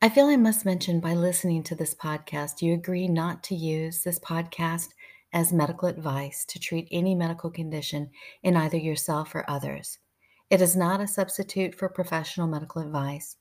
I 0.00 0.08
feel 0.08 0.26
I 0.26 0.36
must 0.36 0.64
mention 0.64 1.00
by 1.00 1.14
listening 1.14 1.64
to 1.64 1.74
this 1.74 1.92
podcast, 1.92 2.62
you 2.62 2.72
agree 2.72 3.08
not 3.08 3.42
to 3.42 3.56
use 3.56 4.04
this 4.04 4.20
podcast 4.20 4.90
as 5.32 5.52
medical 5.52 5.88
advice 5.88 6.44
to 6.44 6.60
treat 6.60 6.86
any 6.92 7.16
medical 7.16 7.50
condition 7.50 8.10
in 8.44 8.56
either 8.56 8.76
yourself 8.76 9.34
or 9.34 9.44
others. 9.50 9.98
It 10.50 10.62
is 10.62 10.76
not 10.76 11.00
a 11.00 11.08
substitute 11.08 11.74
for 11.74 11.88
professional 11.88 12.46
medical 12.46 12.80
advice 12.80 13.38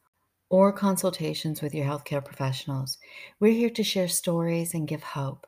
or 0.50 0.74
consultations 0.74 1.62
with 1.62 1.76
your 1.76 1.86
healthcare 1.86 2.26
professionals. 2.26 2.98
We're 3.40 3.54
here 3.54 3.70
to 3.70 3.84
share 3.84 4.08
stories 4.08 4.74
and 4.74 4.88
give 4.88 5.04
hope. 5.04 5.46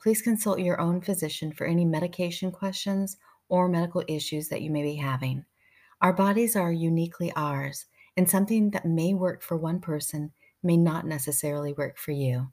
Please 0.00 0.22
consult 0.22 0.58
your 0.58 0.80
own 0.80 1.02
physician 1.02 1.52
for 1.52 1.68
any 1.68 1.84
medication 1.84 2.50
questions 2.50 3.16
or 3.48 3.68
medical 3.68 4.02
issues 4.08 4.48
that 4.48 4.62
you 4.62 4.72
may 4.72 4.82
be 4.82 4.96
having. 4.96 5.44
Our 6.02 6.12
bodies 6.12 6.56
are 6.56 6.72
uniquely 6.72 7.32
ours, 7.36 7.86
and 8.16 8.28
something 8.28 8.72
that 8.72 8.84
may 8.84 9.14
work 9.14 9.40
for 9.40 9.56
one 9.56 9.78
person 9.78 10.32
may 10.62 10.76
not 10.76 11.06
necessarily 11.06 11.72
work 11.72 11.98
for 11.98 12.12
you. 12.12 12.48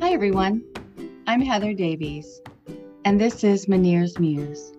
Hi, 0.00 0.12
everyone. 0.12 0.64
I'm 1.26 1.40
Heather 1.40 1.74
Davies, 1.74 2.40
and 3.04 3.20
this 3.20 3.44
is 3.44 3.66
Meniere's 3.66 4.18
Muse. 4.18 4.72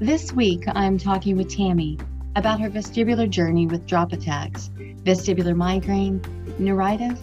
This 0.00 0.32
week, 0.32 0.64
I'm 0.68 0.98
talking 0.98 1.36
with 1.36 1.48
Tammy 1.48 1.98
about 2.36 2.60
her 2.60 2.68
vestibular 2.68 3.28
journey 3.28 3.66
with 3.66 3.86
drop 3.86 4.12
attacks, 4.12 4.70
vestibular 5.04 5.56
migraine, 5.56 6.20
neuritis, 6.58 7.20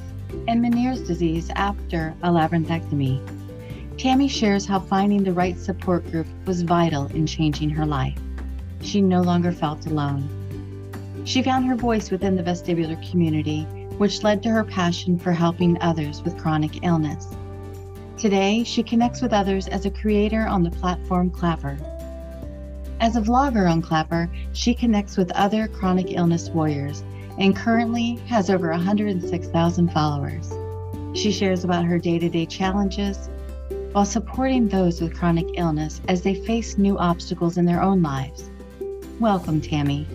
and 0.48 0.64
Meniere's 0.64 1.02
disease 1.02 1.52
after 1.56 2.16
a 2.24 2.30
labyrinthectomy. 2.30 3.41
Tammy 3.98 4.28
shares 4.28 4.66
how 4.66 4.80
finding 4.80 5.24
the 5.24 5.34
right 5.34 5.60
support 5.60 6.10
group 6.12 6.28
was 6.46 6.64
vital 6.64 7.06
in 7.08 7.28
changing 7.28 7.70
her 7.70 7.86
life. 7.86 8.18
She 8.82 9.02
no 9.02 9.22
longer 9.22 9.52
felt 9.52 9.86
alone. 9.86 10.28
She 11.24 11.44
found 11.44 11.66
her 11.66 11.76
voice 11.76 12.10
within 12.10 12.36
the 12.36 12.44
vestibular 12.44 12.98
community, 13.10 13.64
which 13.98 14.24
led 14.24 14.42
to 14.44 14.50
her 14.50 14.64
passion 14.64 15.20
for 15.20 15.32
helping 15.32 15.80
others 15.82 16.24
with 16.24 16.38
chronic 16.38 16.84
illness. 16.84 17.28
Today, 18.18 18.64
she 18.64 18.84
connects 18.84 19.22
with 19.22 19.34
others 19.34 19.68
as 19.68 19.86
a 19.86 19.92
creator 19.92 20.48
on 20.48 20.64
the 20.64 20.72
platform 20.72 21.30
Clapper. 21.30 21.78
As 23.00 23.16
a 23.16 23.22
vlogger 23.22 23.70
on 23.70 23.82
Clapper, 23.82 24.30
she 24.54 24.74
connects 24.74 25.18
with 25.18 25.32
other 25.32 25.68
chronic 25.68 26.12
illness 26.12 26.50
warriors 26.50 27.04
and 27.40 27.56
currently 27.56 28.18
has 28.28 28.50
over 28.50 28.70
106,000 28.70 29.92
followers. 29.92 30.54
She 31.14 31.32
shares 31.32 31.64
about 31.64 31.86
her 31.86 31.98
day 31.98 32.20
to 32.20 32.30
day 32.30 32.46
challenges, 32.46 33.30
while 33.92 34.06
supporting 34.06 34.70
those 34.70 35.02
with 35.02 35.14
chronic 35.14 35.46
illness 35.56 36.02
as 36.08 36.22
they 36.22 36.36
face 36.46 36.78
new 36.78 36.98
obstacles 36.98 37.58
in 37.58 37.66
their 37.66 37.82
own 37.82 38.02
lives. 38.02 38.50
Welcome, 39.20 39.60
Tammy. 39.60 40.08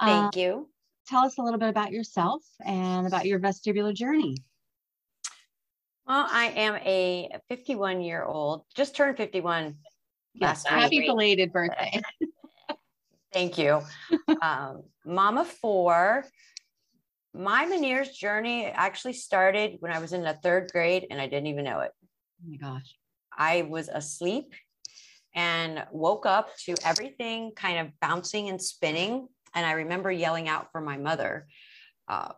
uh, 0.00 0.30
you. 0.34 0.68
Tell 1.06 1.24
us 1.24 1.38
a 1.38 1.42
little 1.42 1.58
bit 1.58 1.70
about 1.70 1.92
yourself 1.92 2.42
and 2.64 3.06
about 3.06 3.24
your 3.24 3.40
vestibular 3.40 3.94
journey. 3.94 4.36
Well, 6.06 6.26
I 6.30 6.46
am 6.56 6.76
a 6.76 7.30
51 7.48 8.02
year 8.02 8.22
old, 8.22 8.64
just 8.74 8.94
turned 8.94 9.16
51 9.16 9.76
yes, 10.34 10.64
Happy 10.66 11.06
belated 11.06 11.52
birthday. 11.52 12.00
Thank 13.32 13.58
you. 13.58 13.80
um, 14.42 14.82
mama 15.04 15.44
four, 15.44 16.24
my 17.34 17.66
Meniere's 17.66 18.16
journey 18.16 18.66
actually 18.66 19.12
started 19.12 19.76
when 19.80 19.92
I 19.92 19.98
was 19.98 20.12
in 20.12 20.22
the 20.22 20.34
third 20.42 20.70
grade 20.72 21.06
and 21.10 21.20
I 21.20 21.26
didn't 21.26 21.48
even 21.48 21.64
know 21.64 21.80
it. 21.80 21.92
Oh 22.02 22.50
my 22.50 22.56
gosh. 22.56 22.96
I 23.36 23.62
was 23.62 23.88
asleep 23.88 24.54
and 25.34 25.84
woke 25.92 26.26
up 26.26 26.56
to 26.64 26.74
everything 26.84 27.52
kind 27.54 27.78
of 27.78 27.92
bouncing 28.00 28.48
and 28.48 28.60
spinning. 28.60 29.28
And 29.54 29.64
I 29.64 29.72
remember 29.72 30.10
yelling 30.10 30.48
out 30.48 30.72
for 30.72 30.80
my 30.80 30.96
mother 30.96 31.46
uh, 32.08 32.32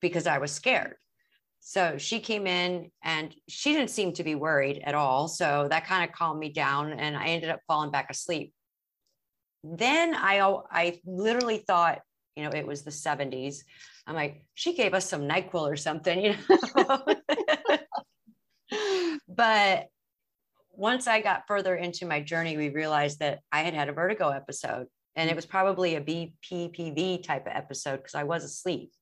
because 0.00 0.26
I 0.26 0.38
was 0.38 0.50
scared. 0.50 0.96
So 1.60 1.98
she 1.98 2.20
came 2.20 2.46
in 2.46 2.90
and 3.04 3.34
she 3.48 3.72
didn't 3.72 3.90
seem 3.90 4.14
to 4.14 4.24
be 4.24 4.34
worried 4.34 4.82
at 4.84 4.94
all. 4.94 5.28
So 5.28 5.68
that 5.70 5.86
kind 5.86 6.08
of 6.08 6.16
calmed 6.16 6.40
me 6.40 6.50
down 6.50 6.92
and 6.92 7.16
I 7.16 7.26
ended 7.26 7.50
up 7.50 7.60
falling 7.66 7.90
back 7.90 8.10
asleep. 8.10 8.52
Then 9.62 10.14
I, 10.14 10.40
I 10.70 10.98
literally 11.04 11.58
thought, 11.58 12.00
you 12.36 12.44
know, 12.44 12.50
it 12.50 12.66
was 12.66 12.82
the 12.82 12.90
70s. 12.90 13.58
I'm 14.06 14.14
like, 14.14 14.44
she 14.54 14.74
gave 14.74 14.94
us 14.94 15.08
some 15.08 15.22
NyQuil 15.22 15.70
or 15.70 15.76
something, 15.76 16.20
you 16.20 16.34
know. 16.76 17.04
but 19.28 19.86
once 20.70 21.06
I 21.06 21.20
got 21.20 21.46
further 21.46 21.74
into 21.74 22.06
my 22.06 22.20
journey, 22.20 22.56
we 22.56 22.70
realized 22.70 23.18
that 23.18 23.40
I 23.52 23.62
had 23.62 23.74
had 23.74 23.88
a 23.88 23.92
vertigo 23.92 24.30
episode 24.30 24.86
and 25.16 25.28
it 25.28 25.36
was 25.36 25.46
probably 25.46 25.96
a 25.96 26.00
BPPV 26.00 27.22
type 27.22 27.46
of 27.46 27.52
episode 27.54 27.98
because 27.98 28.14
I 28.14 28.24
was 28.24 28.44
asleep. 28.44 28.92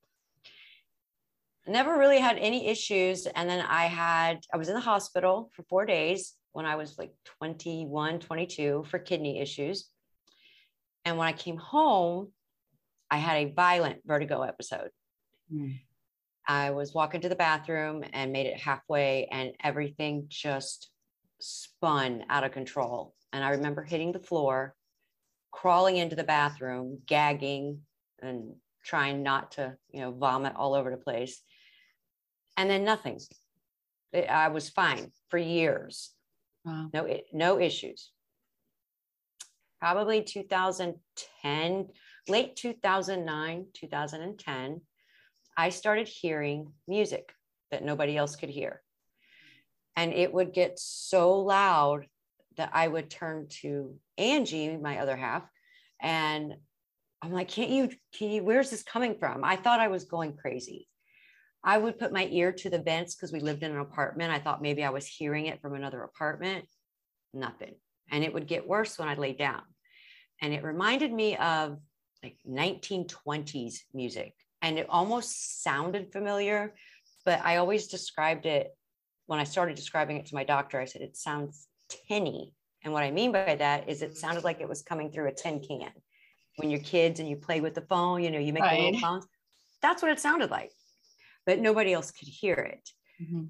Never 1.67 1.97
really 1.97 2.19
had 2.19 2.37
any 2.37 2.67
issues. 2.67 3.27
And 3.27 3.49
then 3.49 3.63
I 3.65 3.85
had, 3.85 4.39
I 4.53 4.57
was 4.57 4.69
in 4.69 4.73
the 4.73 4.81
hospital 4.81 5.51
for 5.53 5.63
four 5.63 5.85
days 5.85 6.33
when 6.51 6.65
I 6.65 6.75
was 6.75 6.97
like 6.97 7.13
21, 7.39 8.19
22 8.19 8.85
for 8.89 8.97
kidney 8.97 9.39
issues. 9.39 9.87
And 11.05 11.17
when 11.17 11.27
I 11.27 11.33
came 11.33 11.57
home, 11.57 12.31
I 13.11 13.17
had 13.17 13.37
a 13.37 13.53
violent 13.53 14.01
vertigo 14.05 14.41
episode. 14.43 14.89
Mm. 15.53 15.79
I 16.47 16.71
was 16.71 16.93
walking 16.93 17.21
to 17.21 17.29
the 17.29 17.35
bathroom 17.35 18.03
and 18.13 18.31
made 18.31 18.47
it 18.47 18.59
halfway, 18.59 19.27
and 19.31 19.53
everything 19.63 20.25
just 20.29 20.89
spun 21.39 22.25
out 22.29 22.43
of 22.43 22.51
control. 22.51 23.13
And 23.31 23.43
I 23.43 23.51
remember 23.51 23.83
hitting 23.83 24.11
the 24.11 24.19
floor, 24.19 24.75
crawling 25.51 25.97
into 25.97 26.15
the 26.15 26.23
bathroom, 26.23 26.99
gagging, 27.05 27.81
and 28.21 28.55
trying 28.83 29.23
not 29.23 29.51
to, 29.53 29.75
you 29.91 30.01
know, 30.01 30.11
vomit 30.11 30.53
all 30.55 30.73
over 30.73 30.89
the 30.89 30.97
place. 30.97 31.41
And 32.57 32.69
then 32.69 32.83
nothing. 32.83 33.19
I 34.13 34.47
was 34.47 34.69
fine 34.69 35.11
for 35.29 35.37
years. 35.37 36.11
Wow. 36.65 36.89
No, 36.93 37.07
no 37.31 37.59
issues. 37.59 38.11
Probably 39.79 40.23
2010, 40.23 41.87
late 42.27 42.55
2009, 42.55 43.65
2010, 43.73 44.81
I 45.57 45.69
started 45.69 46.07
hearing 46.07 46.71
music 46.87 47.31
that 47.71 47.83
nobody 47.83 48.17
else 48.17 48.35
could 48.35 48.49
hear. 48.49 48.81
And 49.95 50.13
it 50.13 50.33
would 50.33 50.53
get 50.53 50.79
so 50.79 51.39
loud 51.39 52.05
that 52.57 52.71
I 52.73 52.87
would 52.87 53.09
turn 53.09 53.47
to 53.61 53.95
Angie, 54.17 54.77
my 54.77 54.99
other 54.99 55.15
half, 55.15 55.43
and 56.01 56.55
I'm 57.21 57.33
like, 57.33 57.49
can't 57.49 57.69
you, 57.69 57.89
can 58.17 58.29
you, 58.29 58.43
where's 58.43 58.69
this 58.69 58.83
coming 58.83 59.15
from? 59.19 59.43
I 59.43 59.57
thought 59.57 59.81
I 59.81 59.89
was 59.89 60.05
going 60.05 60.37
crazy. 60.37 60.87
I 61.63 61.77
would 61.77 61.99
put 61.99 62.13
my 62.13 62.27
ear 62.31 62.53
to 62.53 62.69
the 62.69 62.79
vents 62.79 63.15
because 63.15 63.33
we 63.33 63.41
lived 63.41 63.63
in 63.63 63.71
an 63.71 63.79
apartment. 63.79 64.31
I 64.31 64.39
thought 64.39 64.61
maybe 64.61 64.83
I 64.83 64.91
was 64.91 65.05
hearing 65.05 65.47
it 65.47 65.61
from 65.61 65.73
another 65.75 66.01
apartment. 66.03 66.65
Nothing. 67.33 67.75
And 68.09 68.23
it 68.23 68.33
would 68.33 68.47
get 68.47 68.67
worse 68.67 68.97
when 68.97 69.09
I 69.09 69.15
lay 69.15 69.33
down. 69.33 69.61
And 70.41 70.53
it 70.53 70.63
reminded 70.63 71.11
me 71.11 71.35
of 71.35 71.77
like 72.23 72.37
1920s 72.47 73.79
music 73.93 74.33
and 74.61 74.77
it 74.77 74.87
almost 74.89 75.63
sounded 75.63 76.11
familiar, 76.11 76.73
but 77.25 77.39
I 77.43 77.57
always 77.57 77.87
described 77.87 78.45
it 78.45 78.75
when 79.27 79.39
I 79.39 79.43
started 79.43 79.75
describing 79.75 80.17
it 80.17 80.25
to 80.27 80.35
my 80.35 80.43
doctor. 80.43 80.79
I 80.79 80.85
said, 80.85 81.01
it 81.01 81.15
sounds 81.15 81.67
tinny. 82.07 82.53
And 82.83 82.93
what 82.93 83.03
I 83.03 83.11
mean 83.11 83.31
by 83.31 83.55
that 83.55 83.89
is 83.89 84.01
it 84.01 84.17
sounded 84.17 84.43
like 84.43 84.61
it 84.61 84.69
was 84.69 84.81
coming 84.81 85.11
through 85.11 85.27
a 85.27 85.33
tin 85.33 85.59
can. 85.59 85.91
When 86.57 86.69
you're 86.69 86.79
kids 86.79 87.19
and 87.19 87.29
you 87.29 87.37
play 87.37 87.61
with 87.61 87.73
the 87.73 87.81
phone, 87.81 88.23
you 88.23 88.31
know, 88.31 88.39
you 88.39 88.51
make 88.51 88.63
right. 88.63 88.79
little 88.79 88.99
sounds. 88.99 89.27
That's 89.81 90.01
what 90.01 90.11
it 90.11 90.19
sounded 90.19 90.51
like, 90.51 90.71
but 91.45 91.59
nobody 91.59 91.93
else 91.93 92.11
could 92.11 92.27
hear 92.27 92.55
it. 92.55 92.89
Mm-hmm. 93.21 93.45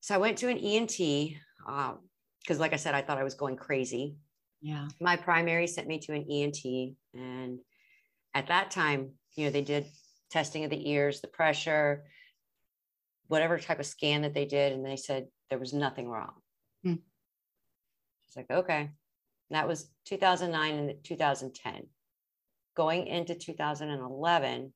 So 0.00 0.14
I 0.14 0.18
went 0.18 0.38
to 0.38 0.48
an 0.48 0.58
ENT 0.58 0.96
because, 0.96 2.56
um, 2.56 2.58
like 2.58 2.72
I 2.72 2.76
said, 2.76 2.94
I 2.94 3.02
thought 3.02 3.18
I 3.18 3.24
was 3.24 3.34
going 3.34 3.56
crazy. 3.56 4.16
Yeah. 4.60 4.88
My 5.00 5.16
primary 5.16 5.68
sent 5.68 5.86
me 5.86 6.00
to 6.00 6.12
an 6.14 6.26
ENT. 6.28 6.96
And 7.14 7.60
at 8.34 8.48
that 8.48 8.70
time, 8.70 9.12
you 9.36 9.44
know, 9.44 9.50
they 9.50 9.62
did 9.62 9.86
testing 10.30 10.64
of 10.64 10.70
the 10.70 10.90
ears, 10.90 11.20
the 11.20 11.28
pressure, 11.28 12.04
whatever 13.28 13.58
type 13.58 13.80
of 13.80 13.86
scan 13.86 14.22
that 14.22 14.34
they 14.34 14.44
did. 14.44 14.72
And 14.72 14.84
they 14.84 14.96
said 14.96 15.26
there 15.50 15.58
was 15.58 15.72
nothing 15.72 16.08
wrong. 16.08 16.32
Hmm. 16.82 16.94
It's 18.26 18.36
like, 18.36 18.50
okay. 18.50 18.80
And 18.80 19.56
that 19.56 19.68
was 19.68 19.90
2009 20.06 20.74
and 20.74 21.04
2010. 21.04 21.86
Going 22.76 23.06
into 23.06 23.34
2011, 23.34 24.72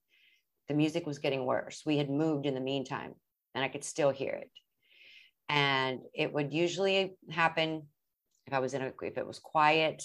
the 0.69 0.75
music 0.75 1.07
was 1.07 1.19
getting 1.19 1.45
worse. 1.45 1.83
We 1.85 1.99
had 1.99 2.11
moved 2.11 2.47
in 2.47 2.55
the 2.55 2.61
meantime, 2.61 3.15
and 3.55 3.63
I 3.63 3.69
could 3.69 3.85
still 3.85 4.11
hear 4.11 4.33
it. 4.33 4.51
And 5.49 6.01
it 6.15 6.33
would 6.33 6.53
usually 6.53 7.17
happen 7.31 7.83
if 8.47 8.55
I 8.55 8.59
was 8.59 8.75
in 8.75 8.83
a, 8.83 8.93
if 9.03 9.19
it 9.19 9.27
was 9.27 9.39
quiet 9.39 10.03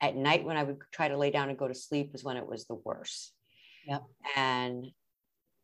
at 0.00 0.16
night 0.16 0.44
when 0.44 0.56
I 0.56 0.62
would 0.62 0.78
try 0.92 1.08
to 1.08 1.16
lay 1.16 1.30
down 1.30 1.48
and 1.48 1.58
go 1.58 1.68
to 1.68 1.74
sleep 1.74 2.12
was 2.12 2.24
when 2.24 2.36
it 2.36 2.46
was 2.46 2.66
the 2.66 2.78
worst. 2.84 3.32
Yep. 3.86 4.02
And 4.36 4.86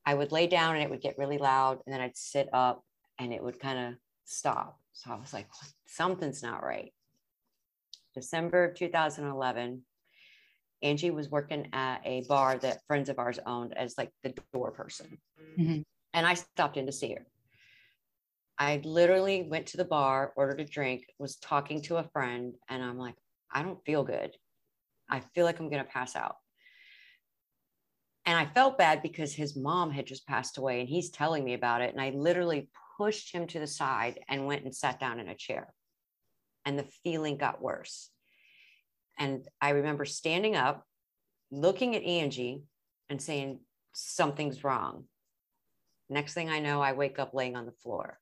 I 0.07 0.15
would 0.15 0.33
lay 0.33 0.47
down 0.47 0.77
and 0.77 0.85
it 0.85 0.91
would 0.91 1.01
get 1.01 1.19
really 1.19 1.39
loud. 1.39 1.81
And 1.85 1.93
then 1.93 2.01
I'd 2.01 2.17
sit 2.17 2.49
up 2.53 2.85
and 3.19 3.33
it 3.33 3.43
would 3.43 3.61
kind 3.61 3.79
of 3.79 3.95
stop. 4.25 4.79
So 4.93 5.11
I 5.11 5.17
was 5.17 5.33
like, 5.33 5.49
something's 5.87 6.43
not 6.43 6.63
right. 6.63 6.93
December 8.15 8.65
of 8.65 8.75
2011, 8.75 9.83
Angie 10.83 11.11
was 11.11 11.31
working 11.31 11.69
at 11.73 12.01
a 12.05 12.25
bar 12.29 12.57
that 12.59 12.85
friends 12.87 13.09
of 13.09 13.19
ours 13.19 13.39
owned 13.45 13.77
as 13.77 13.95
like 13.99 14.11
the 14.23 14.35
door 14.53 14.73
person. 14.73 15.19
Mm-hmm. 15.59 15.83
And 16.15 16.27
I 16.27 16.35
stopped 16.35 16.77
in 16.77 16.87
to 16.87 16.93
see 16.93 17.13
her. 17.13 17.27
I 18.59 18.81
literally 18.85 19.43
went 19.43 19.69
to 19.69 19.77
the 19.77 19.85
bar, 19.85 20.33
ordered 20.37 20.61
a 20.61 20.65
drink, 20.65 21.07
was 21.19 21.37
talking 21.37 21.81
to 21.83 21.97
a 21.97 22.09
friend, 22.13 22.55
and 22.69 22.83
I'm 22.83 22.99
like, 22.99 23.15
I 23.53 23.63
don't 23.63 23.85
feel 23.85 24.05
good. 24.05 24.37
I 25.09 25.21
feel 25.35 25.45
like 25.45 25.59
I'm 25.59 25.71
going 25.71 25.85
to 25.85 25.91
pass 25.91 26.15
out. 26.15 26.37
And 28.27 28.39
I 28.39 28.47
felt 28.47 28.79
bad 28.79 29.03
because 29.03 29.35
his 29.35 29.57
mom 29.57 29.91
had 29.91 30.07
just 30.07 30.27
passed 30.27 30.59
away 30.59 30.81
and 30.81 30.89
he's 30.89 31.11
telling 31.11 31.43
me 31.43 31.55
about 31.55 31.81
it. 31.81 31.93
And 31.93 32.01
I 32.01 32.11
literally 32.11 32.69
pushed 32.97 33.35
him 33.35 33.47
to 33.49 33.59
the 33.59 33.67
side 33.67 34.21
and 34.29 34.47
went 34.47 34.65
and 34.65 34.75
sat 34.75 35.01
down 35.01 35.19
in 35.19 35.29
a 35.29 35.35
chair. 35.35 35.73
And 36.65 36.79
the 36.79 36.87
feeling 37.03 37.39
got 37.39 37.63
worse. 37.63 38.11
And 39.19 39.47
I 39.61 39.71
remember 39.71 40.05
standing 40.05 40.55
up, 40.55 40.85
looking 41.51 41.97
at 41.97 42.03
Angie 42.03 42.63
and 43.09 43.21
saying, 43.21 43.61
Something's 43.93 44.63
wrong. 44.63 45.05
Next 46.09 46.35
thing 46.35 46.49
I 46.49 46.61
know, 46.61 46.81
I 46.81 46.93
wake 46.93 47.19
up 47.19 47.35
laying 47.35 47.57
on 47.57 47.67
the 47.67 47.73
floor. 47.73 48.19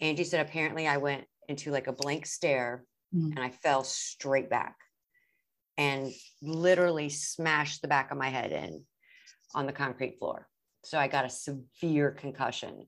Angie 0.00 0.24
said, 0.24 0.44
Apparently, 0.44 0.86
I 0.86 0.98
went 0.98 1.24
into 1.48 1.70
like 1.70 1.86
a 1.86 1.92
blank 1.92 2.26
stare 2.26 2.84
mm. 3.14 3.30
and 3.30 3.40
I 3.40 3.50
fell 3.50 3.84
straight 3.84 4.50
back 4.50 4.76
and 5.78 6.12
literally 6.42 7.08
smashed 7.08 7.82
the 7.82 7.88
back 7.88 8.10
of 8.10 8.18
my 8.18 8.28
head 8.28 8.52
in 8.52 8.84
on 9.54 9.66
the 9.66 9.72
concrete 9.72 10.18
floor. 10.18 10.48
So 10.84 10.98
I 10.98 11.08
got 11.08 11.24
a 11.24 11.30
severe 11.30 12.10
concussion. 12.10 12.86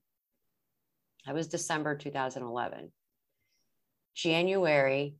That 1.26 1.34
was 1.34 1.48
December 1.48 1.96
2011. 1.96 2.92
January 4.14 5.16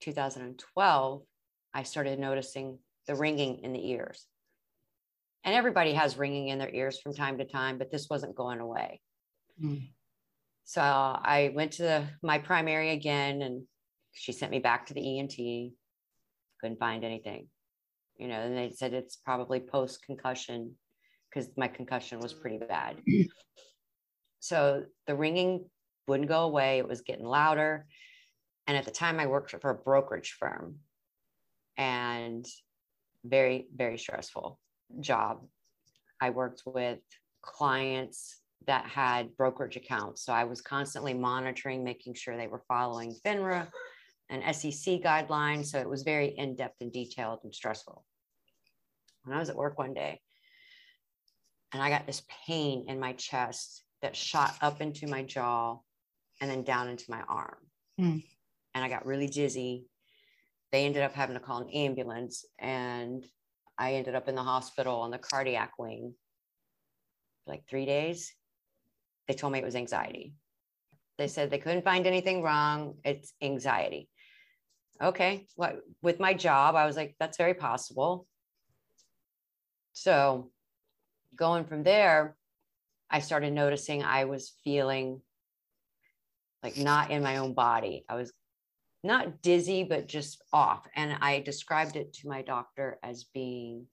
2012, 0.00 1.22
I 1.74 1.82
started 1.82 2.18
noticing 2.18 2.78
the 3.06 3.14
ringing 3.14 3.60
in 3.62 3.72
the 3.72 3.90
ears. 3.90 4.26
And 5.44 5.54
everybody 5.54 5.92
has 5.92 6.18
ringing 6.18 6.48
in 6.48 6.58
their 6.58 6.74
ears 6.74 7.00
from 7.00 7.14
time 7.14 7.38
to 7.38 7.44
time, 7.44 7.78
but 7.78 7.90
this 7.90 8.08
wasn't 8.10 8.34
going 8.34 8.60
away. 8.60 9.00
Mm. 9.62 9.88
So 10.64 10.80
I 10.82 11.52
went 11.54 11.72
to 11.74 11.82
the, 11.82 12.04
my 12.22 12.38
primary 12.38 12.90
again, 12.90 13.42
and 13.42 13.62
she 14.16 14.32
sent 14.32 14.50
me 14.50 14.58
back 14.58 14.86
to 14.86 14.94
the 14.94 15.18
ENT. 15.18 15.36
Couldn't 16.60 16.78
find 16.78 17.04
anything 17.04 17.48
you 18.18 18.28
know, 18.28 18.40
and 18.40 18.56
they 18.56 18.70
said 18.70 18.94
it's 18.94 19.16
probably 19.16 19.60
post 19.60 20.04
concussion 20.04 20.74
because 21.28 21.50
my 21.56 21.68
concussion 21.68 22.18
was 22.18 22.32
pretty 22.32 22.58
bad. 22.58 22.96
so 24.40 24.84
the 25.06 25.14
ringing 25.14 25.66
wouldn't 26.08 26.28
go 26.28 26.42
away. 26.42 26.78
It 26.78 26.88
was 26.88 27.02
getting 27.02 27.26
louder. 27.26 27.86
And 28.66 28.76
at 28.76 28.84
the 28.84 28.90
time, 28.90 29.20
I 29.20 29.26
worked 29.26 29.54
for 29.60 29.70
a 29.70 29.74
brokerage 29.74 30.36
firm 30.38 30.76
and 31.76 32.44
very, 33.24 33.68
very 33.74 33.98
stressful 33.98 34.58
job. 35.00 35.46
I 36.20 36.30
worked 36.30 36.62
with 36.64 37.00
clients 37.42 38.40
that 38.66 38.86
had 38.86 39.36
brokerage 39.36 39.76
accounts. 39.76 40.24
So 40.24 40.32
I 40.32 40.44
was 40.44 40.60
constantly 40.62 41.12
monitoring, 41.14 41.84
making 41.84 42.14
sure 42.14 42.36
they 42.36 42.48
were 42.48 42.62
following 42.66 43.14
FINRA 43.24 43.68
and 44.28 44.42
SEC 44.54 45.00
guideline. 45.00 45.64
So 45.64 45.78
it 45.78 45.88
was 45.88 46.02
very 46.02 46.28
in 46.28 46.56
depth 46.56 46.76
and 46.80 46.92
detailed 46.92 47.40
and 47.44 47.54
stressful. 47.54 48.04
When 49.24 49.36
I 49.36 49.40
was 49.40 49.50
at 49.50 49.56
work 49.56 49.78
one 49.78 49.94
day, 49.94 50.20
and 51.72 51.82
I 51.82 51.90
got 51.90 52.06
this 52.06 52.22
pain 52.46 52.86
in 52.88 53.00
my 53.00 53.12
chest 53.14 53.82
that 54.02 54.16
shot 54.16 54.54
up 54.62 54.80
into 54.80 55.06
my 55.06 55.22
jaw 55.22 55.78
and 56.40 56.50
then 56.50 56.62
down 56.62 56.88
into 56.88 57.10
my 57.10 57.22
arm. 57.28 57.56
Mm. 58.00 58.22
And 58.74 58.84
I 58.84 58.88
got 58.88 59.06
really 59.06 59.26
dizzy. 59.26 59.86
They 60.70 60.84
ended 60.84 61.02
up 61.02 61.14
having 61.14 61.34
to 61.34 61.40
call 61.40 61.62
an 61.62 61.70
ambulance, 61.70 62.44
and 62.58 63.24
I 63.78 63.94
ended 63.94 64.14
up 64.14 64.28
in 64.28 64.34
the 64.34 64.42
hospital 64.42 65.00
on 65.00 65.10
the 65.10 65.18
cardiac 65.18 65.72
wing 65.78 66.14
for 67.44 67.52
like 67.52 67.64
three 67.68 67.86
days. 67.86 68.32
They 69.26 69.34
told 69.34 69.52
me 69.52 69.58
it 69.58 69.64
was 69.64 69.76
anxiety. 69.76 70.34
They 71.18 71.28
said 71.28 71.50
they 71.50 71.58
couldn't 71.58 71.84
find 71.84 72.06
anything 72.06 72.42
wrong. 72.42 72.96
It's 73.04 73.32
anxiety 73.40 74.08
okay, 75.02 75.46
what 75.56 75.80
with 76.02 76.20
my 76.20 76.34
job, 76.34 76.74
I 76.74 76.86
was 76.86 76.96
like, 76.96 77.14
that's 77.18 77.38
very 77.38 77.54
possible. 77.54 78.26
So 79.92 80.50
going 81.34 81.64
from 81.64 81.82
there, 81.82 82.36
I 83.10 83.20
started 83.20 83.52
noticing 83.52 84.02
I 84.02 84.24
was 84.24 84.54
feeling 84.64 85.20
like 86.62 86.76
not 86.76 87.10
in 87.10 87.22
my 87.22 87.36
own 87.36 87.54
body. 87.54 88.04
I 88.08 88.16
was 88.16 88.32
not 89.04 89.40
dizzy, 89.42 89.84
but 89.84 90.08
just 90.08 90.42
off. 90.52 90.86
And 90.96 91.16
I 91.20 91.40
described 91.40 91.96
it 91.96 92.12
to 92.14 92.28
my 92.28 92.42
doctor 92.42 92.98
as 93.02 93.24
being, 93.24 93.86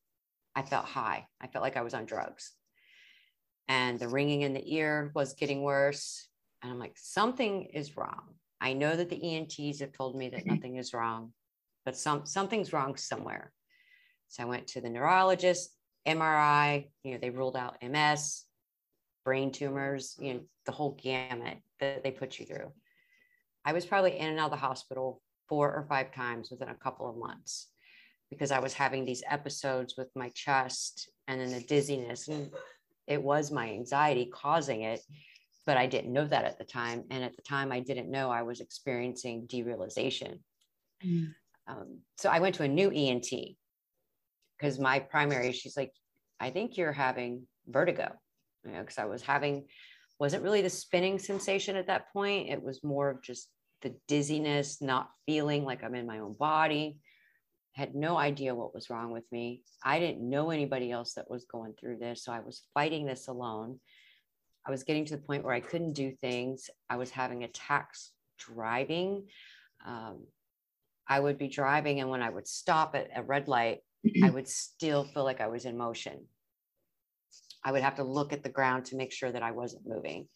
I 0.56 0.64
felt 0.64 0.86
high. 0.86 1.28
I 1.40 1.48
felt 1.48 1.64
like 1.64 1.78
I 1.78 1.84
was 1.84 1.94
on 1.94 2.06
drugs. 2.06 2.52
And 3.68 4.00
the 4.00 4.08
ringing 4.08 4.42
in 4.42 4.54
the 4.54 4.76
ear 4.76 5.12
was 5.14 5.34
getting 5.34 5.62
worse. 5.62 6.28
And 6.62 6.72
I'm 6.72 6.80
like, 6.80 6.98
something 6.98 7.66
is 7.74 7.96
wrong. 7.96 8.36
I 8.64 8.72
know 8.72 8.96
that 8.96 9.10
the 9.10 9.22
ENTs 9.22 9.82
have 9.82 9.92
told 9.92 10.16
me 10.16 10.30
that 10.30 10.40
mm-hmm. 10.40 10.56
nothing 10.56 10.78
is 10.78 10.94
wrong, 10.94 11.34
but 11.84 11.98
some 11.98 12.26
something's 12.26 12.72
wrong 12.72 12.96
somewhere. 12.96 13.52
So 14.30 14.42
I 14.42 14.46
went 14.46 14.68
to 14.68 14.82
the 14.82 14.90
neurologist, 14.90 15.76
MRI, 16.08 16.88
you 17.04 17.12
know, 17.12 17.18
they 17.22 17.30
ruled 17.30 17.58
out 17.58 17.78
MS, 17.84 18.46
brain 19.26 19.52
tumors, 19.52 20.16
you 20.18 20.34
know, 20.34 20.40
the 20.66 20.72
whole 20.72 20.98
gamut 21.02 21.58
that 21.82 22.04
they 22.04 22.12
put 22.12 22.40
you 22.40 22.46
through. 22.46 22.72
I 23.66 23.74
was 23.74 23.86
probably 23.86 24.18
in 24.18 24.30
and 24.30 24.40
out 24.40 24.46
of 24.46 24.52
the 24.52 24.58
hospital 24.58 25.22
four 25.50 25.74
or 25.74 25.86
five 25.90 26.14
times 26.14 26.50
within 26.50 26.70
a 26.70 26.76
couple 26.76 27.10
of 27.10 27.18
months 27.18 27.68
because 28.30 28.52
I 28.52 28.60
was 28.60 28.74
having 28.74 29.04
these 29.04 29.24
episodes 29.30 29.96
with 29.98 30.08
my 30.16 30.30
chest 30.30 31.10
and 31.28 31.40
then 31.40 31.52
the 31.52 31.62
dizziness. 31.62 32.30
And 32.30 32.50
it 33.08 33.22
was 33.22 33.52
my 33.52 33.70
anxiety 33.70 34.30
causing 34.34 34.82
it 34.82 35.02
but 35.66 35.78
I 35.78 35.86
didn't 35.86 36.14
know 36.14 36.28
that 36.28 36.46
at 36.46 36.58
the 36.58 36.66
time. 36.66 37.04
And 37.10 37.24
at 37.24 37.36
the 37.36 37.42
time, 37.42 37.72
I 37.72 37.80
didn't 37.80 38.12
know 38.12 38.30
I 38.30 38.42
was 38.42 38.60
experiencing 38.60 39.48
derealization. 39.48 40.40
Mm. 41.06 41.34
Um, 41.68 42.00
so 42.18 42.30
I 42.30 42.40
went 42.40 42.56
to 42.56 42.64
a 42.64 42.68
new 42.68 42.92
ENT 42.92 43.30
because 44.58 44.80
my 44.80 45.00
primary, 45.00 45.52
she's 45.54 45.78
like, 45.78 45.94
I 46.40 46.50
think 46.50 46.78
you're 46.78 46.92
having 46.92 47.48
vertigo, 47.68 48.12
you 48.66 48.72
know, 48.72 48.82
because 48.82 48.98
I 48.98 49.06
was 49.06 49.22
having, 49.22 49.66
wasn't 50.20 50.44
really 50.44 50.62
the 50.62 50.70
spinning 50.70 51.20
sensation 51.20 51.76
at 51.78 51.88
that 51.88 52.12
point. 52.12 52.50
It 52.50 52.62
was 52.62 52.84
more 52.84 53.10
of 53.10 53.22
just 53.22 53.50
the 53.82 53.96
dizziness, 54.08 54.82
not 54.82 55.10
feeling 55.26 55.64
like 55.64 55.84
I'm 55.84 55.96
in 55.96 56.08
my 56.08 56.20
own 56.20 56.34
body. 56.34 56.98
Had 57.74 57.96
no 57.96 58.18
idea 58.18 58.54
what 58.54 58.74
was 58.74 58.90
wrong 58.90 59.12
with 59.12 59.24
me. 59.32 59.64
I 59.84 60.00
didn't 60.00 60.30
know 60.30 60.52
anybody 60.52 60.92
else 60.92 61.14
that 61.14 61.30
was 61.30 61.46
going 61.46 61.74
through 61.80 61.98
this. 61.98 62.24
So 62.24 62.32
I 62.32 62.40
was 62.40 62.64
fighting 62.74 63.06
this 63.06 63.28
alone. 63.28 63.80
I 64.66 64.72
was 64.72 64.84
getting 64.84 65.06
to 65.06 65.16
the 65.16 65.22
point 65.22 65.44
where 65.44 65.54
I 65.54 65.60
couldn't 65.60 65.94
do 65.94 66.12
things. 66.22 66.70
I 66.90 66.96
was 66.96 67.10
having 67.10 67.44
attacks 67.44 68.12
driving. 68.38 69.28
Um, 69.86 70.26
I 71.08 71.20
would 71.20 71.38
be 71.38 71.50
driving, 71.50 72.00
and 72.00 72.10
when 72.10 72.22
I 72.22 72.30
would 72.30 72.48
stop 72.48 72.96
at 72.96 73.10
a 73.16 73.22
red 73.22 73.48
light, 73.48 73.80
I 74.24 74.30
would 74.30 74.48
still 74.48 75.04
feel 75.04 75.24
like 75.24 75.42
I 75.42 75.48
was 75.48 75.66
in 75.66 75.78
motion. 75.78 76.26
I 77.64 77.72
would 77.72 77.82
have 77.82 77.96
to 77.96 78.04
look 78.04 78.34
at 78.34 78.44
the 78.44 78.50
ground 78.50 78.86
to 78.86 78.96
make 78.96 79.12
sure 79.12 79.32
that 79.32 79.44
I 79.44 79.52
wasn't 79.52 79.88
moving. 79.88 80.28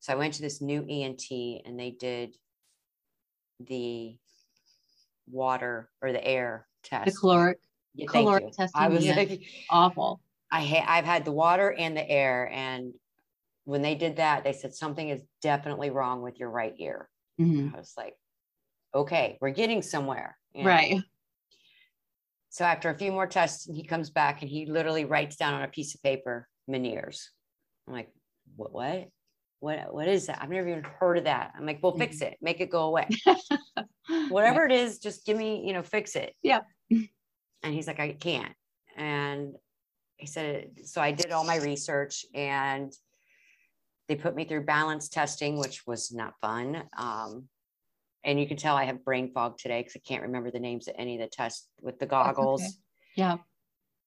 So 0.00 0.12
I 0.12 0.16
went 0.16 0.34
to 0.34 0.42
this 0.42 0.60
new 0.60 0.86
ENT, 0.88 1.30
and 1.64 1.78
they 1.78 1.96
did 1.98 2.34
the 3.60 4.16
water 5.26 5.90
or 6.02 6.12
the 6.12 6.24
air 6.24 6.66
test. 6.82 7.06
The 7.06 7.12
caloric, 7.12 7.58
yeah, 7.94 8.06
caloric 8.06 8.52
testing. 8.52 8.82
I 8.82 8.88
was 8.88 9.04
yeah. 9.04 9.16
like, 9.16 9.42
awful. 9.70 10.20
I 10.50 10.62
ha- 10.62 10.84
I've 10.86 11.04
had 11.04 11.24
the 11.24 11.32
water 11.32 11.72
and 11.72 11.96
the 11.96 12.08
air, 12.08 12.50
and 12.52 12.92
when 13.66 13.82
they 13.82 13.96
did 13.96 14.16
that, 14.16 14.44
they 14.44 14.52
said 14.52 14.72
something 14.72 15.08
is 15.08 15.22
definitely 15.42 15.90
wrong 15.90 16.22
with 16.22 16.38
your 16.38 16.48
right 16.48 16.74
ear. 16.78 17.08
Mm-hmm. 17.40 17.74
I 17.74 17.78
was 17.78 17.92
like, 17.96 18.14
okay, 18.94 19.36
we're 19.40 19.50
getting 19.50 19.82
somewhere. 19.82 20.38
You 20.54 20.62
know? 20.62 20.70
Right. 20.70 21.02
So 22.48 22.64
after 22.64 22.88
a 22.88 22.96
few 22.96 23.10
more 23.10 23.26
tests, 23.26 23.68
he 23.70 23.82
comes 23.82 24.08
back 24.08 24.40
and 24.40 24.50
he 24.50 24.66
literally 24.66 25.04
writes 25.04 25.36
down 25.36 25.52
on 25.52 25.62
a 25.62 25.68
piece 25.68 25.96
of 25.96 26.02
paper, 26.02 26.48
Meniere's. 26.70 27.30
I'm 27.86 27.94
like, 27.94 28.08
what, 28.54 28.72
what? 28.72 29.08
What, 29.58 29.92
what 29.92 30.06
is 30.06 30.28
that? 30.28 30.38
I've 30.40 30.48
never 30.48 30.68
even 30.68 30.84
heard 30.84 31.18
of 31.18 31.24
that. 31.24 31.52
I'm 31.58 31.66
like, 31.66 31.80
well, 31.82 31.96
fix 31.96 32.16
mm-hmm. 32.16 32.32
it, 32.32 32.38
make 32.40 32.60
it 32.60 32.70
go 32.70 32.84
away. 32.84 33.08
Whatever 34.28 34.64
it 34.64 34.72
is, 34.72 35.00
just 35.00 35.26
give 35.26 35.36
me, 35.36 35.66
you 35.66 35.72
know, 35.72 35.82
fix 35.82 36.14
it. 36.14 36.34
Yeah. 36.42 36.60
And 36.90 37.74
he's 37.74 37.88
like, 37.88 37.98
I 37.98 38.12
can't. 38.12 38.54
And 38.96 39.54
he 40.18 40.26
said, 40.26 40.68
so 40.84 41.00
I 41.00 41.10
did 41.10 41.32
all 41.32 41.44
my 41.44 41.56
research 41.56 42.24
and 42.32 42.92
they 44.08 44.14
put 44.16 44.34
me 44.34 44.44
through 44.44 44.64
balance 44.64 45.08
testing, 45.08 45.58
which 45.58 45.86
was 45.86 46.12
not 46.12 46.34
fun. 46.40 46.84
Um, 46.96 47.48
and 48.24 48.40
you 48.40 48.46
can 48.46 48.56
tell 48.56 48.76
I 48.76 48.84
have 48.84 49.04
brain 49.04 49.32
fog 49.32 49.58
today 49.58 49.80
because 49.80 49.96
I 49.96 50.02
can't 50.06 50.22
remember 50.22 50.50
the 50.50 50.60
names 50.60 50.88
of 50.88 50.94
any 50.98 51.14
of 51.14 51.20
the 51.20 51.28
tests 51.28 51.68
with 51.80 51.98
the 51.98 52.06
goggles. 52.06 52.62
Okay. 52.62 52.70
Yeah. 53.16 53.36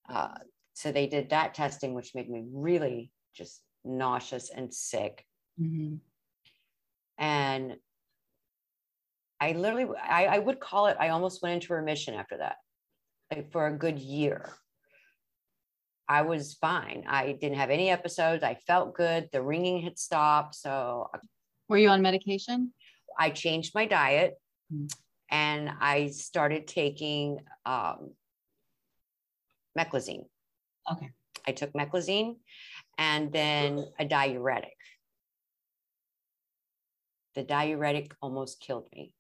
Uh, 0.10 0.38
so 0.74 0.92
they 0.92 1.08
did 1.08 1.30
that 1.30 1.54
testing, 1.54 1.94
which 1.94 2.16
made 2.16 2.30
me 2.30 2.44
really 2.52 3.12
just 3.34 3.62
nauseous 3.84 4.50
and 4.50 4.74
sick. 4.74 5.26
Mm-hmm. 5.60 5.96
And 7.18 7.78
I 9.42 9.54
literally, 9.54 9.88
I, 10.02 10.26
I 10.26 10.40
would 10.40 10.60
call 10.60 10.88
it, 10.88 10.98
I 11.00 11.10
almost 11.10 11.42
went 11.42 11.56
into 11.56 11.74
remission 11.74 12.14
after 12.14 12.38
that, 12.38 12.58
like 13.32 13.52
for 13.52 13.68
a 13.68 13.78
good 13.78 14.00
year. 14.00 14.50
I 16.10 16.24
was 16.24 16.56
fine. 16.56 17.06
I 17.08 17.34
didn't 17.34 17.60
have 17.60 17.70
any 17.70 17.92
episodes. 17.92 18.44
I 18.44 18.56
felt 18.56 18.96
good. 18.96 19.30
The 19.32 19.44
ringing 19.44 19.84
had 19.84 20.00
stopped. 20.00 20.56
So, 20.56 21.08
were 21.70 21.78
you 21.78 21.90
on 21.90 22.02
medication? 22.02 22.74
I 23.18 23.30
changed 23.30 23.76
my 23.76 23.86
diet 23.86 24.34
mm-hmm. 24.74 24.88
and 25.30 25.70
I 25.80 26.08
started 26.08 26.68
taking 26.68 27.38
um, 27.64 28.14
meclizine. 29.78 30.26
Okay. 30.92 31.12
I 31.48 31.52
took 31.52 31.74
meclizine 31.74 32.38
and 32.98 33.32
then 33.32 33.86
a 34.00 34.06
diuretic. 34.06 34.78
The 37.36 37.44
diuretic 37.44 38.16
almost 38.20 38.62
killed 38.62 38.88
me. 38.94 39.14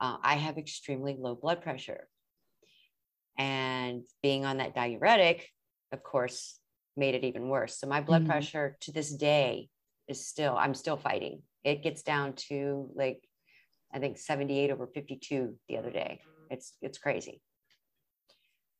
Uh, 0.00 0.16
I 0.22 0.36
have 0.36 0.58
extremely 0.58 1.16
low 1.18 1.34
blood 1.34 1.60
pressure. 1.60 2.08
And 3.36 4.02
being 4.22 4.44
on 4.44 4.58
that 4.58 4.74
diuretic, 4.74 5.48
of 5.92 6.02
course, 6.02 6.58
made 6.96 7.14
it 7.14 7.24
even 7.24 7.48
worse. 7.48 7.78
So 7.78 7.86
my 7.86 8.00
blood 8.00 8.22
mm-hmm. 8.22 8.30
pressure 8.30 8.76
to 8.80 8.92
this 8.92 9.14
day 9.14 9.68
is 10.08 10.26
still, 10.26 10.56
I'm 10.56 10.74
still 10.74 10.96
fighting. 10.96 11.42
It 11.64 11.82
gets 11.82 12.02
down 12.02 12.34
to 12.48 12.90
like, 12.94 13.22
I 13.92 13.98
think 13.98 14.18
78 14.18 14.70
over 14.70 14.86
52 14.86 15.54
the 15.68 15.78
other 15.78 15.90
day. 15.90 16.20
It's, 16.50 16.74
it's 16.82 16.98
crazy. 16.98 17.40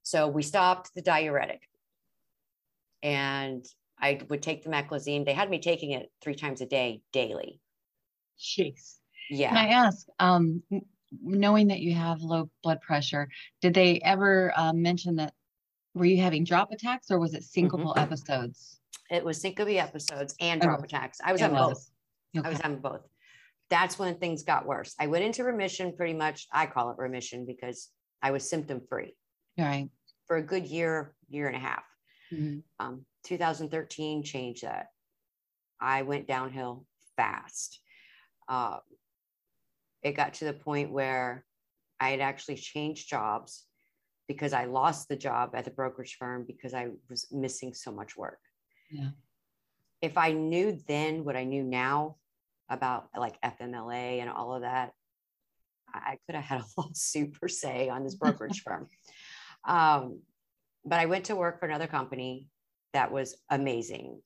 So 0.02 0.28
we 0.28 0.42
stopped 0.42 0.90
the 0.94 1.02
diuretic 1.02 1.62
and 3.02 3.64
I 4.00 4.20
would 4.28 4.42
take 4.42 4.64
the 4.64 4.70
meclizine. 4.70 5.24
They 5.24 5.32
had 5.32 5.48
me 5.48 5.60
taking 5.60 5.92
it 5.92 6.10
three 6.20 6.34
times 6.34 6.60
a 6.60 6.66
day 6.66 7.02
daily. 7.12 7.60
Jeez. 8.38 8.96
Yeah. 9.30 9.50
Can 9.50 9.58
I 9.58 9.68
ask, 9.68 10.06
um, 10.18 10.62
knowing 11.22 11.68
that 11.68 11.80
you 11.80 11.94
have 11.94 12.20
low 12.22 12.50
blood 12.62 12.80
pressure, 12.80 13.28
did 13.60 13.74
they 13.74 14.00
ever 14.00 14.52
uh, 14.56 14.72
mention 14.72 15.16
that 15.16 15.34
were 15.94 16.04
you 16.04 16.20
having 16.22 16.44
drop 16.44 16.72
attacks 16.72 17.10
or 17.10 17.18
was 17.18 17.34
it 17.34 17.42
syncopal 17.42 17.94
mm-hmm. 17.94 17.98
episodes? 17.98 18.78
It 19.10 19.24
was 19.24 19.40
syncope 19.40 19.78
episodes 19.78 20.34
and 20.40 20.60
drop 20.60 20.80
oh, 20.80 20.84
attacks. 20.84 21.18
I 21.22 21.32
was 21.32 21.40
having 21.40 21.56
both. 21.56 21.90
Okay. 22.36 22.46
I 22.46 22.50
was 22.50 22.60
having 22.60 22.78
both. 22.78 23.02
That's 23.68 23.98
when 23.98 24.16
things 24.16 24.42
got 24.42 24.66
worse. 24.66 24.94
I 24.98 25.06
went 25.06 25.24
into 25.24 25.44
remission 25.44 25.94
pretty 25.94 26.14
much. 26.14 26.46
I 26.52 26.66
call 26.66 26.90
it 26.90 26.98
remission 26.98 27.44
because 27.46 27.88
I 28.22 28.30
was 28.30 28.48
symptom 28.48 28.80
free. 28.88 29.14
Right. 29.58 29.88
For 30.26 30.36
a 30.36 30.42
good 30.42 30.66
year, 30.66 31.14
year 31.28 31.46
and 31.46 31.56
a 31.56 31.60
half. 31.60 31.84
Mm-hmm. 32.32 32.60
Um, 32.80 33.04
2013 33.24 34.22
changed 34.22 34.64
that. 34.64 34.86
I 35.80 36.02
went 36.02 36.26
downhill 36.26 36.86
fast. 37.16 37.80
Uh, 38.48 38.78
it 40.02 40.12
got 40.12 40.34
to 40.34 40.46
the 40.46 40.52
point 40.52 40.90
where 40.90 41.44
I 42.00 42.10
had 42.10 42.20
actually 42.20 42.56
changed 42.56 43.08
jobs 43.08 43.64
because 44.32 44.52
I 44.52 44.64
lost 44.64 45.08
the 45.08 45.16
job 45.16 45.54
at 45.54 45.64
the 45.64 45.70
brokerage 45.70 46.16
firm 46.18 46.44
because 46.46 46.74
I 46.74 46.88
was 47.08 47.26
missing 47.30 47.74
so 47.74 47.92
much 47.92 48.16
work. 48.16 48.38
Yeah. 48.90 49.10
If 50.00 50.16
I 50.16 50.32
knew 50.32 50.78
then 50.88 51.24
what 51.24 51.36
I 51.36 51.44
knew 51.44 51.62
now 51.62 52.16
about 52.68 53.08
like 53.16 53.40
FMLA 53.42 54.20
and 54.20 54.30
all 54.30 54.54
of 54.54 54.62
that, 54.62 54.92
I 55.92 56.18
could 56.26 56.34
have 56.34 56.44
had 56.44 56.60
a 56.60 56.64
lawsuit 56.80 57.38
per 57.38 57.48
se 57.48 57.88
on 57.88 58.02
this 58.02 58.14
brokerage 58.14 58.62
firm. 58.64 58.88
Um, 59.64 60.20
but 60.84 60.98
I 60.98 61.06
went 61.06 61.26
to 61.26 61.36
work 61.36 61.60
for 61.60 61.66
another 61.66 61.86
company 61.86 62.48
that 62.92 63.12
was 63.12 63.36
amazing, 63.50 64.20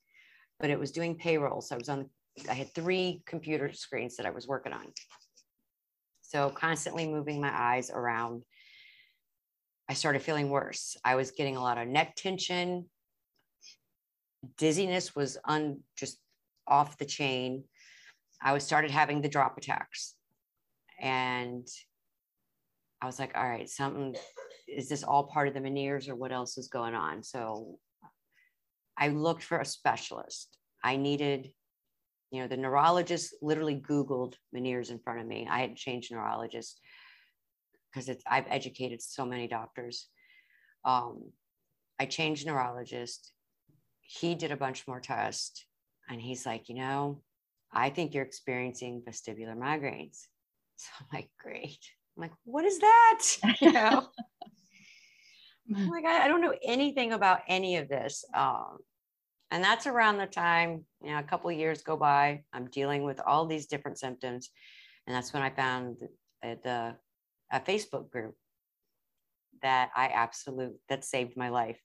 but 0.59 0.71
it 0.71 0.79
was 0.79 0.93
doing 0.93 1.17
payroll. 1.17 1.61
So 1.61 1.75
I 1.75 1.79
was 1.79 1.89
on, 1.89 2.09
I 2.49 2.55
had 2.55 2.75
three 2.75 3.23
computer 3.27 3.73
screens 3.73 4.17
that 4.17 4.27
I 4.27 4.31
was 4.31 4.47
working 4.47 4.73
on. 4.73 4.87
So 6.23 6.51
constantly 6.51 7.07
moving 7.07 7.41
my 7.41 7.53
eyes 7.53 7.91
around, 7.91 8.43
I 9.89 9.95
started 9.95 10.23
feeling 10.23 10.51
worse. 10.51 10.97
I 11.05 11.15
was 11.15 11.31
getting 11.31 11.57
a 11.57 11.63
lot 11.63 11.79
of 11.79 11.87
neck 11.87 12.17
tension. 12.17 12.87
Dizziness 14.59 15.15
was 15.15 15.39
un, 15.45 15.81
just 15.97 16.19
off 16.67 16.99
the 16.99 17.05
chain. 17.05 17.65
I 18.43 18.53
was 18.53 18.65
started 18.65 18.91
having 18.91 19.23
the 19.23 19.29
drop 19.29 19.57
attacks. 19.57 20.15
And 21.01 21.67
I 23.01 23.07
was 23.07 23.19
like, 23.19 23.37
all 23.37 23.49
right, 23.49 23.69
something 23.69 24.17
is 24.67 24.89
this 24.89 25.05
all 25.05 25.25
part 25.25 25.49
of 25.49 25.55
the 25.55 25.61
Meniere's 25.61 26.09
or 26.09 26.17
what 26.17 26.33
else 26.33 26.59
is 26.59 26.69
going 26.69 26.95
on? 26.95 27.23
So 27.23 27.79
I 28.99 29.09
looked 29.09 29.43
for 29.43 29.59
a 29.59 29.65
specialist. 29.65 30.57
I 30.83 30.97
needed, 30.97 31.51
you 32.31 32.41
know, 32.41 32.49
the 32.49 32.57
neurologist 32.57 33.35
literally 33.43 33.77
Googled 33.77 34.35
Meniere's 34.55 34.91
in 34.91 34.99
front 34.99 35.21
of 35.21 35.27
me. 35.27 35.47
I 35.49 35.61
had 35.61 35.77
changed 35.77 36.11
neurologist 36.11 36.81
because 37.91 38.09
it's 38.09 38.25
I've 38.29 38.47
educated 38.49 39.03
so 39.03 39.25
many 39.25 39.49
doctors. 39.49 40.09
Um, 40.85 41.33
I 41.99 42.07
changed 42.07 42.47
neurologist. 42.47 43.33
He 44.01 44.35
did 44.35 44.53
a 44.53 44.57
bunch 44.57 44.87
more 44.87 45.01
tests, 45.01 45.67
and 46.09 46.21
he's 46.21 46.47
like, 46.47 46.69
you 46.69 46.77
know, 46.77 47.23
I 47.73 47.91
think 47.91 48.15
you're 48.15 48.25
experiencing 48.25 49.03
vestibular 49.07 49.57
migraines. 49.57 50.19
So 50.79 50.91
I'm 51.01 51.07
like, 51.11 51.31
great. 51.43 51.79
I'm 52.15 52.21
like, 52.21 52.35
what 52.45 52.67
is 52.67 52.79
that? 52.81 53.23
You 53.63 53.73
know, 53.73 54.07
I'm 55.75 55.89
like, 55.91 56.05
I, 56.05 56.25
I, 56.25 56.29
don't 56.29 56.43
know 56.43 56.55
anything 56.63 57.15
about 57.15 57.41
any 57.49 57.77
of 57.77 57.89
this. 57.89 58.27
Um, 58.35 58.77
and 59.51 59.63
that's 59.63 59.87
around 59.87 60.19
the 60.19 60.27
time, 60.27 60.85
you 61.03 61.13
know, 61.13 61.19
a 61.19 61.23
couple 61.23 61.51
years 61.53 61.83
go 61.83 61.97
by. 61.97 62.43
I'm 62.53 62.67
dealing 62.67 63.05
with 63.05 63.21
all 63.27 63.47
these 63.47 63.67
different 63.67 63.99
symptoms. 63.99 64.51
And 65.07 65.15
that's 65.15 65.33
when 65.33 65.43
I 65.43 65.51
found 65.51 65.99
the, 66.43 66.59
the 66.63 66.97
a 67.53 67.61
Facebook 67.61 68.11
group 68.11 68.35
that 69.63 69.91
I 69.97 70.09
absolute 70.09 70.77
that 70.89 71.05
saved 71.05 71.37
my 71.37 71.49
life. 71.49 71.81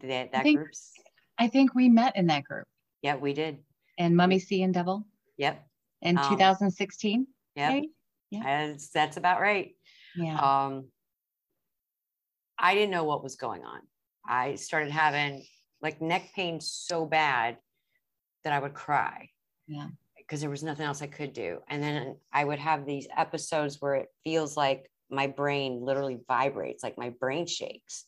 That, 0.00 0.32
that 0.32 0.42
think, 0.42 0.58
group's 0.58 0.92
I 1.38 1.48
think 1.48 1.74
we 1.74 1.88
met 1.88 2.16
in 2.16 2.26
that 2.26 2.44
group. 2.44 2.66
Yeah, 3.02 3.16
we 3.16 3.32
did. 3.32 3.58
And 3.98 4.16
Mummy 4.16 4.38
C 4.38 4.62
and 4.62 4.72
Devil. 4.72 5.06
Yep. 5.38 5.64
In 6.02 6.18
um, 6.18 6.28
2016. 6.28 7.26
Yeah. 7.54 7.68
Right? 7.68 7.88
Yeah. 8.30 8.42
That's, 8.42 8.88
that's 8.90 9.16
about 9.16 9.40
right. 9.40 9.74
Yeah. 10.14 10.38
Um, 10.38 10.88
I 12.58 12.74
didn't 12.74 12.90
know 12.90 13.04
what 13.04 13.22
was 13.22 13.36
going 13.36 13.64
on. 13.64 13.80
I 14.26 14.56
started 14.56 14.90
having 14.90 15.44
like 15.82 16.00
neck 16.00 16.30
pain 16.34 16.60
so 16.60 17.06
bad 17.06 17.58
that 18.44 18.52
I 18.52 18.58
would 18.58 18.74
cry. 18.74 19.30
Yeah. 19.66 19.88
Because 20.16 20.40
there 20.40 20.50
was 20.50 20.62
nothing 20.62 20.86
else 20.86 21.02
I 21.02 21.06
could 21.06 21.32
do. 21.32 21.60
And 21.68 21.82
then 21.82 22.16
I 22.32 22.44
would 22.44 22.58
have 22.58 22.84
these 22.84 23.06
episodes 23.16 23.80
where 23.80 23.94
it 23.94 24.08
feels 24.24 24.56
like 24.56 24.90
my 25.10 25.26
brain 25.26 25.80
literally 25.82 26.18
vibrates, 26.28 26.82
like 26.82 26.98
my 26.98 27.10
brain 27.10 27.46
shakes. 27.46 28.04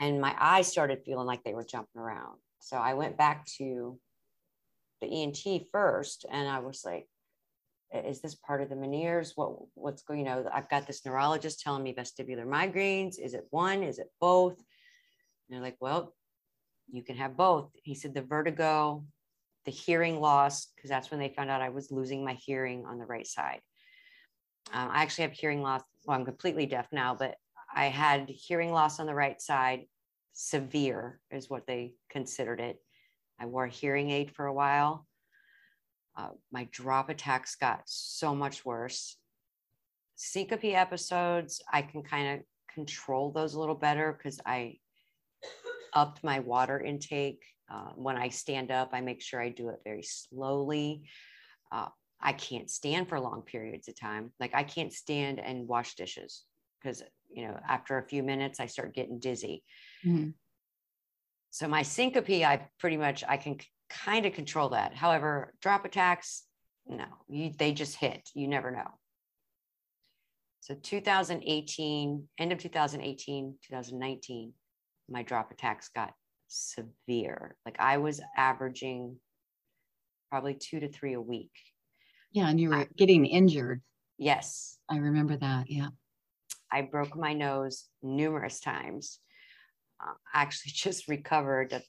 And 0.00 0.20
my 0.20 0.34
eyes 0.38 0.66
started 0.66 1.02
feeling 1.04 1.26
like 1.26 1.44
they 1.44 1.54
were 1.54 1.64
jumping 1.64 2.00
around. 2.00 2.38
So 2.60 2.76
I 2.76 2.94
went 2.94 3.16
back 3.16 3.46
to 3.58 3.98
the 5.00 5.06
ENT 5.06 5.66
first 5.70 6.26
and 6.30 6.48
I 6.48 6.60
was 6.60 6.82
like, 6.84 7.06
is 7.92 8.20
this 8.20 8.34
part 8.34 8.60
of 8.60 8.68
the 8.68 8.74
Meniere's? 8.74 9.34
What 9.36 9.52
what's 9.74 10.02
going, 10.02 10.20
you 10.20 10.24
know, 10.24 10.48
I've 10.52 10.68
got 10.68 10.86
this 10.86 11.04
neurologist 11.04 11.60
telling 11.60 11.82
me 11.82 11.94
vestibular 11.94 12.46
migraines. 12.46 13.20
Is 13.20 13.34
it 13.34 13.46
one? 13.50 13.82
Is 13.82 13.98
it 13.98 14.08
both? 14.20 14.56
And 14.56 15.50
they're 15.50 15.60
like, 15.60 15.76
well, 15.80 16.12
you 16.90 17.02
can 17.02 17.16
have 17.16 17.36
both. 17.36 17.70
He 17.82 17.94
said 17.94 18.14
the 18.14 18.22
vertigo, 18.22 19.04
the 19.64 19.70
hearing 19.70 20.20
loss, 20.20 20.66
because 20.74 20.90
that's 20.90 21.10
when 21.10 21.20
they 21.20 21.28
found 21.28 21.50
out 21.50 21.62
I 21.62 21.68
was 21.68 21.90
losing 21.90 22.24
my 22.24 22.34
hearing 22.34 22.84
on 22.86 22.98
the 22.98 23.06
right 23.06 23.26
side. 23.26 23.60
Um, 24.72 24.90
I 24.90 25.02
actually 25.02 25.22
have 25.22 25.32
hearing 25.32 25.62
loss. 25.62 25.82
Well, 26.04 26.18
I'm 26.18 26.24
completely 26.24 26.66
deaf 26.66 26.88
now, 26.92 27.14
but 27.14 27.36
I 27.74 27.86
had 27.86 28.28
hearing 28.28 28.72
loss 28.72 29.00
on 29.00 29.06
the 29.06 29.14
right 29.14 29.40
side. 29.40 29.86
Severe 30.32 31.20
is 31.30 31.48
what 31.48 31.66
they 31.66 31.94
considered 32.10 32.60
it. 32.60 32.78
I 33.40 33.46
wore 33.46 33.64
a 33.64 33.70
hearing 33.70 34.10
aid 34.10 34.30
for 34.30 34.46
a 34.46 34.52
while. 34.52 35.06
Uh, 36.16 36.30
my 36.52 36.68
drop 36.70 37.08
attacks 37.08 37.56
got 37.56 37.82
so 37.86 38.34
much 38.34 38.64
worse. 38.64 39.16
Syncope 40.16 40.64
episodes, 40.64 41.60
I 41.72 41.82
can 41.82 42.02
kind 42.02 42.38
of 42.38 42.46
control 42.72 43.32
those 43.32 43.54
a 43.54 43.60
little 43.60 43.74
better 43.74 44.12
because 44.12 44.40
I 44.46 44.78
upped 45.92 46.22
my 46.22 46.40
water 46.40 46.80
intake. 46.80 47.42
Uh, 47.72 47.90
when 47.96 48.16
I 48.16 48.28
stand 48.28 48.70
up, 48.70 48.90
I 48.92 49.00
make 49.00 49.22
sure 49.22 49.40
I 49.40 49.48
do 49.48 49.70
it 49.70 49.80
very 49.84 50.02
slowly. 50.02 51.08
Uh, 51.72 51.88
I 52.24 52.32
can't 52.32 52.70
stand 52.70 53.08
for 53.08 53.20
long 53.20 53.42
periods 53.42 53.86
of 53.88 54.00
time. 54.00 54.32
Like 54.40 54.54
I 54.54 54.64
can't 54.64 54.92
stand 54.92 55.38
and 55.38 55.68
wash 55.68 55.94
dishes 55.94 56.44
because, 56.80 57.02
you 57.30 57.46
know, 57.46 57.58
after 57.68 57.98
a 57.98 58.08
few 58.08 58.22
minutes, 58.22 58.60
I 58.60 58.66
start 58.66 58.94
getting 58.94 59.18
dizzy. 59.18 59.62
Mm-hmm. 60.04 60.30
So 61.50 61.68
my 61.68 61.82
syncope, 61.82 62.30
I 62.30 62.66
pretty 62.80 62.96
much, 62.96 63.22
I 63.28 63.36
can 63.36 63.58
kind 63.90 64.24
of 64.24 64.32
control 64.32 64.70
that. 64.70 64.94
However, 64.94 65.52
drop 65.60 65.84
attacks, 65.84 66.44
no, 66.86 67.04
you, 67.28 67.52
they 67.56 67.72
just 67.72 67.96
hit. 67.96 68.28
You 68.34 68.48
never 68.48 68.70
know. 68.70 68.88
So 70.60 70.74
2018, 70.74 72.28
end 72.38 72.52
of 72.52 72.58
2018, 72.58 73.54
2019, 73.68 74.52
my 75.10 75.22
drop 75.22 75.50
attacks 75.52 75.90
got 75.94 76.14
severe. 76.48 77.54
Like 77.66 77.76
I 77.78 77.98
was 77.98 78.22
averaging 78.34 79.16
probably 80.30 80.54
two 80.54 80.80
to 80.80 80.88
three 80.88 81.12
a 81.12 81.20
week. 81.20 81.52
Yeah, 82.34 82.48
and 82.48 82.60
you 82.60 82.70
were 82.70 82.88
getting 82.96 83.24
injured. 83.24 83.80
Yes. 84.18 84.76
I 84.90 84.98
remember 84.98 85.36
that. 85.36 85.70
Yeah. 85.70 85.88
I 86.70 86.82
broke 86.82 87.16
my 87.16 87.32
nose 87.32 87.86
numerous 88.02 88.58
times. 88.58 89.20
Uh, 90.04 90.14
I 90.34 90.42
actually 90.42 90.72
just 90.74 91.08
recovered. 91.08 91.80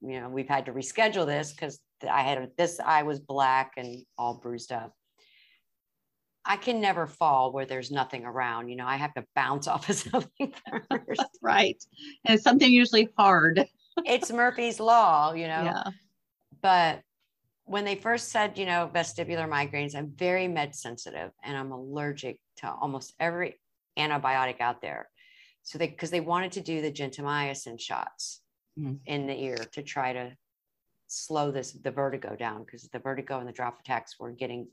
You 0.00 0.20
know, 0.20 0.28
we've 0.28 0.48
had 0.48 0.66
to 0.66 0.72
reschedule 0.72 1.26
this 1.26 1.52
because 1.52 1.80
I 2.08 2.22
had 2.22 2.50
this 2.56 2.78
eye 2.78 3.02
was 3.02 3.18
black 3.18 3.72
and 3.76 4.04
all 4.16 4.38
bruised 4.40 4.70
up. 4.70 4.94
I 6.44 6.56
can 6.56 6.80
never 6.80 7.06
fall 7.08 7.52
where 7.52 7.66
there's 7.66 7.90
nothing 7.90 8.24
around. 8.24 8.68
You 8.68 8.76
know, 8.76 8.86
I 8.86 8.96
have 8.96 9.14
to 9.14 9.24
bounce 9.34 9.66
off 9.68 9.88
of 9.88 9.96
something 9.96 10.54
first. 10.88 11.22
right. 11.42 11.82
And 12.24 12.40
something 12.40 12.70
usually 12.70 13.08
hard. 13.18 13.66
it's 14.04 14.30
Murphy's 14.30 14.78
Law, 14.78 15.32
you 15.32 15.48
know. 15.48 15.64
Yeah. 15.64 15.84
But 16.62 17.00
when 17.64 17.84
they 17.84 17.94
first 17.94 18.30
said, 18.30 18.58
you 18.58 18.66
know, 18.66 18.90
vestibular 18.92 19.48
migraines, 19.48 19.94
I'm 19.94 20.12
very 20.14 20.48
med 20.48 20.74
sensitive 20.74 21.30
and 21.42 21.56
I'm 21.56 21.72
allergic 21.72 22.38
to 22.58 22.70
almost 22.70 23.14
every 23.18 23.58
antibiotic 23.98 24.60
out 24.60 24.82
there. 24.82 25.08
So 25.62 25.78
they, 25.78 25.88
because 25.88 26.10
they 26.10 26.20
wanted 26.20 26.52
to 26.52 26.60
do 26.60 26.82
the 26.82 26.92
gentamicin 26.92 27.80
shots 27.80 28.42
mm-hmm. 28.78 28.96
in 29.06 29.26
the 29.26 29.42
ear 29.42 29.56
to 29.72 29.82
try 29.82 30.12
to 30.12 30.36
slow 31.06 31.50
this, 31.50 31.72
the 31.72 31.90
vertigo 31.90 32.36
down 32.36 32.64
because 32.64 32.88
the 32.88 32.98
vertigo 32.98 33.38
and 33.38 33.48
the 33.48 33.52
drop 33.52 33.78
attacks 33.80 34.18
were 34.18 34.30
getting 34.30 34.68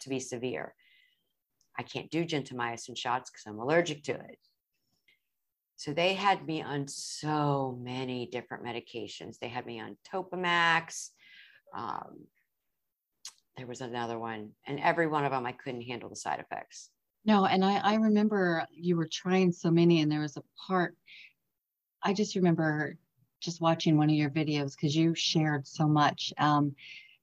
to 0.00 0.08
be 0.08 0.18
severe. 0.18 0.74
I 1.78 1.82
can't 1.82 2.10
do 2.10 2.24
gentamicin 2.24 2.96
shots 2.96 3.30
because 3.30 3.44
I'm 3.46 3.60
allergic 3.60 4.02
to 4.04 4.12
it. 4.12 4.38
So 5.76 5.92
they 5.92 6.14
had 6.14 6.46
me 6.46 6.62
on 6.62 6.88
so 6.88 7.78
many 7.80 8.26
different 8.26 8.64
medications. 8.64 9.38
They 9.38 9.48
had 9.48 9.66
me 9.66 9.78
on 9.78 9.96
Topamax. 10.10 11.10
Um, 11.76 12.26
there 13.56 13.66
was 13.66 13.80
another 13.80 14.18
one, 14.18 14.50
and 14.66 14.80
every 14.80 15.06
one 15.06 15.24
of 15.24 15.30
them 15.30 15.46
I 15.46 15.52
couldn't 15.52 15.82
handle 15.82 16.08
the 16.08 16.16
side 16.16 16.40
effects. 16.40 16.90
No, 17.24 17.44
and 17.44 17.64
I, 17.64 17.76
I 17.78 17.94
remember 17.94 18.66
you 18.70 18.96
were 18.96 19.08
trying 19.10 19.52
so 19.52 19.70
many, 19.70 20.00
and 20.00 20.10
there 20.10 20.20
was 20.20 20.36
a 20.36 20.42
part. 20.66 20.96
I 22.02 22.12
just 22.12 22.36
remember 22.36 22.96
just 23.40 23.60
watching 23.60 23.96
one 23.96 24.08
of 24.08 24.16
your 24.16 24.30
videos 24.30 24.74
because 24.74 24.96
you 24.96 25.14
shared 25.14 25.66
so 25.66 25.86
much, 25.86 26.32
um, 26.38 26.74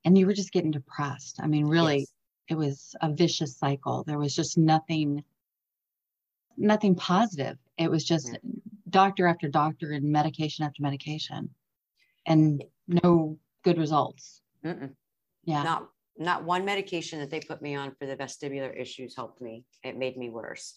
and 0.06 0.18
you 0.18 0.26
were 0.26 0.34
just 0.34 0.52
getting 0.52 0.72
depressed. 0.72 1.40
I 1.42 1.48
mean, 1.48 1.66
really, 1.66 2.00
yes. 2.00 2.14
it 2.50 2.56
was 2.56 2.96
a 3.02 3.12
vicious 3.12 3.58
cycle. 3.58 4.04
There 4.04 4.20
was 4.20 4.36
just 4.36 4.58
nothing, 4.58 5.24
nothing 6.58 6.96
positive. 6.96 7.58
It 7.78 7.90
was 7.90 8.04
just 8.04 8.30
yeah. 8.32 8.38
doctor 8.90 9.28
after 9.28 9.48
doctor 9.48 9.92
and 9.92 10.12
medication 10.12 10.66
after 10.66 10.82
medication, 10.82 11.50
and 12.26 12.64
no 12.88 13.40
good 13.64 13.78
results. 13.78 14.43
Mm-mm. 14.66 14.92
Yeah. 15.46 15.64
Not 15.64 15.90
not 16.18 16.44
one 16.44 16.64
medication 16.64 17.20
that 17.20 17.32
they 17.32 17.40
put 17.40 17.62
me 17.62 17.76
on 17.76 17.96
for 17.96 18.06
the 18.06 18.16
vestibular 18.16 18.80
issues 18.80 19.16
helped 19.16 19.42
me. 19.42 19.66
It 19.84 19.98
made 19.98 20.16
me 20.16 20.30
worse. 20.30 20.76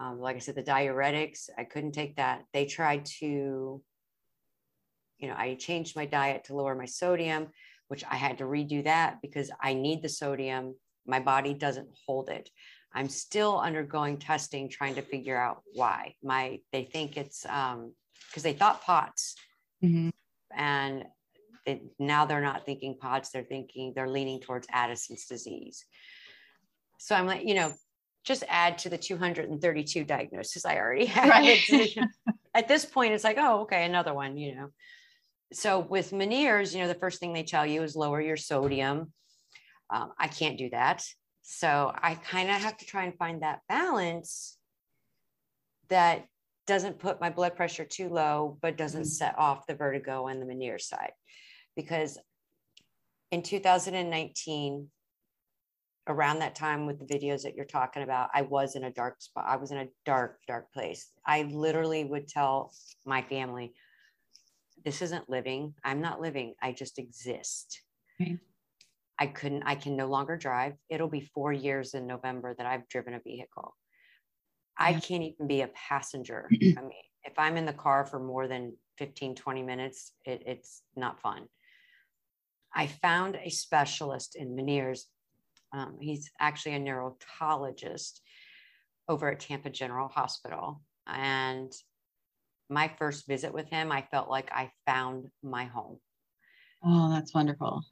Um, 0.00 0.18
like 0.18 0.34
I 0.34 0.40
said, 0.40 0.56
the 0.56 0.64
diuretics, 0.64 1.48
I 1.56 1.62
couldn't 1.64 1.92
take 1.92 2.16
that. 2.16 2.42
They 2.52 2.66
tried 2.66 3.04
to, 3.20 3.80
you 5.18 5.28
know, 5.28 5.34
I 5.36 5.54
changed 5.54 5.94
my 5.94 6.06
diet 6.06 6.44
to 6.44 6.56
lower 6.56 6.74
my 6.74 6.86
sodium, 6.86 7.48
which 7.86 8.02
I 8.10 8.16
had 8.16 8.38
to 8.38 8.44
redo 8.44 8.82
that 8.82 9.18
because 9.22 9.50
I 9.62 9.74
need 9.74 10.02
the 10.02 10.08
sodium. 10.08 10.74
My 11.06 11.20
body 11.20 11.54
doesn't 11.54 11.88
hold 12.06 12.28
it. 12.28 12.50
I'm 12.92 13.08
still 13.08 13.60
undergoing 13.60 14.18
testing, 14.18 14.68
trying 14.68 14.96
to 14.96 15.02
figure 15.02 15.36
out 15.36 15.62
why. 15.72 16.14
My 16.22 16.60
they 16.72 16.84
think 16.84 17.16
it's 17.16 17.44
um 17.46 17.92
because 18.28 18.42
they 18.42 18.52
thought 18.52 18.82
POTS, 18.82 19.36
mm-hmm. 19.84 20.08
and 20.56 21.04
now 21.98 22.26
they're 22.26 22.40
not 22.40 22.66
thinking 22.66 22.96
POTS, 23.00 23.30
they're 23.30 23.42
thinking 23.44 23.92
they're 23.94 24.08
leaning 24.08 24.40
towards 24.40 24.66
Addison's 24.70 25.26
disease. 25.26 25.84
So 26.98 27.14
I'm 27.14 27.26
like, 27.26 27.46
you 27.46 27.54
know, 27.54 27.72
just 28.24 28.44
add 28.48 28.78
to 28.78 28.88
the 28.88 28.98
232 28.98 30.04
diagnoses 30.04 30.64
I 30.64 30.76
already 30.76 31.06
have. 31.06 31.28
Right. 31.28 31.96
At 32.54 32.68
this 32.68 32.84
point, 32.84 33.14
it's 33.14 33.24
like, 33.24 33.36
oh, 33.38 33.62
okay, 33.62 33.84
another 33.84 34.14
one, 34.14 34.36
you 34.36 34.54
know. 34.54 34.68
So 35.52 35.80
with 35.80 36.12
Meniere's, 36.12 36.74
you 36.74 36.80
know, 36.80 36.88
the 36.88 36.94
first 36.94 37.20
thing 37.20 37.32
they 37.32 37.42
tell 37.42 37.66
you 37.66 37.82
is 37.82 37.96
lower 37.96 38.20
your 38.20 38.36
sodium. 38.36 39.12
Um, 39.90 40.12
I 40.18 40.28
can't 40.28 40.58
do 40.58 40.70
that. 40.70 41.04
So 41.42 41.92
I 41.94 42.14
kind 42.14 42.48
of 42.48 42.56
have 42.56 42.76
to 42.78 42.86
try 42.86 43.04
and 43.04 43.16
find 43.16 43.42
that 43.42 43.60
balance 43.68 44.56
that 45.88 46.26
doesn't 46.66 46.98
put 46.98 47.20
my 47.20 47.28
blood 47.28 47.54
pressure 47.56 47.84
too 47.84 48.08
low, 48.08 48.56
but 48.62 48.78
doesn't 48.78 49.02
mm-hmm. 49.02 49.08
set 49.08 49.38
off 49.38 49.66
the 49.66 49.74
vertigo 49.74 50.28
and 50.28 50.40
the 50.40 50.46
Meniere 50.46 50.78
side 50.78 51.12
because 51.76 52.18
in 53.30 53.42
2019 53.42 54.88
around 56.06 56.38
that 56.38 56.54
time 56.54 56.86
with 56.86 56.98
the 56.98 57.14
videos 57.14 57.42
that 57.42 57.54
you're 57.54 57.64
talking 57.64 58.02
about 58.02 58.28
i 58.34 58.42
was 58.42 58.76
in 58.76 58.84
a 58.84 58.90
dark 58.90 59.20
spot. 59.20 59.44
I 59.48 59.56
was 59.56 59.70
in 59.70 59.78
a 59.78 59.88
dark 60.04 60.38
dark 60.46 60.72
place. 60.72 61.10
I 61.26 61.42
literally 61.44 62.04
would 62.04 62.28
tell 62.28 62.72
my 63.06 63.22
family 63.22 63.72
this 64.84 65.00
isn't 65.00 65.30
living. 65.30 65.74
I'm 65.82 66.02
not 66.02 66.20
living. 66.20 66.54
I 66.60 66.72
just 66.72 66.98
exist. 66.98 67.80
I 69.18 69.26
couldn't 69.26 69.62
i 69.64 69.74
can 69.74 69.96
no 69.96 70.06
longer 70.06 70.36
drive. 70.36 70.74
It'll 70.88 71.08
be 71.08 71.30
four 71.34 71.52
years 71.52 71.94
in 71.94 72.06
november 72.06 72.54
that 72.56 72.66
i've 72.66 72.88
driven 72.88 73.14
a 73.14 73.20
vehicle. 73.20 73.76
Yeah. 74.78 74.86
i 74.86 74.92
can't 74.94 75.22
even 75.22 75.46
be 75.46 75.62
a 75.62 75.70
passenger 75.88 76.48
i 76.52 76.82
mean 76.82 77.06
if 77.24 77.38
i'm 77.38 77.56
in 77.56 77.64
the 77.64 77.72
car 77.72 78.04
for 78.04 78.20
more 78.20 78.46
than 78.48 78.76
15 78.98 79.34
20 79.34 79.62
minutes 79.62 80.12
it, 80.24 80.42
it's 80.46 80.82
not 80.96 81.20
fun 81.20 81.48
I 82.74 82.86
found 82.86 83.36
a 83.36 83.50
specialist 83.50 84.36
in 84.36 84.56
Meniere's. 84.56 85.06
Um, 85.72 85.96
he's 86.00 86.30
actually 86.40 86.74
a 86.74 86.78
neurologist 86.78 88.20
over 89.08 89.30
at 89.30 89.40
Tampa 89.40 89.70
General 89.70 90.08
Hospital. 90.08 90.80
And 91.06 91.72
my 92.70 92.90
first 92.98 93.26
visit 93.26 93.52
with 93.52 93.68
him, 93.68 93.92
I 93.92 94.06
felt 94.10 94.30
like 94.30 94.50
I 94.52 94.72
found 94.86 95.28
my 95.42 95.64
home. 95.64 95.98
Oh, 96.84 97.10
that's 97.10 97.34
wonderful. 97.34 97.82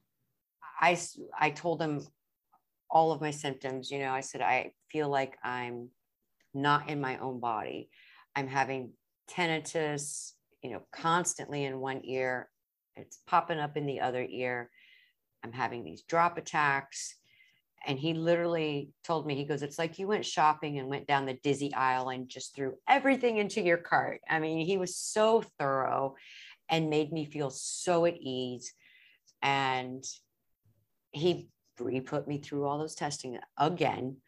I, 0.80 0.98
I 1.38 1.50
told 1.50 1.80
him 1.80 2.06
all 2.90 3.12
of 3.12 3.20
my 3.20 3.30
symptoms. 3.30 3.90
You 3.90 4.00
know, 4.00 4.12
I 4.12 4.20
said, 4.20 4.40
I 4.40 4.72
feel 4.90 5.08
like 5.08 5.36
I'm 5.42 5.88
not 6.54 6.88
in 6.88 7.00
my 7.00 7.18
own 7.18 7.40
body. 7.40 7.88
I'm 8.34 8.48
having 8.48 8.92
tinnitus, 9.30 10.32
you 10.62 10.70
know, 10.70 10.82
constantly 10.92 11.64
in 11.64 11.78
one 11.78 12.00
ear 12.04 12.48
it's 12.96 13.18
popping 13.26 13.58
up 13.58 13.76
in 13.76 13.86
the 13.86 14.00
other 14.00 14.24
ear. 14.28 14.70
I'm 15.44 15.52
having 15.52 15.84
these 15.84 16.02
drop 16.02 16.38
attacks. 16.38 17.16
And 17.84 17.98
he 17.98 18.14
literally 18.14 18.90
told 19.02 19.26
me, 19.26 19.34
he 19.34 19.44
goes, 19.44 19.62
It's 19.62 19.78
like 19.78 19.98
you 19.98 20.06
went 20.06 20.24
shopping 20.24 20.78
and 20.78 20.88
went 20.88 21.08
down 21.08 21.26
the 21.26 21.38
dizzy 21.42 21.74
aisle 21.74 22.10
and 22.10 22.28
just 22.28 22.54
threw 22.54 22.74
everything 22.88 23.38
into 23.38 23.60
your 23.60 23.78
cart. 23.78 24.20
I 24.28 24.38
mean, 24.38 24.64
he 24.64 24.76
was 24.76 24.96
so 24.96 25.42
thorough 25.58 26.14
and 26.68 26.90
made 26.90 27.12
me 27.12 27.24
feel 27.24 27.50
so 27.50 28.06
at 28.06 28.16
ease. 28.20 28.72
And 29.42 30.04
he 31.10 31.48
re 31.80 32.00
put 32.00 32.28
me 32.28 32.38
through 32.38 32.66
all 32.66 32.78
those 32.78 32.94
testing 32.94 33.38
again. 33.58 34.18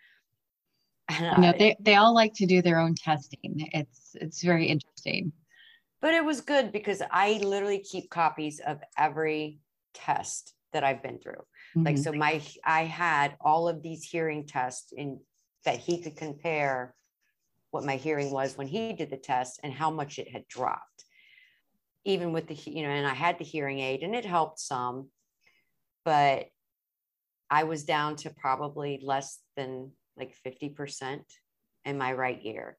And 1.08 1.36
you 1.36 1.42
know, 1.42 1.54
they, 1.56 1.76
they 1.78 1.94
all 1.94 2.14
like 2.14 2.34
to 2.34 2.46
do 2.46 2.60
their 2.60 2.80
own 2.80 2.96
testing. 2.96 3.68
It's 3.72 4.16
it's 4.20 4.42
very 4.42 4.66
interesting 4.66 5.32
but 6.04 6.12
it 6.12 6.22
was 6.22 6.42
good 6.42 6.70
because 6.70 7.00
I 7.10 7.40
literally 7.42 7.78
keep 7.78 8.10
copies 8.10 8.60
of 8.60 8.78
every 8.98 9.60
test 9.94 10.52
that 10.74 10.84
I've 10.84 11.02
been 11.02 11.18
through. 11.18 11.32
Mm-hmm. 11.32 11.82
Like, 11.82 11.96
so 11.96 12.12
my, 12.12 12.42
I 12.62 12.84
had 12.84 13.34
all 13.40 13.68
of 13.68 13.82
these 13.82 14.04
hearing 14.04 14.46
tests 14.46 14.92
in 14.94 15.18
that 15.64 15.78
he 15.78 16.02
could 16.02 16.14
compare 16.14 16.94
what 17.70 17.86
my 17.86 17.96
hearing 17.96 18.30
was 18.30 18.58
when 18.58 18.66
he 18.66 18.92
did 18.92 19.08
the 19.08 19.16
test 19.16 19.60
and 19.64 19.72
how 19.72 19.90
much 19.90 20.18
it 20.18 20.30
had 20.30 20.46
dropped. 20.46 21.06
Even 22.04 22.34
with 22.34 22.48
the, 22.48 22.70
you 22.70 22.82
know, 22.82 22.90
and 22.90 23.06
I 23.06 23.14
had 23.14 23.38
the 23.38 23.44
hearing 23.46 23.80
aid 23.80 24.02
and 24.02 24.14
it 24.14 24.26
helped 24.26 24.60
some, 24.60 25.08
but 26.04 26.48
I 27.48 27.64
was 27.64 27.84
down 27.84 28.16
to 28.16 28.28
probably 28.28 29.00
less 29.02 29.38
than 29.56 29.92
like 30.18 30.34
50% 30.46 31.20
in 31.86 31.96
my 31.96 32.12
right 32.12 32.40
ear. 32.42 32.76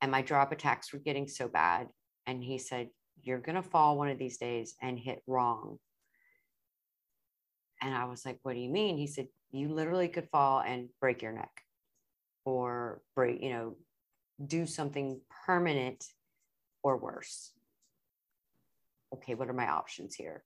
And 0.00 0.12
my 0.12 0.22
drop 0.22 0.52
attacks 0.52 0.92
were 0.92 1.00
getting 1.00 1.26
so 1.26 1.48
bad 1.48 1.88
and 2.26 2.42
he 2.42 2.58
said, 2.58 2.90
You're 3.22 3.38
going 3.38 3.56
to 3.56 3.62
fall 3.62 3.96
one 3.96 4.08
of 4.08 4.18
these 4.18 4.38
days 4.38 4.74
and 4.80 4.98
hit 4.98 5.22
wrong. 5.26 5.78
And 7.82 7.94
I 7.94 8.04
was 8.04 8.24
like, 8.24 8.38
What 8.42 8.54
do 8.54 8.60
you 8.60 8.70
mean? 8.70 8.96
He 8.96 9.06
said, 9.06 9.28
You 9.50 9.68
literally 9.68 10.08
could 10.08 10.28
fall 10.30 10.60
and 10.60 10.88
break 11.00 11.22
your 11.22 11.32
neck 11.32 11.62
or 12.44 13.02
break, 13.14 13.42
you 13.42 13.50
know, 13.50 13.76
do 14.44 14.66
something 14.66 15.20
permanent 15.46 16.04
or 16.82 16.96
worse. 16.96 17.52
Okay, 19.14 19.34
what 19.34 19.48
are 19.48 19.54
my 19.54 19.68
options 19.68 20.14
here? 20.14 20.44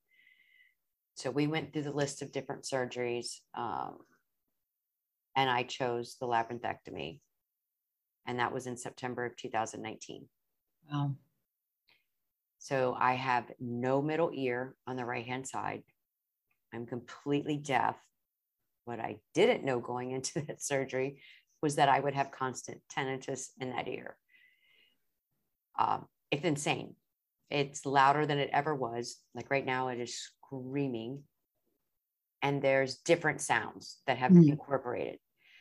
So 1.16 1.30
we 1.30 1.46
went 1.46 1.72
through 1.72 1.82
the 1.82 1.92
list 1.92 2.22
of 2.22 2.32
different 2.32 2.64
surgeries, 2.64 3.38
um, 3.56 3.98
and 5.36 5.48
I 5.48 5.62
chose 5.62 6.16
the 6.20 6.26
labyrinthectomy, 6.26 7.20
and 8.26 8.38
that 8.40 8.52
was 8.52 8.66
in 8.66 8.76
September 8.76 9.24
of 9.24 9.36
2019. 9.36 10.26
Wow. 10.90 11.14
So 12.64 12.96
I 12.98 13.12
have 13.12 13.52
no 13.60 14.00
middle 14.00 14.30
ear 14.32 14.74
on 14.86 14.96
the 14.96 15.04
right 15.04 15.26
hand 15.26 15.46
side. 15.46 15.82
I'm 16.72 16.86
completely 16.86 17.58
deaf. 17.58 17.98
What 18.86 19.00
I 19.00 19.18
didn't 19.34 19.66
know 19.66 19.80
going 19.80 20.12
into 20.12 20.40
that 20.46 20.62
surgery 20.62 21.20
was 21.60 21.76
that 21.76 21.90
I 21.90 22.00
would 22.00 22.14
have 22.14 22.30
constant 22.30 22.80
tinnitus 22.90 23.50
in 23.60 23.68
that 23.72 23.86
ear. 23.86 24.16
Um, 25.78 26.06
it's 26.30 26.46
insane. 26.46 26.96
It's 27.50 27.84
louder 27.84 28.24
than 28.24 28.38
it 28.38 28.48
ever 28.50 28.74
was. 28.74 29.20
Like 29.34 29.50
right 29.50 29.66
now, 29.66 29.88
it 29.88 30.00
is 30.00 30.18
screaming. 30.18 31.24
And 32.40 32.62
there's 32.62 32.96
different 32.96 33.42
sounds 33.42 34.00
that 34.06 34.16
have 34.16 34.32
Mm. 34.32 34.48
incorporated. 34.48 35.18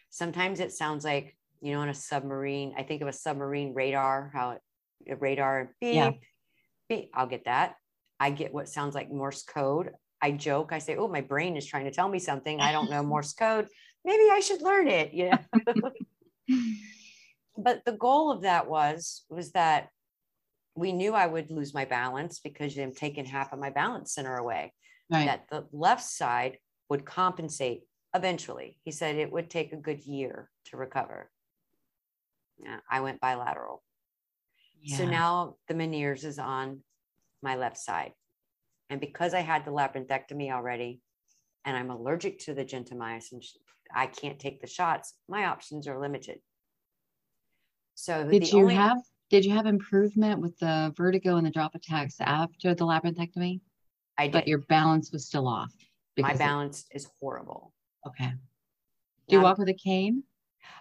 Sometimes 0.10 0.62
it 0.62 0.72
sounds 0.72 1.04
like, 1.04 1.36
you 1.60 1.74
know, 1.74 1.82
on 1.82 1.90
a 1.90 1.94
submarine, 1.94 2.76
I 2.78 2.84
think 2.84 3.02
of 3.02 3.10
a 3.10 3.14
submarine 3.14 3.74
radar, 3.74 4.32
how 4.34 4.52
it, 4.52 4.62
a 5.10 5.18
radar 5.18 5.76
beep, 5.82 5.96
Yeah. 5.96 6.12
I'll 7.14 7.28
get 7.28 7.46
that. 7.46 7.76
I 8.20 8.32
get 8.32 8.54
what 8.54 8.70
sounds 8.70 8.96
like 8.96 9.12
Morse 9.12 9.44
code. 9.44 9.92
I 10.22 10.32
joke, 10.32 10.72
I 10.72 10.80
say, 10.80 10.96
oh, 10.96 11.08
my 11.08 11.22
brain 11.22 11.58
is 11.58 11.66
trying 11.66 11.86
to 11.86 11.92
tell 11.92 12.08
me 12.08 12.20
something. 12.20 12.62
I 12.62 12.72
don't 12.72 12.90
know 12.90 13.04
Morse 13.14 13.34
code. 13.34 13.68
Maybe 14.06 14.24
I 14.32 14.40
should 14.40 14.62
learn 14.62 14.88
it. 14.88 15.14
You 15.14 15.32
know? 15.32 15.92
but 17.58 17.84
the 17.86 17.94
goal 17.94 18.32
of 18.32 18.42
that 18.44 18.70
was 18.70 19.26
was 19.30 19.52
that 19.52 19.90
we 20.76 20.92
knew 20.92 21.14
I 21.14 21.28
would 21.28 21.52
lose 21.52 21.74
my 21.74 21.86
balance 21.86 22.40
because 22.40 22.78
I'm 22.78 22.94
taking 22.94 23.26
half 23.26 23.54
of 23.54 23.60
my 23.60 23.70
balance 23.70 24.14
center 24.14 24.36
away. 24.36 24.74
Right. 25.12 25.26
That 25.26 25.46
the 25.50 25.68
left 25.72 26.04
side 26.04 26.58
would 26.90 27.06
compensate 27.06 27.84
eventually. 28.16 28.78
He 28.84 28.92
said 28.92 29.16
it 29.16 29.32
would 29.32 29.50
take 29.50 29.74
a 29.74 29.78
good 29.78 30.04
year 30.06 30.50
to 30.66 30.78
recover. 30.78 31.30
Yeah, 32.58 32.80
I 32.90 33.02
went 33.02 33.20
bilateral. 33.20 33.84
So 34.86 35.06
now 35.06 35.56
the 35.68 35.74
Meniere's 35.74 36.24
is 36.26 36.40
on 36.40 36.82
my 37.42 37.56
left 37.56 37.78
side. 37.78 38.12
And 38.90 39.00
because 39.00 39.34
I 39.34 39.40
had 39.40 39.66
the 39.66 39.72
labyrinthectomy 39.72 40.52
already 40.52 41.02
and 41.66 41.76
I'm 41.78 41.90
allergic 41.90 42.40
to 42.40 42.54
the 42.54 42.66
gentamicin, 42.66 43.40
I 43.96 44.08
can't 44.08 44.40
take 44.40 44.60
the 44.62 44.68
shots, 44.68 45.14
my 45.30 45.46
options 45.46 45.88
are 45.88 46.00
limited. 46.00 46.40
So 47.96 48.28
Did 48.30 48.52
you 48.52 48.60
only- 48.62 48.76
have 48.76 48.98
did 49.30 49.46
you 49.46 49.52
have 49.54 49.66
improvement 49.66 50.42
with 50.42 50.56
the 50.60 50.94
vertigo 50.96 51.38
and 51.38 51.48
the 51.48 51.50
drop 51.50 51.74
attacks 51.74 52.18
after 52.20 52.76
the 52.76 52.86
labyrinthectomy? 52.86 53.62
I 54.18 54.28
But 54.28 54.48
your 54.48 54.60
balance 54.60 55.12
was 55.12 55.26
still 55.26 55.48
off. 55.48 55.74
my 55.80 55.84
because 56.16 56.32
of- 56.34 56.40
balance 56.40 56.86
is 56.92 57.10
horrible. 57.20 57.74
okay. 58.06 58.34
Do 59.28 59.36
you 59.38 59.42
walk 59.42 59.58
with 59.58 59.70
a 59.70 59.74
cane? 59.74 60.24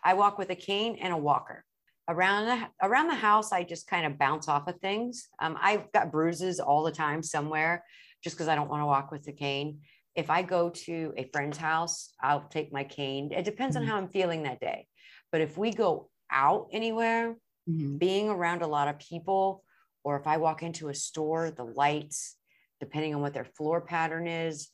I 0.02 0.14
walk 0.14 0.36
with 0.36 0.50
a 0.50 0.56
cane 0.56 0.96
and 1.00 1.14
a 1.14 1.16
walker. 1.16 1.64
Around 2.12 2.44
the 2.44 2.86
around 2.86 3.06
the 3.08 3.14
house, 3.14 3.52
I 3.52 3.64
just 3.64 3.86
kind 3.86 4.04
of 4.04 4.18
bounce 4.18 4.46
off 4.46 4.68
of 4.68 4.78
things. 4.80 5.28
Um, 5.40 5.56
I've 5.58 5.90
got 5.92 6.12
bruises 6.12 6.60
all 6.60 6.82
the 6.82 6.92
time 6.92 7.22
somewhere, 7.22 7.84
just 8.22 8.36
because 8.36 8.48
I 8.48 8.54
don't 8.54 8.68
want 8.68 8.82
to 8.82 8.86
walk 8.86 9.10
with 9.10 9.22
the 9.22 9.32
cane. 9.32 9.80
If 10.14 10.28
I 10.28 10.42
go 10.42 10.68
to 10.68 11.14
a 11.16 11.30
friend's 11.32 11.56
house, 11.56 12.12
I'll 12.20 12.46
take 12.48 12.70
my 12.70 12.84
cane. 12.84 13.32
It 13.32 13.46
depends 13.46 13.76
Mhm. 13.76 13.80
on 13.80 13.86
how 13.86 13.96
I'm 13.96 14.08
feeling 14.10 14.42
that 14.42 14.60
day. 14.60 14.88
But 15.30 15.40
if 15.40 15.56
we 15.56 15.72
go 15.72 16.10
out 16.30 16.68
anywhere, 16.70 17.36
Mhm. 17.66 17.98
being 17.98 18.28
around 18.28 18.60
a 18.60 18.66
lot 18.66 18.88
of 18.88 18.98
people, 18.98 19.64
or 20.04 20.18
if 20.20 20.26
I 20.26 20.36
walk 20.36 20.62
into 20.62 20.90
a 20.90 20.94
store, 20.94 21.50
the 21.50 21.64
lights, 21.64 22.36
depending 22.78 23.14
on 23.14 23.22
what 23.22 23.32
their 23.32 23.46
floor 23.56 23.80
pattern 23.80 24.26
is, 24.26 24.68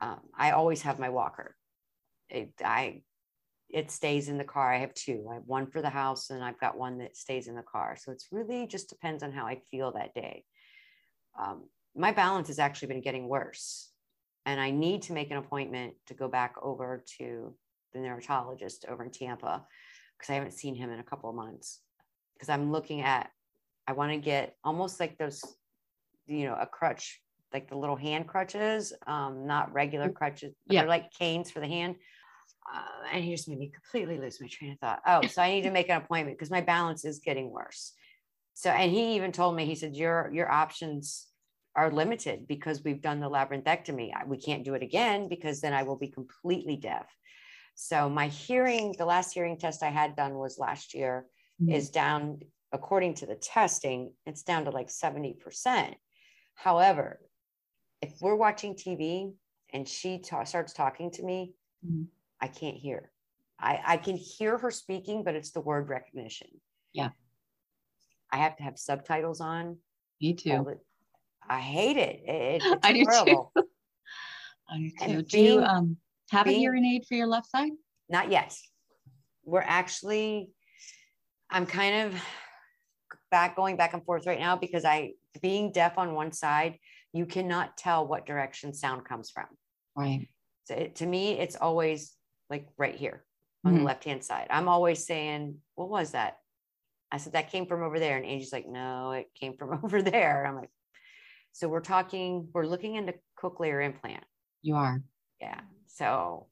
um, 0.00 0.20
I 0.34 0.50
always 0.50 0.82
have 0.82 0.98
my 0.98 1.10
walker. 1.10 1.56
It, 2.28 2.54
I, 2.64 3.04
it 3.72 3.90
stays 3.90 4.28
in 4.28 4.36
the 4.36 4.44
car. 4.44 4.72
I 4.72 4.78
have 4.78 4.94
two. 4.94 5.26
I 5.30 5.34
have 5.34 5.46
one 5.46 5.66
for 5.66 5.80
the 5.80 5.90
house, 5.90 6.30
and 6.30 6.44
I've 6.44 6.60
got 6.60 6.76
one 6.76 6.98
that 6.98 7.16
stays 7.16 7.48
in 7.48 7.56
the 7.56 7.62
car. 7.62 7.96
So 7.98 8.12
it's 8.12 8.28
really 8.30 8.66
just 8.66 8.90
depends 8.90 9.22
on 9.22 9.32
how 9.32 9.46
I 9.46 9.60
feel 9.70 9.92
that 9.92 10.14
day. 10.14 10.44
Um, 11.40 11.64
my 11.96 12.12
balance 12.12 12.48
has 12.48 12.58
actually 12.58 12.88
been 12.88 13.00
getting 13.00 13.28
worse, 13.28 13.90
and 14.44 14.60
I 14.60 14.70
need 14.70 15.02
to 15.02 15.14
make 15.14 15.30
an 15.30 15.38
appointment 15.38 15.94
to 16.06 16.14
go 16.14 16.28
back 16.28 16.54
over 16.62 17.02
to 17.18 17.54
the 17.94 18.00
neurologist 18.00 18.84
over 18.88 19.04
in 19.04 19.10
Tampa 19.10 19.64
because 20.18 20.30
I 20.30 20.34
haven't 20.34 20.52
seen 20.52 20.74
him 20.74 20.90
in 20.90 21.00
a 21.00 21.04
couple 21.04 21.30
of 21.30 21.36
months 21.36 21.80
because 22.34 22.48
I'm 22.48 22.70
looking 22.72 23.00
at, 23.00 23.30
I 23.86 23.92
want 23.92 24.12
to 24.12 24.18
get 24.18 24.56
almost 24.64 25.00
like 25.00 25.16
those, 25.18 25.42
you 26.26 26.46
know, 26.46 26.56
a 26.58 26.66
crutch, 26.66 27.20
like 27.52 27.68
the 27.68 27.76
little 27.76 27.96
hand 27.96 28.28
crutches, 28.28 28.92
um, 29.06 29.46
not 29.46 29.72
regular 29.72 30.10
crutches, 30.10 30.54
but 30.66 30.74
Yeah. 30.74 30.80
they're 30.82 30.88
like 30.88 31.12
canes 31.12 31.50
for 31.50 31.60
the 31.60 31.66
hand. 31.66 31.96
Uh, 32.72 33.08
and 33.12 33.24
he 33.24 33.30
just 33.32 33.48
made 33.48 33.58
me 33.58 33.68
completely 33.72 34.18
lose 34.18 34.40
my 34.40 34.46
train 34.48 34.72
of 34.72 34.78
thought. 34.78 35.02
Oh, 35.06 35.26
so 35.26 35.42
I 35.42 35.50
need 35.50 35.62
to 35.62 35.70
make 35.70 35.88
an 35.88 36.00
appointment 36.00 36.38
because 36.38 36.50
my 36.50 36.60
balance 36.60 37.04
is 37.04 37.18
getting 37.18 37.50
worse. 37.50 37.92
So, 38.54 38.70
and 38.70 38.90
he 38.90 39.16
even 39.16 39.32
told 39.32 39.56
me, 39.56 39.64
he 39.64 39.74
said, 39.74 39.96
your, 39.96 40.30
your 40.32 40.50
options 40.50 41.26
are 41.74 41.90
limited 41.90 42.46
because 42.46 42.84
we've 42.84 43.00
done 43.00 43.20
the 43.20 43.30
labyrinthectomy. 43.30 44.12
We 44.26 44.36
can't 44.36 44.64
do 44.64 44.74
it 44.74 44.82
again 44.82 45.28
because 45.28 45.60
then 45.60 45.72
I 45.72 45.82
will 45.82 45.96
be 45.96 46.08
completely 46.08 46.76
deaf. 46.76 47.06
So 47.74 48.08
my 48.08 48.28
hearing, 48.28 48.94
the 48.98 49.06
last 49.06 49.32
hearing 49.32 49.56
test 49.58 49.82
I 49.82 49.88
had 49.88 50.14
done 50.14 50.34
was 50.34 50.58
last 50.58 50.94
year 50.94 51.26
Mhm. 51.60 51.74
is 51.74 51.90
down, 51.90 52.40
according 52.72 53.14
to 53.14 53.26
the 53.26 53.36
testing, 53.36 54.14
it's 54.26 54.42
down 54.42 54.66
to 54.66 54.70
like 54.70 54.88
70%. 54.90 55.96
However, 56.54 57.20
if 58.02 58.20
we're 58.20 58.36
watching 58.36 58.74
TV 58.74 59.34
and 59.72 59.88
she 59.88 60.18
ta- 60.18 60.44
starts 60.44 60.74
talking 60.74 61.10
to 61.12 61.22
me, 61.22 61.54
Mhm. 61.84 62.08
I 62.42 62.48
can't 62.48 62.76
hear. 62.76 63.10
I, 63.58 63.80
I 63.86 63.96
can 63.96 64.16
hear 64.16 64.58
her 64.58 64.72
speaking, 64.72 65.22
but 65.22 65.36
it's 65.36 65.52
the 65.52 65.60
word 65.60 65.88
recognition. 65.88 66.48
Yeah. 66.92 67.10
I 68.32 68.38
have 68.38 68.56
to 68.56 68.64
have 68.64 68.76
subtitles 68.78 69.40
on. 69.40 69.78
Me 70.20 70.34
too. 70.34 70.64
the- 70.66 70.80
I 71.48 71.60
hate 71.60 71.96
it. 71.96 72.22
It- 72.28 72.62
it's 72.64 72.86
I 72.86 72.92
do 72.92 73.04
too. 73.04 73.48
I 74.68 74.78
do 74.78 74.90
and 75.00 75.12
too. 75.18 75.22
Do 75.22 75.40
you 75.40 75.60
um 75.60 75.96
have 76.30 76.46
a 76.46 76.50
being- 76.50 76.60
hearing 76.60 76.84
aid 76.84 77.06
for 77.06 77.14
your 77.14 77.28
left 77.28 77.48
side? 77.50 77.70
Not 78.08 78.30
yet. 78.32 78.56
We're 79.44 79.62
actually, 79.64 80.50
I'm 81.50 81.66
kind 81.66 82.08
of 82.12 82.22
back 83.30 83.54
going 83.56 83.76
back 83.76 83.94
and 83.94 84.04
forth 84.04 84.26
right 84.26 84.38
now 84.38 84.56
because 84.56 84.84
I, 84.84 85.12
being 85.40 85.72
deaf 85.72 85.98
on 85.98 86.14
one 86.14 86.32
side, 86.32 86.78
you 87.12 87.26
cannot 87.26 87.76
tell 87.76 88.06
what 88.06 88.26
direction 88.26 88.74
sound 88.74 89.04
comes 89.04 89.30
from. 89.30 89.46
Right. 89.96 90.28
So 90.64 90.74
it, 90.74 90.96
to 90.96 91.06
me, 91.06 91.38
it's 91.38 91.56
always 91.56 92.12
like 92.52 92.68
right 92.76 92.94
here 92.94 93.24
on 93.64 93.74
the 93.74 93.80
Mhm. 93.80 93.84
left 93.86 94.04
hand 94.04 94.22
side. 94.22 94.46
I'm 94.50 94.68
always 94.68 95.06
saying, 95.06 95.60
"What 95.74 95.88
was 95.88 96.12
that?" 96.12 96.38
I 97.10 97.16
said, 97.16 97.32
"That 97.32 97.50
came 97.50 97.66
from 97.66 97.82
over 97.82 97.98
there," 97.98 98.16
and 98.18 98.26
Angie's 98.26 98.52
like, 98.52 98.66
"No, 98.68 99.12
it 99.12 99.32
came 99.34 99.56
from 99.56 99.70
over 99.84 100.02
there." 100.02 100.46
I'm 100.46 100.54
like, 100.54 100.70
"So 101.52 101.68
we're 101.68 101.80
talking, 101.80 102.48
we're 102.52 102.66
looking 102.66 102.94
into 102.96 103.14
cochlear 103.36 103.84
implant." 103.84 104.24
You 104.60 104.76
are. 104.76 105.02
Yeah. 105.40 105.60
So 105.86 106.48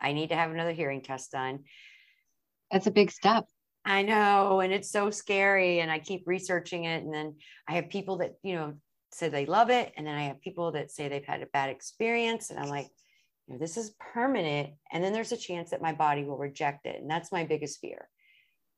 I 0.00 0.12
need 0.14 0.30
to 0.30 0.34
have 0.36 0.50
another 0.50 0.72
hearing 0.72 1.02
test 1.02 1.30
done. 1.32 1.64
That's 2.70 2.86
a 2.86 2.90
big 2.90 3.10
step. 3.10 3.46
I 3.84 4.02
know, 4.02 4.60
and 4.60 4.72
it's 4.72 4.90
so 4.90 5.10
scary. 5.10 5.80
And 5.80 5.90
I 5.90 5.98
keep 5.98 6.26
researching 6.26 6.84
it. 6.84 7.02
And 7.04 7.12
then 7.12 7.36
I 7.68 7.74
have 7.74 7.88
people 7.90 8.18
that, 8.18 8.34
you 8.42 8.54
know, 8.54 8.74
say 9.12 9.28
they 9.28 9.46
love 9.46 9.70
it. 9.70 9.92
And 9.96 10.06
then 10.06 10.14
I 10.14 10.24
have 10.24 10.40
people 10.40 10.72
that 10.72 10.90
say 10.90 11.08
they've 11.08 11.24
had 11.24 11.42
a 11.42 11.46
bad 11.46 11.70
experience. 11.70 12.50
And 12.50 12.58
I'm 12.58 12.68
like, 12.68 12.88
know, 13.54 13.58
this 13.58 13.76
is 13.76 13.94
permanent. 14.12 14.74
And 14.92 15.02
then 15.02 15.12
there's 15.12 15.32
a 15.32 15.36
chance 15.36 15.70
that 15.70 15.82
my 15.82 15.92
body 15.92 16.24
will 16.24 16.38
reject 16.38 16.86
it. 16.86 17.00
And 17.00 17.10
that's 17.10 17.32
my 17.32 17.44
biggest 17.44 17.80
fear 17.80 18.08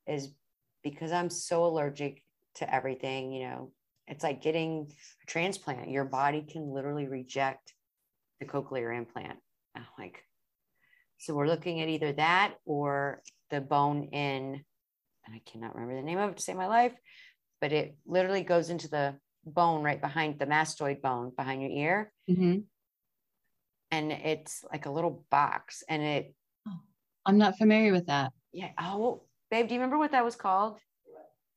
is 0.06 0.34
because 0.82 1.12
I'm 1.12 1.30
so 1.30 1.64
allergic 1.64 2.22
to 2.56 2.74
everything, 2.74 3.32
you 3.32 3.48
know, 3.48 3.72
it's 4.06 4.24
like 4.24 4.42
getting 4.42 4.90
a 5.22 5.26
transplant. 5.26 5.90
Your 5.90 6.04
body 6.04 6.42
can 6.42 6.72
literally 6.72 7.06
reject 7.06 7.74
the 8.40 8.46
cochlear 8.46 8.96
implant. 8.96 9.38
I'm 9.76 9.86
like, 9.98 10.24
so 11.18 11.34
we're 11.34 11.46
looking 11.46 11.80
at 11.80 11.88
either 11.88 12.12
that 12.14 12.54
or 12.64 13.22
the 13.50 13.60
bone 13.60 14.04
in, 14.04 14.64
and 15.26 15.34
I 15.34 15.42
cannot 15.44 15.74
remember 15.74 15.96
the 15.96 16.06
name 16.06 16.18
of 16.18 16.30
it 16.30 16.36
to 16.38 16.42
save 16.42 16.56
my 16.56 16.66
life, 16.66 16.94
but 17.60 17.72
it 17.72 17.96
literally 18.06 18.42
goes 18.42 18.70
into 18.70 18.88
the 18.88 19.16
bone 19.44 19.82
right 19.82 20.00
behind 20.00 20.38
the 20.38 20.46
mastoid 20.46 21.02
bone 21.02 21.32
behind 21.36 21.62
your 21.62 21.70
ear. 21.70 22.12
Mhm. 22.28 22.64
And 23.90 24.12
it's 24.12 24.64
like 24.70 24.86
a 24.86 24.90
little 24.90 25.24
box. 25.30 25.82
And 25.88 26.02
it, 26.02 26.34
I'm 27.26 27.38
not 27.38 27.58
familiar 27.58 27.92
with 27.92 28.06
that. 28.06 28.32
yeah. 28.52 28.70
Oh, 28.80 29.22
babe, 29.50 29.68
do 29.68 29.74
you 29.74 29.80
remember 29.80 29.98
what 29.98 30.12
that 30.12 30.24
was 30.24 30.36
called? 30.36 30.78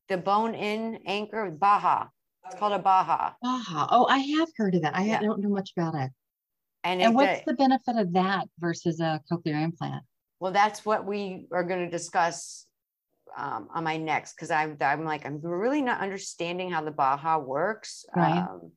The 0.09 0.17
bone 0.17 0.53
in 0.55 0.99
anchor, 1.05 1.49
Baha. 1.49 2.09
It's 2.45 2.55
called 2.59 2.73
a 2.73 2.79
Baha. 2.79 3.35
Aha. 3.43 3.87
Oh, 3.89 4.05
I 4.07 4.17
have 4.17 4.49
heard 4.57 4.75
of 4.75 4.81
that. 4.81 4.95
I 4.95 5.05
Yeah. 5.05 5.21
don't 5.21 5.39
know 5.39 5.49
much 5.49 5.71
about 5.77 5.95
it. 5.95 6.11
And, 6.83 7.01
And 7.01 7.15
what's 7.15 7.39
uh, 7.39 7.43
the 7.47 7.53
benefit 7.53 7.95
of 7.95 8.13
that 8.13 8.47
versus 8.59 8.99
a 8.99 9.21
cochlear 9.31 9.61
implant? 9.63 10.03
well, 10.39 10.51
that's 10.51 10.85
what 10.85 11.05
we 11.05 11.47
are 11.53 11.63
going 11.63 11.85
to 11.85 11.89
discuss 11.89 12.65
um, 13.37 13.69
on 13.73 13.85
my 13.85 13.95
next 13.95 14.35
because 14.35 14.51
I'm, 14.51 14.75
I'm 14.81 15.05
like, 15.05 15.25
I'm 15.25 15.39
really 15.41 15.81
not 15.81 16.01
understanding 16.01 16.69
how 16.69 16.83
the 16.83 16.91
Baha 16.91 17.39
works. 17.39 18.05
Right. 18.13 18.39
Um, 18.39 18.73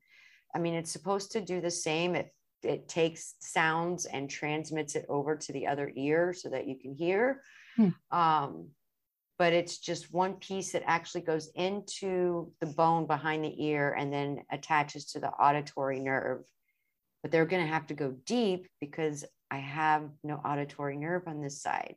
I 0.54 0.60
mean, 0.60 0.74
it's 0.74 0.92
supposed 0.92 1.32
to 1.32 1.40
do 1.40 1.60
the 1.60 1.70
same. 1.72 2.14
It, 2.14 2.32
it 2.66 2.88
takes 2.88 3.34
sounds 3.40 4.06
and 4.06 4.28
transmits 4.28 4.94
it 4.96 5.06
over 5.08 5.36
to 5.36 5.52
the 5.52 5.66
other 5.66 5.90
ear 5.96 6.32
so 6.32 6.48
that 6.50 6.66
you 6.66 6.76
can 6.78 6.94
hear. 6.94 7.42
Hmm. 7.76 7.88
Um, 8.10 8.68
but 9.38 9.52
it's 9.52 9.78
just 9.78 10.12
one 10.12 10.34
piece 10.34 10.72
that 10.72 10.82
actually 10.86 11.20
goes 11.20 11.50
into 11.54 12.52
the 12.60 12.66
bone 12.66 13.06
behind 13.06 13.44
the 13.44 13.64
ear 13.64 13.92
and 13.92 14.12
then 14.12 14.42
attaches 14.50 15.12
to 15.12 15.20
the 15.20 15.28
auditory 15.28 16.00
nerve. 16.00 16.44
But 17.22 17.32
they're 17.32 17.46
going 17.46 17.64
to 17.64 17.72
have 17.72 17.86
to 17.88 17.94
go 17.94 18.14
deep 18.24 18.68
because 18.80 19.24
I 19.50 19.58
have 19.58 20.08
no 20.24 20.36
auditory 20.36 20.96
nerve 20.96 21.22
on 21.26 21.42
this 21.42 21.60
side. 21.60 21.96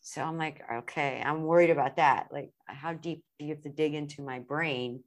So 0.00 0.22
I'm 0.22 0.38
like, 0.38 0.62
okay, 0.72 1.22
I'm 1.24 1.42
worried 1.42 1.70
about 1.70 1.96
that. 1.96 2.28
Like, 2.32 2.52
how 2.66 2.94
deep 2.94 3.22
do 3.38 3.44
you 3.44 3.54
have 3.54 3.62
to 3.62 3.68
dig 3.68 3.94
into 3.94 4.22
my 4.22 4.38
brain? 4.38 5.02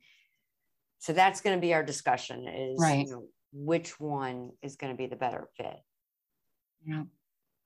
So 1.00 1.14
that's 1.14 1.42
going 1.42 1.58
to 1.58 1.62
be 1.62 1.74
our 1.74 1.84
discussion 1.84 2.48
is 2.48 2.80
Right. 2.80 3.08
you 3.08 3.14
know, 3.14 3.26
which 3.52 4.00
one 4.00 4.52
is 4.62 4.76
going 4.76 4.94
to 4.94 4.98
be 4.98 5.08
the 5.08 5.16
better 5.16 5.48
fit. 5.58 5.78
Yeah. 6.86 7.04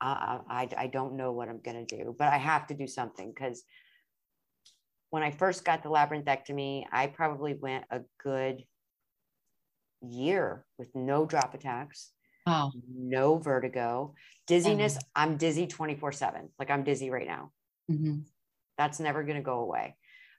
I, 0.02 0.40
I, 0.50 0.70
I 0.78 0.88
don't 0.88 1.16
know 1.16 1.32
what 1.32 1.50
I'm 1.50 1.62
going 1.62 1.86
to 1.86 1.98
do, 1.98 2.16
but 2.18 2.28
I 2.28 2.38
have 2.38 2.68
to 2.68 2.74
do 2.74 2.88
something 2.88 3.32
because 3.34 3.64
when 5.10 5.24
I 5.24 5.32
first 5.32 5.64
got 5.64 5.84
the 5.84 5.90
labyrinthectomy, 5.90 6.86
I 6.92 7.08
probably 7.08 7.54
went 7.54 7.86
a 7.90 8.02
good 8.22 8.64
year 10.02 10.66
with 10.78 10.90
no 10.96 11.26
drop 11.26 11.54
attacks, 11.54 12.12
Wow. 12.46 12.74
no 12.88 13.38
vertigo, 13.38 14.14
dizziness. 14.46 15.00
I'm 15.16 15.38
dizzy 15.38 15.68
24 15.68 16.12
7. 16.12 16.50
Like 16.60 16.70
I'm 16.70 16.84
dizzy 16.84 17.10
right 17.10 17.28
now. 17.28 17.52
hmm 17.88 18.20
That's 18.78 19.00
never 19.00 19.24
going 19.24 19.38
to 19.38 19.44
go 19.44 19.60
away. 19.60 19.96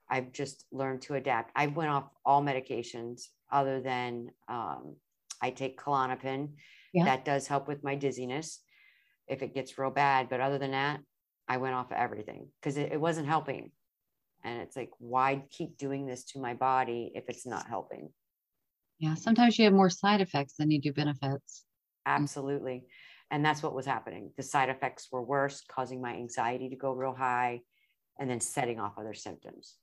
I've 0.09 0.33
just 0.33 0.67
learned 0.71 1.03
to 1.03 1.15
adapt. 1.15 1.51
I 1.57 1.67
went 1.67 1.91
off 1.91 2.05
all 2.25 2.43
medications 2.43 3.23
other 3.51 3.81
than 3.81 4.31
um, 4.49 4.97
I 5.43 5.51
take 5.51 5.79
Klonopin. 5.79 6.51
Yeah. 6.93 7.05
That 7.05 7.25
does 7.25 7.47
help 7.47 7.69
with 7.69 7.85
my 7.85 7.95
dizziness 7.95 8.61
if 9.29 9.43
it 9.43 9.55
gets 9.55 9.79
real 9.79 9.91
bad. 9.91 10.29
But 10.29 10.41
other 10.41 10.59
than 10.59 10.71
that, 10.73 11.01
I 11.49 11.59
went 11.59 11.75
off 11.75 11.91
of 11.91 11.97
everything 11.97 12.49
because 12.61 12.77
it, 12.77 12.93
it 12.93 13.01
wasn't 13.01 13.29
helping. 13.29 13.71
And 14.45 14.61
it's 14.63 14.77
like, 14.77 14.91
why 14.99 15.45
keep 15.51 15.77
doing 15.77 16.07
this 16.07 16.25
to 16.33 16.41
my 16.41 16.55
body 16.55 17.13
if 17.15 17.25
it's 17.29 17.47
not 17.47 17.67
helping? 17.67 18.11
Yeah. 18.99 19.15
Sometimes 19.15 19.59
you 19.59 19.65
have 19.65 19.75
more 19.75 19.91
side 19.91 20.21
effects 20.21 20.55
than 20.59 20.71
you 20.71 20.81
do 20.81 20.93
benefits. 20.93 21.65
Absolutely. 22.07 22.85
And 23.31 23.45
that's 23.45 23.63
what 23.63 23.75
was 23.75 23.87
happening. 23.87 24.31
The 24.37 24.43
side 24.43 24.69
effects 24.69 25.09
were 25.11 25.23
worse, 25.23 25.63
causing 25.69 26.01
my 26.01 26.15
anxiety 26.15 26.69
to 26.69 26.77
go 26.77 26.93
real 26.93 27.15
high 27.15 27.61
and 28.19 28.31
then 28.31 28.41
setting 28.41 28.79
off 28.79 28.99
other 28.99 29.15
symptoms. 29.15 29.75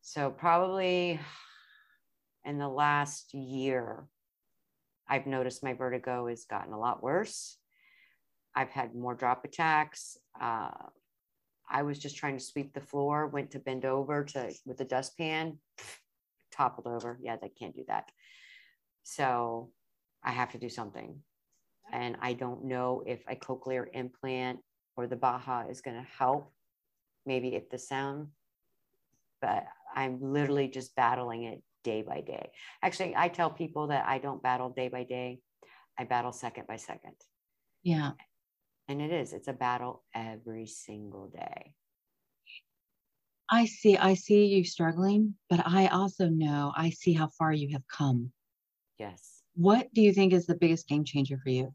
So, 0.00 0.30
probably 0.30 1.20
in 2.44 2.58
the 2.58 2.68
last 2.68 3.34
year, 3.34 4.06
I've 5.12 5.26
noticed 5.26 5.62
my 5.62 5.74
vertigo 5.74 6.26
has 6.28 6.46
gotten 6.46 6.72
a 6.72 6.78
lot 6.78 7.02
worse. 7.02 7.58
I've 8.56 8.70
had 8.70 8.94
more 8.94 9.14
drop 9.14 9.44
attacks. 9.44 10.16
Uh, 10.40 10.70
I 11.70 11.82
was 11.82 11.98
just 11.98 12.16
trying 12.16 12.38
to 12.38 12.42
sweep 12.42 12.72
the 12.72 12.80
floor, 12.80 13.26
went 13.26 13.50
to 13.50 13.58
bend 13.58 13.84
over 13.84 14.24
to 14.24 14.54
with 14.64 14.78
the 14.78 14.86
dustpan, 14.86 15.58
toppled 16.50 16.86
over. 16.86 17.18
Yeah, 17.20 17.36
they 17.36 17.50
can't 17.50 17.76
do 17.76 17.84
that. 17.88 18.10
So 19.02 19.68
I 20.24 20.30
have 20.30 20.52
to 20.52 20.58
do 20.58 20.70
something. 20.70 21.18
And 21.92 22.16
I 22.22 22.32
don't 22.32 22.64
know 22.64 23.02
if 23.06 23.22
a 23.28 23.36
cochlear 23.36 23.88
implant 23.92 24.60
or 24.96 25.06
the 25.06 25.16
Baha 25.16 25.66
is 25.68 25.82
going 25.82 25.98
to 25.98 26.08
help. 26.18 26.54
Maybe 27.26 27.54
if 27.54 27.68
the 27.68 27.78
sound, 27.78 28.28
but 29.42 29.66
I'm 29.94 30.32
literally 30.32 30.68
just 30.68 30.96
battling 30.96 31.44
it 31.44 31.62
day 31.84 32.02
by 32.02 32.20
day. 32.20 32.50
Actually, 32.82 33.14
I 33.16 33.28
tell 33.28 33.50
people 33.50 33.88
that 33.88 34.06
I 34.06 34.18
don't 34.18 34.42
battle 34.42 34.70
day 34.70 34.88
by 34.88 35.04
day, 35.04 35.40
I 35.98 36.04
battle 36.04 36.32
second 36.32 36.66
by 36.66 36.76
second. 36.76 37.14
Yeah. 37.82 38.12
And 38.88 39.00
it 39.00 39.12
is, 39.12 39.32
it's 39.32 39.48
a 39.48 39.52
battle 39.52 40.04
every 40.14 40.66
single 40.66 41.28
day. 41.28 41.74
I 43.50 43.66
see. 43.66 43.98
I 43.98 44.14
see 44.14 44.46
you 44.46 44.64
struggling, 44.64 45.34
but 45.50 45.66
I 45.66 45.88
also 45.88 46.28
know 46.28 46.72
I 46.74 46.88
see 46.90 47.12
how 47.12 47.28
far 47.38 47.52
you 47.52 47.68
have 47.72 47.86
come. 47.86 48.32
Yes. 48.98 49.42
What 49.54 49.92
do 49.92 50.00
you 50.00 50.14
think 50.14 50.32
is 50.32 50.46
the 50.46 50.54
biggest 50.54 50.88
game 50.88 51.04
changer 51.04 51.38
for 51.42 51.50
you? 51.50 51.74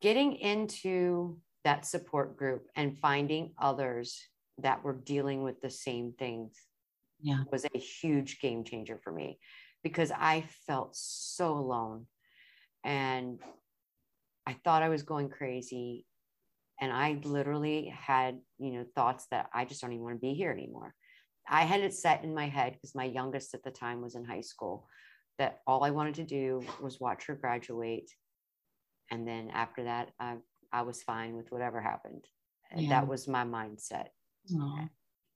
Getting 0.00 0.36
into 0.36 1.38
that 1.64 1.84
support 1.84 2.38
group 2.38 2.68
and 2.74 2.98
finding 2.98 3.52
others 3.58 4.18
that 4.58 4.82
were 4.82 4.94
dealing 4.94 5.42
with 5.42 5.60
the 5.60 5.68
same 5.68 6.14
things 6.18 6.54
Yeah. 7.22 7.44
was 7.50 7.64
a 7.64 7.78
huge 7.78 8.40
game 8.40 8.64
changer 8.64 8.98
for 9.02 9.12
me 9.12 9.38
because 9.82 10.10
I 10.10 10.44
felt 10.66 10.94
so 10.96 11.52
alone 11.52 12.06
and 12.84 13.38
I 14.46 14.56
thought 14.64 14.82
I 14.82 14.88
was 14.88 15.02
going 15.02 15.28
crazy 15.28 16.06
and 16.80 16.92
I 16.92 17.20
literally 17.24 17.92
had, 17.96 18.40
you 18.58 18.72
know, 18.72 18.84
thoughts 18.94 19.26
that 19.30 19.48
I 19.52 19.64
just 19.64 19.80
don't 19.80 19.92
even 19.92 20.04
want 20.04 20.16
to 20.16 20.20
be 20.20 20.34
here 20.34 20.50
anymore. 20.50 20.94
I 21.48 21.62
had 21.62 21.80
it 21.80 21.94
set 21.94 22.24
in 22.24 22.34
my 22.34 22.48
head 22.48 22.72
because 22.72 22.94
my 22.94 23.04
youngest 23.04 23.54
at 23.54 23.62
the 23.62 23.70
time 23.70 24.00
was 24.00 24.14
in 24.14 24.24
high 24.24 24.40
school 24.40 24.86
that 25.38 25.60
all 25.66 25.84
I 25.84 25.90
wanted 25.90 26.14
to 26.16 26.24
do 26.24 26.62
was 26.80 27.00
watch 27.00 27.26
her 27.26 27.34
graduate 27.34 28.10
and 29.10 29.26
then 29.26 29.50
after 29.52 29.84
that 29.84 30.10
I 30.20 30.36
I 30.72 30.82
was 30.82 31.02
fine 31.02 31.36
with 31.36 31.50
whatever 31.50 31.80
happened. 31.80 32.24
And 32.70 32.82
Yeah. 32.82 33.00
That 33.00 33.08
was 33.08 33.26
my 33.26 33.44
mindset 33.44 34.08
Aw. 34.54 34.88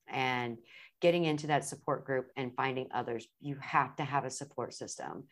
and 0.08 0.58
getting 1.04 1.26
into 1.26 1.46
that 1.48 1.66
support 1.66 2.06
group 2.06 2.28
and 2.34 2.50
finding 2.56 2.88
others 2.94 3.26
you 3.38 3.56
have 3.60 3.94
to 3.94 4.02
have 4.02 4.24
a 4.24 4.30
support 4.30 4.72
system 4.72 5.24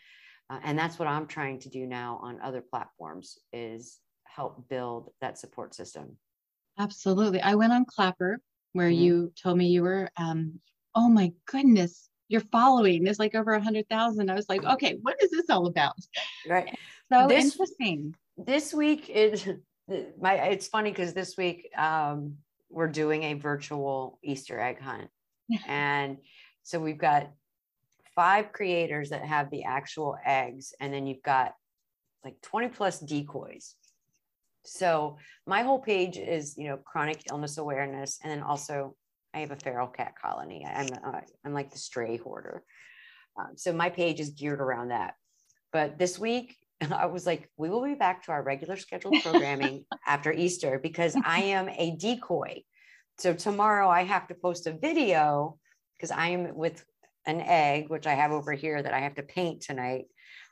Uh, 0.50 0.60
and 0.64 0.78
that's 0.78 0.98
what 0.98 1.08
i'm 1.08 1.26
trying 1.26 1.58
to 1.58 1.70
do 1.70 1.86
now 1.86 2.20
on 2.22 2.38
other 2.42 2.60
platforms 2.72 3.38
is 3.54 3.98
help 4.24 4.68
build 4.68 5.02
that 5.22 5.38
support 5.38 5.74
system 5.74 6.06
Absolutely. 6.78 7.40
I 7.42 7.54
went 7.54 7.72
on 7.74 7.84
Clapper 7.84 8.32
where 8.72 8.90
Mhm. 8.90 8.96
you 9.04 9.32
told 9.42 9.58
me 9.58 9.66
you 9.76 9.82
were, 9.82 10.08
um, 10.16 10.58
oh 10.94 11.08
my 11.10 11.30
goodness, 11.52 12.08
your 12.28 12.40
following 12.56 13.06
is 13.06 13.18
like 13.18 13.34
over 13.34 13.52
a 13.52 13.60
hundred 13.62 13.86
thousand. 13.90 14.30
I 14.30 14.34
was 14.34 14.48
like, 14.48 14.64
okay, 14.64 14.92
what 15.02 15.16
is 15.22 15.30
this 15.30 15.50
all 15.50 15.66
about? 15.66 15.96
right 16.54 16.68
So 17.12 17.28
This- 17.28 17.44
interesting. 17.44 18.14
this 18.52 18.72
week 18.82 19.02
is 19.10 19.36
my 20.18 20.34
it's 20.54 20.66
funny 20.68 20.90
because 20.90 21.12
this 21.12 21.36
week 21.42 21.58
um, 21.88 22.18
we're 22.70 22.88
doing 23.02 23.22
a 23.24 23.34
virtual 23.34 24.18
easter 24.22 24.58
egg 24.68 24.80
hunt. 24.80 25.10
and 25.68 26.18
so 26.62 26.78
we've 26.80 26.98
got 26.98 27.30
five 28.14 28.52
creators 28.52 29.10
that 29.10 29.24
have 29.24 29.50
the 29.50 29.64
actual 29.64 30.16
eggs 30.24 30.74
and 30.80 30.92
then 30.92 31.06
you've 31.06 31.22
got 31.22 31.54
like 32.24 32.40
20 32.42 32.68
plus 32.68 33.00
decoys. 33.00 33.74
So 34.64 35.16
my 35.46 35.62
whole 35.62 35.80
page 35.80 36.18
is 36.18 36.56
you 36.56 36.68
know 36.68 36.76
chronic 36.76 37.22
illness 37.30 37.58
awareness 37.58 38.20
and 38.22 38.30
then 38.30 38.42
also 38.42 38.94
i 39.34 39.40
have 39.40 39.50
a 39.50 39.56
feral 39.56 39.88
cat 39.88 40.14
colony. 40.20 40.64
I'm 40.64 40.88
uh, 41.04 41.20
i'm 41.44 41.52
like 41.52 41.72
the 41.72 41.78
stray 41.78 42.16
hoarder. 42.16 42.62
Um, 43.38 43.52
so 43.56 43.72
my 43.72 43.88
page 43.88 44.20
is 44.20 44.30
geared 44.30 44.60
around 44.60 44.88
that. 44.88 45.14
But 45.72 45.98
this 45.98 46.18
week 46.18 46.56
i 46.92 47.06
was 47.06 47.26
like 47.26 47.50
we 47.56 47.70
will 47.70 47.82
be 47.82 47.94
back 47.94 48.24
to 48.24 48.32
our 48.32 48.42
regular 48.42 48.76
scheduled 48.76 49.14
programming 49.22 49.84
after 50.06 50.32
easter 50.32 50.78
because 50.82 51.16
i 51.24 51.40
am 51.40 51.68
a 51.68 51.96
decoy 51.96 52.62
so 53.18 53.34
tomorrow 53.34 53.88
i 53.88 54.02
have 54.04 54.26
to 54.28 54.34
post 54.34 54.66
a 54.66 54.72
video 54.72 55.58
because 55.96 56.10
i 56.10 56.28
am 56.28 56.54
with 56.56 56.84
an 57.26 57.40
egg 57.40 57.88
which 57.88 58.06
i 58.06 58.14
have 58.14 58.32
over 58.32 58.52
here 58.52 58.82
that 58.82 58.94
i 58.94 59.00
have 59.00 59.14
to 59.14 59.22
paint 59.22 59.60
tonight. 59.62 60.04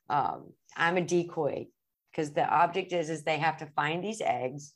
Um, 0.08 0.52
i'm 0.76 0.96
a 0.96 1.00
decoy 1.02 1.66
because 2.10 2.32
the 2.32 2.44
object 2.44 2.92
is 2.92 3.10
is 3.10 3.22
they 3.22 3.38
have 3.38 3.58
to 3.58 3.66
find 3.76 4.02
these 4.02 4.20
eggs 4.20 4.74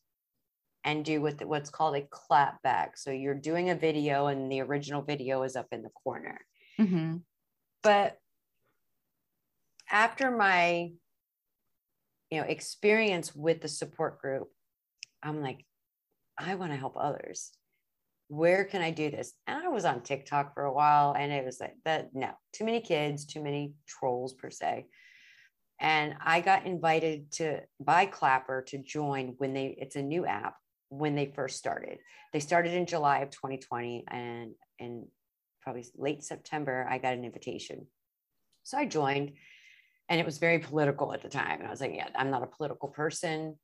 and 0.84 1.04
do 1.04 1.20
what 1.22 1.44
what's 1.44 1.70
called 1.70 1.96
a 1.96 2.02
clap 2.02 2.62
back. 2.62 2.96
So 2.96 3.10
you're 3.10 3.34
doing 3.34 3.70
a 3.70 3.74
video 3.74 4.26
and 4.26 4.50
the 4.52 4.60
original 4.60 5.02
video 5.02 5.42
is 5.42 5.56
up 5.56 5.68
in 5.72 5.82
the 5.82 5.90
corner. 5.90 6.40
Mhm. 6.78 7.22
but 7.82 8.18
after 9.90 10.30
my 10.30 10.92
you 12.30 12.40
know 12.40 12.46
experience 12.46 13.34
with 13.34 13.60
the 13.60 13.68
support 13.68 14.20
group 14.20 14.48
i'm 15.22 15.40
like 15.42 15.64
i 16.38 16.54
want 16.54 16.72
to 16.72 16.78
help 16.78 16.94
others 16.96 17.52
where 18.28 18.64
can 18.64 18.82
i 18.82 18.90
do 18.90 19.10
this 19.10 19.32
and 19.46 19.64
i 19.64 19.68
was 19.68 19.84
on 19.84 20.00
tiktok 20.02 20.54
for 20.54 20.64
a 20.64 20.72
while 20.72 21.14
and 21.16 21.32
it 21.32 21.44
was 21.44 21.60
like 21.60 21.74
that 21.84 22.08
no 22.14 22.30
too 22.52 22.64
many 22.64 22.80
kids 22.80 23.24
too 23.24 23.42
many 23.42 23.72
trolls 23.86 24.32
per 24.32 24.50
se 24.50 24.86
and 25.80 26.14
i 26.24 26.40
got 26.40 26.66
invited 26.66 27.30
to 27.30 27.60
by 27.80 28.06
clapper 28.06 28.62
to 28.62 28.78
join 28.78 29.34
when 29.38 29.52
they 29.52 29.76
it's 29.78 29.96
a 29.96 30.02
new 30.02 30.24
app 30.24 30.56
when 30.88 31.14
they 31.14 31.26
first 31.26 31.56
started 31.56 31.98
they 32.32 32.40
started 32.40 32.72
in 32.72 32.86
july 32.86 33.18
of 33.18 33.30
2020 33.30 34.04
and 34.08 34.52
in 34.78 35.06
probably 35.60 35.84
late 35.96 36.22
september 36.22 36.86
i 36.90 36.98
got 36.98 37.14
an 37.14 37.24
invitation 37.24 37.86
so 38.64 38.78
I 38.78 38.86
joined 38.86 39.32
and 40.08 40.20
it 40.20 40.26
was 40.26 40.38
very 40.38 40.58
political 40.58 41.12
at 41.12 41.22
the 41.22 41.28
time. 41.28 41.60
And 41.60 41.68
I 41.68 41.70
was 41.70 41.80
like, 41.80 41.94
yeah, 41.94 42.08
I'm 42.16 42.30
not 42.30 42.42
a 42.42 42.46
political 42.46 42.88
person. 42.88 43.56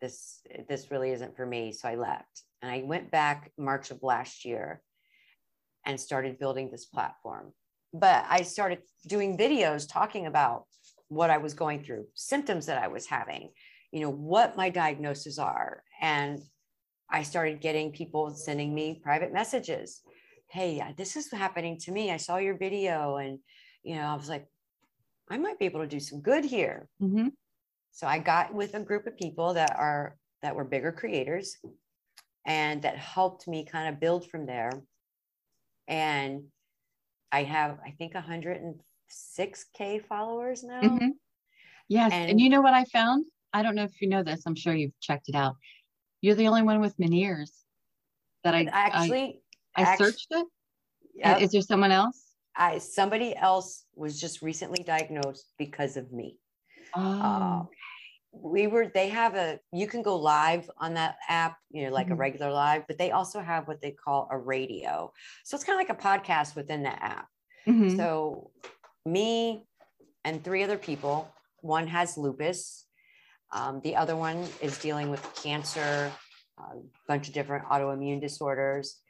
This 0.00 0.40
this 0.68 0.90
really 0.90 1.12
isn't 1.12 1.36
for 1.36 1.46
me. 1.46 1.72
So 1.72 1.88
I 1.88 1.94
left. 1.94 2.42
And 2.64 2.72
I 2.72 2.82
went 2.82 3.10
back 3.10 3.52
March 3.58 3.90
of 3.90 4.02
last 4.02 4.46
year 4.46 4.80
and 5.84 6.00
started 6.00 6.38
building 6.38 6.70
this 6.70 6.86
platform. 6.86 7.52
But 7.92 8.24
I 8.26 8.40
started 8.40 8.78
doing 9.06 9.36
videos 9.36 9.86
talking 9.86 10.24
about 10.24 10.64
what 11.08 11.28
I 11.28 11.36
was 11.36 11.52
going 11.52 11.84
through, 11.84 12.06
symptoms 12.14 12.64
that 12.64 12.82
I 12.82 12.88
was 12.88 13.04
having, 13.04 13.50
you 13.92 14.00
know, 14.00 14.08
what 14.08 14.56
my 14.56 14.70
diagnoses 14.70 15.38
are. 15.38 15.82
And 16.00 16.40
I 17.10 17.22
started 17.22 17.60
getting 17.60 17.92
people 17.92 18.30
sending 18.30 18.74
me 18.74 18.98
private 19.04 19.30
messages. 19.30 20.00
Hey, 20.48 20.82
this 20.96 21.16
is 21.16 21.30
happening 21.30 21.78
to 21.80 21.92
me. 21.92 22.10
I 22.10 22.16
saw 22.16 22.38
your 22.38 22.56
video 22.56 23.16
and 23.16 23.40
you 23.82 23.96
know, 23.96 24.06
I 24.06 24.14
was 24.14 24.30
like, 24.30 24.46
I 25.28 25.36
might 25.36 25.58
be 25.58 25.66
able 25.66 25.80
to 25.80 25.86
do 25.86 26.00
some 26.00 26.22
good 26.22 26.46
here. 26.46 26.88
Mhm. 27.02 27.32
So 27.90 28.06
I 28.06 28.20
got 28.20 28.54
with 28.54 28.72
a 28.72 28.80
group 28.80 29.06
of 29.06 29.18
people 29.18 29.52
that 29.52 29.76
are 29.76 30.16
that 30.40 30.56
were 30.56 30.64
bigger 30.64 30.92
creators 30.92 31.58
and 32.46 32.82
that 32.82 32.96
helped 32.96 33.48
me 33.48 33.64
kind 33.64 33.88
of 33.88 34.00
build 34.00 34.28
from 34.30 34.46
there. 34.46 34.70
And 35.88 36.44
I 37.32 37.42
have, 37.44 37.78
I 37.84 37.90
think, 37.90 38.14
106K 38.14 39.98
followers 40.06 40.62
now. 40.62 40.80
Mhm. 40.82 41.10
Yes. 41.88 42.12
And, 42.12 42.30
And- 42.30 42.40
you 42.40 42.48
know 42.48 42.60
what 42.60 42.74
I 42.74 42.84
found? 42.84 43.26
I 43.52 43.62
don't 43.62 43.74
know 43.74 43.84
if 43.84 44.00
you 44.00 44.08
know 44.08 44.22
this. 44.22 44.42
I'm 44.46 44.54
sure 44.56 44.74
you've 44.74 44.98
checked 45.00 45.28
it 45.28 45.34
out. 45.34 45.56
You're 46.20 46.34
the 46.34 46.48
only 46.48 46.62
one 46.62 46.80
with 46.80 46.96
Meniere's 46.98 47.64
that 48.42 48.54
I 48.54 48.60
I, 48.60 48.64
Actually, 48.72 49.42
I 49.76 49.82
act- 49.82 49.98
searched 49.98 50.26
it. 50.30 50.46
yep, 51.14 51.40
Is 51.40 51.52
there 51.52 51.60
someone 51.60 51.92
else? 51.92 52.34
I 52.56 52.78
somebody 52.78 53.34
else 53.36 53.84
was 53.94 54.20
just 54.20 54.40
recently 54.42 54.82
diagnosed 54.84 55.52
because 55.58 55.96
of 55.96 56.12
me. 56.12 56.38
Oh, 56.94 57.00
Uh, 57.00 57.64
we 58.42 58.66
were 58.66 58.90
they 58.92 59.08
have 59.08 59.34
a 59.34 59.58
you 59.72 59.86
can 59.86 60.02
go 60.02 60.16
live 60.16 60.70
on 60.78 60.94
that 60.94 61.16
app 61.28 61.56
you 61.70 61.84
know 61.84 61.92
like 61.92 62.10
a 62.10 62.14
Mhm. 62.14 62.18
regular 62.18 62.52
live 62.52 62.86
but 62.86 62.98
they 62.98 63.10
also 63.10 63.40
have 63.40 63.68
what 63.68 63.80
they 63.80 63.90
call 63.92 64.28
a 64.30 64.36
radio 64.38 65.12
so 65.44 65.54
it's 65.54 65.64
kind 65.64 65.80
of 65.80 65.86
like 65.88 65.98
a 65.98 66.02
podcast 66.02 66.56
within 66.56 66.82
the 66.82 67.02
app 67.02 67.28
mhm. 67.66 67.96
so 67.96 68.50
me 69.06 69.66
and 70.24 70.42
three 70.42 70.62
other 70.62 70.78
people 70.78 71.28
one 71.60 71.86
has 71.86 72.16
lupus 72.18 72.86
um, 73.52 73.80
the 73.82 73.94
other 73.94 74.16
one 74.16 74.44
is 74.60 74.78
dealing 74.78 75.10
with 75.10 75.22
cancer 75.42 76.10
a 76.58 76.62
bunch 77.08 77.28
of 77.28 77.34
different 77.34 77.64
autoimmune 77.66 78.20
disorders 78.20 79.00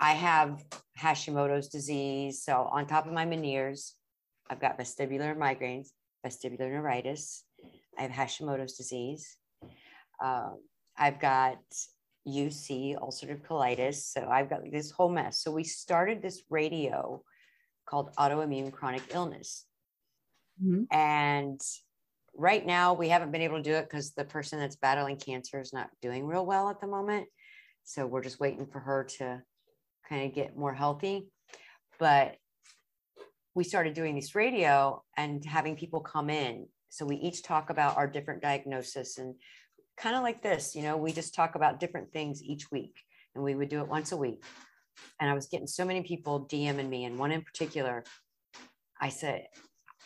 i 0.00 0.12
have 0.12 0.64
hashimoto's 0.98 1.68
disease 1.68 2.42
so 2.42 2.68
on 2.72 2.86
top 2.86 3.06
of 3.06 3.12
my 3.12 3.24
meniere's 3.26 3.94
i've 4.50 4.60
got 4.60 4.78
vestibular 4.78 5.36
migraines 5.36 5.88
vestibular 6.26 6.70
neuritis 6.70 7.44
i 7.98 8.02
have 8.02 8.10
hashimoto's 8.10 8.76
disease 8.76 9.36
um, 10.22 10.58
i've 10.96 11.20
got 11.20 11.58
uc 12.28 12.96
ulcerative 12.98 13.42
colitis 13.46 13.96
so 14.12 14.28
i've 14.30 14.48
got 14.48 14.60
this 14.70 14.90
whole 14.90 15.10
mess 15.10 15.42
so 15.42 15.50
we 15.50 15.64
started 15.64 16.22
this 16.22 16.42
radio 16.50 17.22
called 17.86 18.14
autoimmune 18.16 18.72
chronic 18.72 19.02
illness 19.12 19.66
Mhm. 20.62 20.86
and 20.92 21.60
right 22.34 22.64
now, 22.64 22.94
we 22.94 23.08
haven't 23.08 23.30
been 23.32 23.42
able 23.42 23.58
to 23.58 23.62
do 23.62 23.74
it 23.74 23.84
because 23.88 24.12
the 24.12 24.24
person 24.24 24.58
that's 24.58 24.76
battling 24.76 25.16
cancer 25.16 25.60
is 25.60 25.72
not 25.72 25.90
doing 26.00 26.26
real 26.26 26.46
well 26.46 26.70
at 26.70 26.80
the 26.80 26.86
moment. 26.86 27.28
So 27.84 28.06
we're 28.06 28.22
just 28.22 28.40
waiting 28.40 28.66
for 28.66 28.80
her 28.80 29.04
to 29.18 29.42
kind 30.08 30.26
of 30.26 30.34
get 30.34 30.56
more 30.56 30.72
healthy. 30.74 31.28
But 31.98 32.36
we 33.54 33.64
started 33.64 33.94
doing 33.94 34.14
this 34.14 34.34
radio 34.34 35.02
and 35.16 35.44
having 35.44 35.76
people 35.76 36.00
come 36.00 36.30
in. 36.30 36.68
So 36.92 37.06
we 37.06 37.16
each 37.16 37.42
talk 37.42 37.70
about 37.70 37.96
our 37.96 38.06
different 38.06 38.42
diagnosis 38.42 39.16
and 39.16 39.34
kind 39.96 40.14
of 40.14 40.22
like 40.22 40.42
this, 40.42 40.76
you 40.76 40.82
know, 40.82 40.98
we 40.98 41.10
just 41.10 41.34
talk 41.34 41.54
about 41.54 41.80
different 41.80 42.12
things 42.12 42.42
each 42.42 42.70
week 42.70 42.94
and 43.34 43.42
we 43.42 43.54
would 43.54 43.70
do 43.70 43.80
it 43.80 43.88
once 43.88 44.12
a 44.12 44.16
week. 44.16 44.44
And 45.18 45.30
I 45.30 45.32
was 45.32 45.46
getting 45.46 45.66
so 45.66 45.86
many 45.86 46.02
people 46.02 46.46
DMing 46.52 46.90
me, 46.90 47.04
and 47.04 47.18
one 47.18 47.32
in 47.32 47.40
particular, 47.40 48.04
I 49.00 49.08
said, 49.08 49.46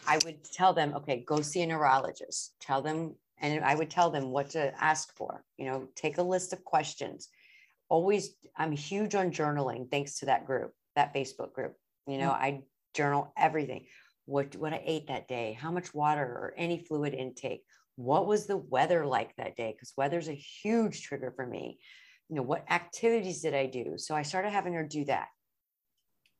I 0.06 0.20
would 0.24 0.44
tell 0.44 0.72
them, 0.72 0.94
okay, 0.94 1.24
go 1.26 1.40
see 1.40 1.62
a 1.62 1.66
neurologist. 1.66 2.54
Tell 2.60 2.82
them, 2.82 3.16
and 3.38 3.64
I 3.64 3.74
would 3.74 3.90
tell 3.90 4.10
them 4.10 4.30
what 4.30 4.50
to 4.50 4.72
ask 4.80 5.12
for. 5.16 5.42
You 5.58 5.66
know, 5.66 5.88
take 5.96 6.18
a 6.18 6.22
list 6.22 6.52
of 6.52 6.64
questions. 6.64 7.28
Always, 7.88 8.36
I'm 8.56 8.70
huge 8.70 9.16
on 9.16 9.32
journaling 9.32 9.90
thanks 9.90 10.20
to 10.20 10.26
that 10.26 10.46
group, 10.46 10.72
that 10.94 11.12
Facebook 11.12 11.52
group. 11.52 11.74
You 12.06 12.18
know, 12.18 12.30
mm. 12.30 12.40
I 12.40 12.62
journal 12.94 13.32
everything. 13.36 13.86
What 14.26 14.54
what 14.56 14.72
I 14.72 14.82
ate 14.84 15.08
that 15.08 15.28
day, 15.28 15.56
how 15.60 15.70
much 15.70 15.94
water 15.94 16.22
or 16.22 16.54
any 16.56 16.84
fluid 16.84 17.14
intake. 17.14 17.62
What 17.96 18.26
was 18.26 18.46
the 18.46 18.58
weather 18.58 19.06
like 19.06 19.34
that 19.36 19.56
day? 19.56 19.72
Because 19.72 19.94
weather's 19.96 20.28
a 20.28 20.34
huge 20.34 21.02
trigger 21.02 21.32
for 21.34 21.46
me. 21.46 21.78
You 22.28 22.36
know, 22.36 22.42
what 22.42 22.70
activities 22.70 23.40
did 23.40 23.54
I 23.54 23.66
do? 23.66 23.94
So 23.96 24.14
I 24.14 24.22
started 24.22 24.50
having 24.50 24.74
her 24.74 24.86
do 24.86 25.04
that. 25.06 25.28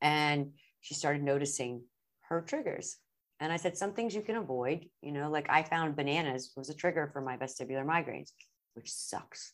And 0.02 0.52
she 0.80 0.94
started 0.94 1.22
noticing 1.22 1.82
her 2.28 2.42
triggers. 2.42 2.96
And 3.40 3.52
I 3.52 3.56
said, 3.56 3.76
some 3.76 3.92
things 3.92 4.14
you 4.14 4.22
can 4.22 4.36
avoid, 4.36 4.86
you 5.02 5.12
know, 5.12 5.30
like 5.30 5.46
I 5.50 5.62
found 5.62 5.96
bananas 5.96 6.52
was 6.56 6.70
a 6.70 6.74
trigger 6.74 7.10
for 7.12 7.20
my 7.20 7.36
vestibular 7.36 7.84
migraines, 7.84 8.30
which 8.74 8.90
sucks. 8.90 9.52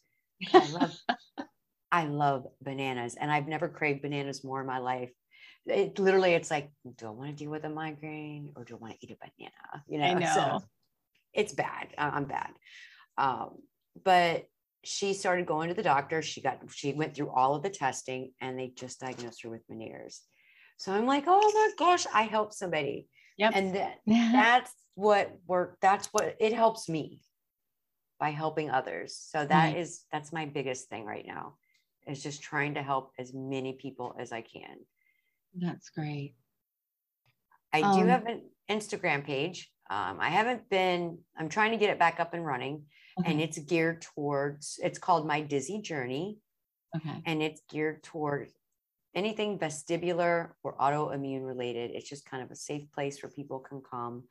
I 0.52 0.70
love, 0.70 0.96
I 1.92 2.04
love 2.04 2.46
bananas 2.62 3.16
and 3.20 3.30
I've 3.30 3.48
never 3.48 3.68
craved 3.68 4.02
bananas 4.02 4.44
more 4.44 4.60
in 4.60 4.66
my 4.66 4.78
life. 4.78 5.10
It 5.66 5.98
literally, 5.98 6.32
it's 6.32 6.50
like, 6.50 6.70
do 6.96 7.06
I 7.06 7.10
want 7.10 7.30
to 7.30 7.36
deal 7.36 7.50
with 7.50 7.64
a 7.64 7.68
migraine 7.68 8.52
or 8.56 8.64
do 8.64 8.74
I 8.74 8.78
want 8.78 8.94
to 8.94 9.06
eat 9.06 9.12
a 9.12 9.16
banana? 9.16 9.84
You 9.88 9.98
know, 9.98 10.04
I 10.04 10.14
know. 10.14 10.60
So 10.62 10.68
it's 11.32 11.52
bad. 11.52 11.88
I'm 11.96 12.24
bad. 12.24 12.50
Um, 13.16 13.58
but 14.04 14.46
she 14.84 15.14
started 15.14 15.46
going 15.46 15.68
to 15.68 15.74
the 15.74 15.82
doctor. 15.82 16.20
She 16.20 16.42
got, 16.42 16.60
she 16.74 16.92
went 16.92 17.14
through 17.14 17.30
all 17.30 17.54
of 17.54 17.62
the 17.62 17.70
testing 17.70 18.32
and 18.40 18.58
they 18.58 18.72
just 18.76 19.00
diagnosed 19.00 19.42
her 19.42 19.50
with 19.50 19.66
Meniere's. 19.68 20.22
So 20.76 20.92
I'm 20.92 21.06
like, 21.06 21.24
oh 21.26 21.52
my 21.54 21.70
gosh, 21.78 22.06
I 22.12 22.22
helped 22.22 22.54
somebody. 22.54 23.08
Yep. 23.38 23.52
And 23.54 23.74
that, 23.76 23.98
that's 24.06 24.72
what 24.94 25.32
work. 25.46 25.78
That's 25.80 26.08
what 26.08 26.36
it 26.40 26.52
helps 26.52 26.88
me 26.88 27.20
by 28.18 28.30
helping 28.30 28.70
others. 28.70 29.16
So 29.16 29.44
that 29.46 29.76
is 29.76 30.04
Right. 30.12 30.18
that's 30.18 30.32
my 30.32 30.46
biggest 30.46 30.88
thing 30.88 31.04
right 31.04 31.26
now 31.26 31.54
is 32.06 32.22
just 32.22 32.42
trying 32.42 32.74
to 32.74 32.82
help 32.82 33.12
as 33.18 33.32
many 33.32 33.74
people 33.74 34.14
as 34.18 34.32
I 34.32 34.42
can. 34.42 34.76
That's 35.54 35.90
great. 35.90 36.34
I 37.72 37.80
do 37.80 38.02
Um, 38.02 38.08
have 38.08 38.26
an 38.26 38.42
Instagram 38.70 39.24
page. 39.24 39.70
Um, 39.90 40.18
I 40.20 40.28
haven't 40.28 40.68
been, 40.68 41.18
I'm 41.36 41.48
trying 41.48 41.72
to 41.72 41.76
get 41.76 41.90
it 41.90 41.98
back 41.98 42.20
up 42.20 42.34
and 42.34 42.44
running 42.44 42.86
and 43.24 43.40
it's 43.40 43.58
geared 43.58 44.02
towards, 44.02 44.80
it's 44.82 44.98
called 44.98 45.26
My 45.26 45.42
Dizzy 45.42 45.82
Journey 45.82 46.38
okay. 46.96 47.22
and 47.26 47.42
it's 47.42 47.60
geared 47.68 48.02
toward 48.02 48.48
anything 49.14 49.58
vestibular 49.58 50.50
or 50.62 50.76
autoimmune 50.78 51.46
related. 51.46 51.90
It's 51.90 52.08
just 52.08 52.24
kind 52.24 52.42
of 52.42 52.50
a 52.50 52.56
safe 52.56 52.90
place 52.92 53.22
where 53.22 53.30
people 53.30 53.58
can 53.58 53.82
come 53.82 54.24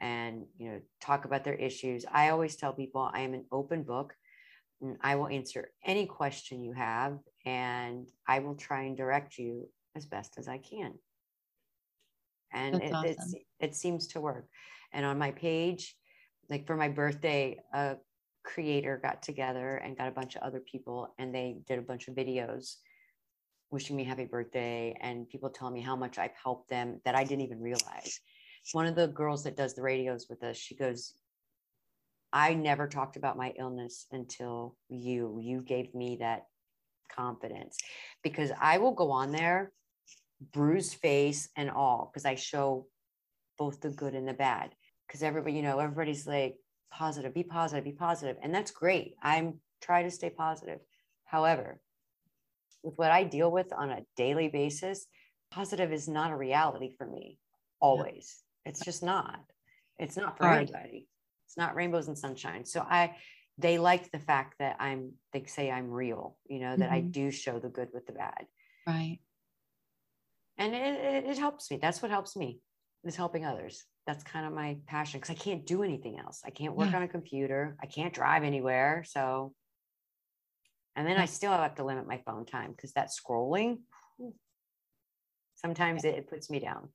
and 0.00 0.46
you 0.58 0.70
know 0.70 0.80
talk 1.00 1.24
about 1.24 1.44
their 1.44 1.54
issues. 1.54 2.04
I 2.10 2.30
always 2.30 2.56
tell 2.56 2.72
people 2.72 3.08
I 3.12 3.20
am 3.20 3.34
an 3.34 3.44
open 3.52 3.82
book. 3.82 4.14
And 4.82 4.96
I 5.02 5.16
will 5.16 5.28
answer 5.28 5.70
any 5.84 6.06
question 6.06 6.62
you 6.62 6.72
have, 6.72 7.18
and 7.44 8.08
I 8.26 8.38
will 8.38 8.54
try 8.54 8.84
and 8.84 8.96
direct 8.96 9.36
you 9.36 9.68
as 9.96 10.06
best 10.06 10.38
as 10.38 10.48
I 10.48 10.58
can. 10.58 10.94
And 12.52 12.82
it, 12.82 12.92
awesome. 12.92 13.40
it 13.60 13.74
seems 13.74 14.08
to 14.08 14.20
work. 14.20 14.46
And 14.92 15.06
on 15.06 15.18
my 15.18 15.30
page, 15.30 15.96
like 16.48 16.66
for 16.66 16.76
my 16.76 16.88
birthday, 16.88 17.58
a 17.72 17.96
creator 18.42 18.98
got 19.02 19.22
together 19.22 19.76
and 19.76 19.96
got 19.96 20.08
a 20.08 20.12
bunch 20.12 20.36
of 20.36 20.42
other 20.42 20.60
people, 20.60 21.14
and 21.18 21.34
they 21.34 21.58
did 21.68 21.78
a 21.78 21.82
bunch 21.82 22.08
of 22.08 22.14
videos 22.14 22.76
wishing 23.70 23.94
me 23.94 24.02
happy 24.02 24.24
birthday 24.24 24.96
and 25.00 25.28
people 25.28 25.48
telling 25.48 25.74
me 25.74 25.80
how 25.80 25.94
much 25.94 26.18
I've 26.18 26.34
helped 26.42 26.68
them 26.68 27.00
that 27.04 27.14
I 27.14 27.22
didn't 27.22 27.44
even 27.44 27.60
realize. 27.60 28.20
One 28.72 28.86
of 28.86 28.96
the 28.96 29.06
girls 29.06 29.44
that 29.44 29.56
does 29.56 29.74
the 29.74 29.82
radios 29.82 30.26
with 30.28 30.42
us, 30.42 30.56
she 30.56 30.74
goes, 30.74 31.14
I 32.32 32.54
never 32.54 32.86
talked 32.88 33.16
about 33.16 33.36
my 33.36 33.52
illness 33.58 34.06
until 34.12 34.76
you. 34.88 35.38
You 35.40 35.62
gave 35.62 35.94
me 35.94 36.16
that 36.20 36.46
confidence 37.14 37.76
because 38.22 38.50
I 38.60 38.78
will 38.78 38.92
go 38.92 39.10
on 39.10 39.32
there, 39.32 39.72
bruised 40.52 40.94
face 40.94 41.48
and 41.56 41.70
all, 41.70 42.10
because 42.12 42.24
I 42.24 42.34
show 42.34 42.86
both 43.58 43.80
the 43.80 43.90
good 43.90 44.14
and 44.14 44.26
the 44.26 44.34
bad. 44.34 44.74
Because 45.06 45.22
everybody, 45.22 45.56
you 45.56 45.62
know, 45.62 45.78
everybody's 45.78 46.26
like, 46.26 46.56
positive, 46.90 47.34
be 47.34 47.44
positive, 47.44 47.84
be 47.84 47.92
positive. 47.92 48.36
And 48.42 48.54
that's 48.54 48.70
great. 48.70 49.14
I'm 49.22 49.60
try 49.80 50.02
to 50.02 50.10
stay 50.10 50.30
positive. 50.30 50.80
However, 51.24 51.80
with 52.82 52.94
what 52.96 53.10
I 53.10 53.24
deal 53.24 53.50
with 53.50 53.72
on 53.72 53.90
a 53.90 54.04
daily 54.16 54.48
basis, 54.48 55.06
positive 55.50 55.92
is 55.92 56.08
not 56.08 56.30
a 56.30 56.36
reality 56.36 56.90
for 56.96 57.06
me 57.06 57.38
always. 57.80 58.42
It's 58.64 58.80
just 58.84 59.02
not. 59.02 59.40
It's 59.98 60.16
not 60.16 60.36
for 60.36 60.44
Hard. 60.44 60.62
anybody. 60.62 61.08
It's 61.46 61.56
not 61.56 61.74
rainbows 61.74 62.08
and 62.08 62.18
sunshine. 62.18 62.64
So 62.64 62.80
I 62.80 63.16
they 63.58 63.78
like 63.78 64.10
the 64.10 64.18
fact 64.18 64.54
that 64.58 64.76
I'm 64.80 65.12
they 65.32 65.44
say 65.44 65.70
I'm 65.70 65.90
real, 65.90 66.38
you 66.48 66.60
know, 66.60 66.76
that 66.76 66.90
I 66.90 67.02
Mhm. 67.02 67.12
do 67.12 67.30
show 67.30 67.58
the 67.58 67.68
good 67.68 67.92
with 67.92 68.06
the 68.06 68.12
bad. 68.12 68.46
Right. 68.86 69.20
And 70.60 70.74
it, 70.74 70.94
it, 70.94 71.24
it 71.24 71.38
helps 71.38 71.70
me. 71.70 71.78
That's 71.78 72.02
what 72.02 72.10
helps 72.10 72.36
me 72.36 72.60
is 73.02 73.16
helping 73.16 73.46
others. 73.46 73.86
That's 74.06 74.22
kind 74.22 74.46
of 74.46 74.52
my 74.52 74.76
passion 74.86 75.18
because 75.18 75.30
I 75.34 75.38
can't 75.42 75.64
do 75.64 75.82
anything 75.82 76.18
else. 76.18 76.42
I 76.44 76.50
can't 76.50 76.76
work 76.76 76.90
Yeah. 76.90 76.98
on 76.98 77.02
a 77.02 77.08
computer. 77.08 77.76
I 77.82 77.86
can't 77.86 78.12
drive 78.12 78.44
anywhere. 78.44 79.02
So, 79.08 79.54
and 80.94 81.06
then 81.06 81.16
I 81.16 81.24
still 81.24 81.52
have 81.52 81.76
to 81.76 81.84
limit 81.84 82.06
my 82.06 82.18
phone 82.26 82.44
time 82.44 82.72
because 82.72 82.92
that 82.92 83.08
scrolling, 83.08 83.78
sometimes 85.54 86.04
it, 86.04 86.14
it 86.14 86.28
puts 86.28 86.50
me 86.50 86.58
down. 86.60 86.90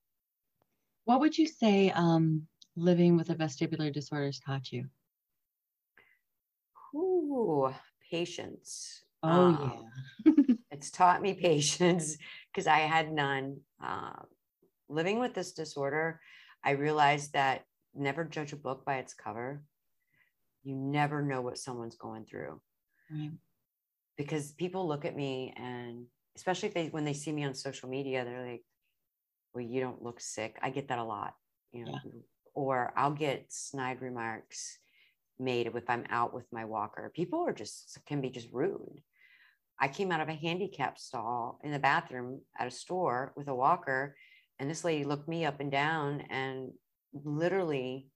What 1.06 1.20
would 1.22 1.36
you 1.36 1.48
say 1.48 1.90
um, 1.90 2.48
living 2.76 3.18
with 3.18 3.32
a 3.32 3.36
vestibular 3.36 3.92
disorder 3.92 4.28
has 4.28 4.40
taught 4.40 4.72
you? 4.72 4.90
Ooh, 6.96 7.74
patience. 8.12 9.04
Oh, 9.24 9.50
Um, 9.50 9.92
yeah. 10.26 10.32
it's 10.72 10.92
taught 10.92 11.22
me 11.22 11.34
patience 11.34 12.18
because 12.56 12.68
I 12.68 12.80
had 12.80 13.12
none. 13.12 13.58
Uh, 13.84 14.14
living 14.88 15.20
with 15.20 15.34
this 15.34 15.52
disorder, 15.52 16.22
I 16.64 16.72
realized 16.72 17.34
that 17.34 17.66
never 17.94 18.24
judge 18.24 18.54
a 18.54 18.58
book 18.58 18.86
by 18.86 18.96
its 18.98 19.14
cover. 19.14 19.62
you 20.64 20.76
never 20.76 21.22
know 21.22 21.42
what 21.42 21.58
someone's 21.60 21.96
going 21.98 22.26
through. 22.26 22.60
Right. 23.12 23.32
Because 24.18 24.52
people 24.54 24.88
look 24.88 25.06
at 25.06 25.16
me 25.16 25.54
and 25.58 26.06
especially 26.36 26.70
if 26.70 26.74
they 26.74 26.88
when 26.88 27.06
they 27.06 27.14
see 27.14 27.32
me 27.32 27.44
on 27.44 27.54
social 27.54 27.88
media, 27.90 28.24
they're 28.26 28.48
like, 28.48 28.64
well, 29.54 29.64
you 29.64 29.80
don't 29.82 30.02
look 30.02 30.20
sick. 30.20 30.58
I 30.64 30.70
get 30.72 30.88
that 30.88 30.98
a 31.00 31.04
lot, 31.04 31.34
you 31.72 31.86
know, 31.86 31.92
Yeah. 32.04 32.12
or 32.56 32.94
I'll 32.98 33.14
get 33.14 33.46
snide 33.50 34.02
remarks 34.02 34.80
made 35.38 35.68
if 35.68 35.90
I'm 35.90 36.06
out 36.10 36.34
with 36.34 36.46
my 36.52 36.66
walker. 36.66 37.12
People 37.14 37.42
are 37.46 37.54
just 37.54 38.00
can 38.08 38.22
be 38.22 38.30
just 38.30 38.50
rude. 38.52 39.02
I 39.80 39.88
came 39.88 40.12
out 40.12 40.22
of 40.22 40.30
a 40.30 40.34
handicap 40.34 40.98
stall 40.98 41.60
in 41.64 41.72
the 41.72 41.80
bathroom 41.80 42.42
at 42.58 42.68
a 42.68 42.72
store 42.72 43.34
with 43.36 43.48
a 43.48 43.56
walker, 43.56 44.16
and 44.60 44.70
this 44.70 44.84
lady 44.84 45.04
looked 45.04 45.28
me 45.28 45.46
up 45.46 45.60
and 45.60 45.72
down 45.72 46.22
and 46.30 46.72
literally 47.14 48.08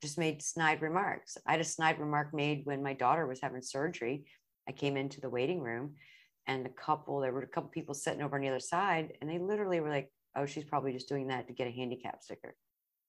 just 0.00 0.18
made 0.18 0.42
snide 0.42 0.82
remarks. 0.82 1.36
I 1.46 1.52
had 1.52 1.60
a 1.60 1.64
snide 1.64 1.98
remark 1.98 2.34
made 2.34 2.62
when 2.64 2.82
my 2.82 2.94
daughter 2.94 3.26
was 3.26 3.40
having 3.40 3.62
surgery. 3.62 4.24
I 4.68 4.72
came 4.72 4.96
into 4.96 5.20
the 5.20 5.30
waiting 5.30 5.60
room 5.60 5.94
and 6.46 6.64
the 6.64 6.70
couple, 6.70 7.20
there 7.20 7.32
were 7.32 7.42
a 7.42 7.48
couple 7.48 7.70
people 7.70 7.94
sitting 7.94 8.22
over 8.22 8.36
on 8.36 8.42
the 8.42 8.48
other 8.48 8.60
side, 8.60 9.14
and 9.20 9.30
they 9.30 9.38
literally 9.38 9.80
were 9.80 9.90
like, 9.90 10.10
Oh, 10.36 10.46
she's 10.46 10.64
probably 10.64 10.92
just 10.92 11.08
doing 11.08 11.28
that 11.28 11.46
to 11.46 11.54
get 11.54 11.68
a 11.68 11.70
handicap 11.70 12.22
sticker. 12.22 12.56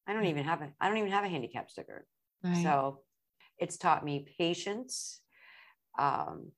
I 0.08 0.14
don't 0.14 0.26
even 0.26 0.44
have 0.44 0.62
a 0.62 0.72
I 0.80 0.88
don't 0.88 0.98
even 0.98 1.12
have 1.12 1.24
a 1.24 1.30
handicap 1.30 1.72
sticker. 1.72 2.06
Right. 2.44 2.62
So 2.62 3.02
it's 3.58 3.78
taught 3.78 4.06
me 4.06 4.28
patience. 4.38 5.22
Um, 5.98 6.52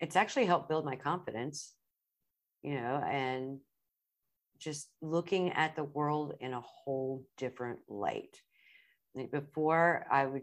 it's 0.00 0.16
actually 0.16 0.46
helped 0.46 0.68
build 0.68 0.84
my 0.84 0.96
confidence, 0.96 1.74
you 2.62 2.74
know, 2.74 3.02
and 3.04 3.58
just 4.58 4.88
looking 5.00 5.52
at 5.52 5.76
the 5.76 5.84
world 5.84 6.34
in 6.40 6.52
a 6.52 6.60
whole 6.60 7.24
different 7.36 7.78
light. 7.88 8.40
Before 9.32 10.06
I 10.10 10.26
would, 10.26 10.42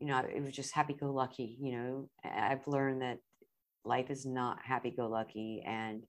you 0.00 0.08
know, 0.08 0.18
it 0.18 0.42
was 0.42 0.54
just 0.54 0.74
happy 0.74 0.94
go 0.94 1.12
lucky, 1.12 1.56
you 1.60 1.72
know. 1.72 2.08
I've 2.24 2.66
learned 2.66 3.02
that 3.02 3.18
life 3.84 4.10
is 4.10 4.26
not 4.26 4.58
happy 4.64 4.90
go 4.96 5.08
lucky 5.08 5.62
and 5.66 6.02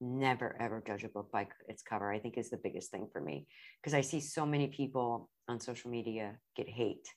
never 0.00 0.56
ever 0.60 0.82
judge 0.86 1.04
a 1.04 1.08
book 1.08 1.30
by 1.32 1.46
its 1.68 1.82
cover, 1.82 2.10
I 2.10 2.18
think 2.18 2.38
is 2.38 2.50
the 2.50 2.60
biggest 2.62 2.90
thing 2.90 3.08
for 3.12 3.20
me. 3.20 3.46
Because 3.80 3.94
I 3.94 4.00
see 4.00 4.20
so 4.20 4.46
many 4.46 4.68
people 4.68 5.28
on 5.48 5.60
social 5.60 5.90
media 5.90 6.38
get 6.56 6.68
hate. 6.68 7.08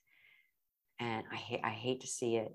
And 1.00 1.24
I 1.32 1.36
hate 1.36 1.62
I 1.64 1.70
hate 1.70 2.02
to 2.02 2.08
see 2.08 2.38
it 2.38 2.52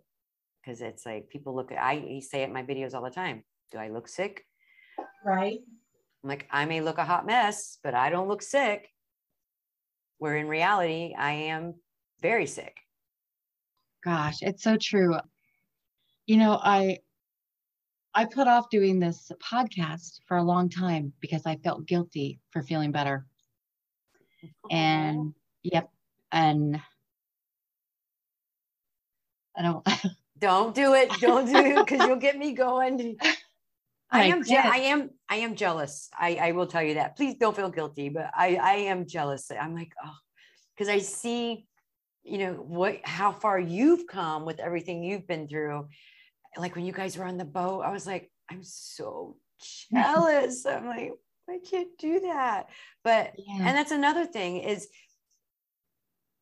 because 0.69 0.83
it's 0.83 1.07
like 1.07 1.31
people 1.31 1.57
look 1.57 1.73
at 1.73 1.83
I 1.83 2.21
say 2.21 2.43
it 2.43 2.49
in 2.49 2.53
my 2.53 2.63
videos 2.63 2.93
all 2.93 3.03
the 3.03 3.11
time. 3.11 3.43
Do 3.73 3.79
I 3.79 3.89
look 3.89 4.07
sick? 4.07 4.45
right. 5.25 5.61
I'm 6.23 6.29
like, 6.29 6.47
I 6.51 6.67
may 6.67 6.81
look 6.81 6.99
a 6.99 7.05
hot 7.05 7.25
mess, 7.25 7.79
but 7.83 7.95
I 7.95 8.11
don't 8.11 8.29
look 8.29 8.43
sick. 8.43 8.89
Where 10.19 10.37
in 10.37 10.47
reality, 10.47 11.15
I 11.17 11.31
am 11.31 11.75
very 12.21 12.47
sick. 12.47 12.77
Gosh, 14.05 14.43
it's 14.43 14.63
so 14.63 14.77
true. 14.77 15.17
You 16.27 16.37
know, 16.37 16.61
I 16.63 16.99
I 18.15 18.27
put 18.27 18.47
off 18.47 18.69
doing 18.69 18.99
this 18.99 19.33
podcast 19.43 20.21
for 20.27 20.37
a 20.37 20.43
long 20.43 20.69
time 20.69 21.15
because 21.21 21.47
I 21.47 21.57
felt 21.57 21.87
guilty 21.87 22.41
for 22.51 22.63
feeling 22.63 22.93
better. 22.93 23.25
And 24.71 25.33
yep, 25.63 25.89
and 26.31 26.81
I 29.57 29.63
don't 29.63 29.87
don't 30.39 30.75
do 30.75 30.95
it. 30.95 31.11
Don't 31.21 31.47
do 31.47 31.57
it 31.57 31.87
because 31.87 32.07
you'll 32.07 32.17
get 32.17 32.39
me 32.39 32.53
going. 32.53 33.17
I 34.11 34.23
I 34.23 34.25
am, 34.25 34.43
je- 34.43 34.57
I 34.57 34.77
am, 34.79 35.11
I 35.29 35.37
am 35.37 35.55
jealous. 35.55 36.09
I, 36.19 36.39
I 36.41 36.53
will 36.53 36.67
tell 36.67 36.83
you 36.83 36.95
that. 36.95 37.17
Please 37.17 37.35
don't 37.35 37.55
feel 37.55 37.69
guilty, 37.69 38.09
but 38.09 38.31
I, 38.35 38.57
I 38.57 38.73
am 38.73 39.07
jealous. 39.07 39.51
I'm 39.51 39.75
like, 39.75 39.93
oh, 40.03 40.15
because 40.75 40.89
I 40.89 40.99
see, 40.99 41.67
you 42.23 42.39
know, 42.39 42.55
what, 42.55 43.01
how 43.05 43.33
far 43.33 43.59
you've 43.59 44.07
come 44.07 44.47
with 44.47 44.61
everything 44.61 45.03
you've 45.03 45.27
been 45.27 45.47
through. 45.47 45.89
Like 46.57 46.75
when 46.75 46.87
you 46.87 46.93
guys 46.93 47.19
were 47.19 47.27
on 47.27 47.37
the 47.37 47.45
boat, 47.45 47.83
I 47.83 47.93
was 47.93 48.07
like, 48.07 48.31
I'm 48.51 48.63
so 48.63 49.37
jealous. 49.93 50.65
I'm 50.65 50.87
like, 50.87 51.13
I 51.51 51.59
can't 51.59 51.91
do 51.99 52.21
that. 52.21 52.71
But 53.05 53.35
yeah, 53.37 53.57
and 53.69 53.77
that's 53.77 53.93
another 53.93 54.25
thing 54.25 54.59
is 54.59 54.89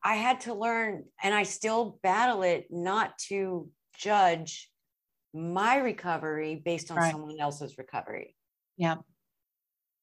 i 0.04 0.14
had 0.14 0.40
to 0.42 0.54
learn 0.54 1.04
and 1.22 1.34
i 1.34 1.42
still 1.42 1.98
battle 2.02 2.42
it 2.42 2.66
not 2.70 3.16
to 3.18 3.68
judge 3.98 4.70
my 5.34 5.76
recovery 5.78 6.62
based 6.64 6.90
on 6.90 6.96
Right. 6.98 7.12
someone 7.12 7.38
else's 7.40 7.78
recovery 7.78 8.34
yeah. 8.76 8.96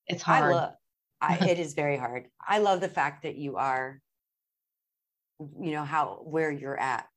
It's 0.07 0.23
hard. 0.23 0.43
i 0.43 0.55
love 0.55 0.73
I, 1.21 1.37
it 1.49 1.59
is 1.59 1.73
very 1.73 1.97
hard 1.97 2.25
i 2.45 2.59
love 2.59 2.81
the 2.81 2.89
fact 2.89 3.23
that 3.23 3.35
you 3.35 3.57
are 3.57 4.01
you 5.59 5.71
know 5.71 5.83
how 5.83 6.21
where 6.23 6.51
you're 6.51 6.79
at 6.79 7.07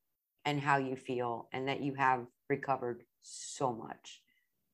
and 0.45 0.59
how 0.59 0.77
you 0.77 0.95
feel 0.95 1.49
and 1.51 1.67
that 1.67 1.81
you 1.81 1.93
have 1.95 2.25
recovered 2.49 3.03
so 3.21 3.73
much 3.73 4.21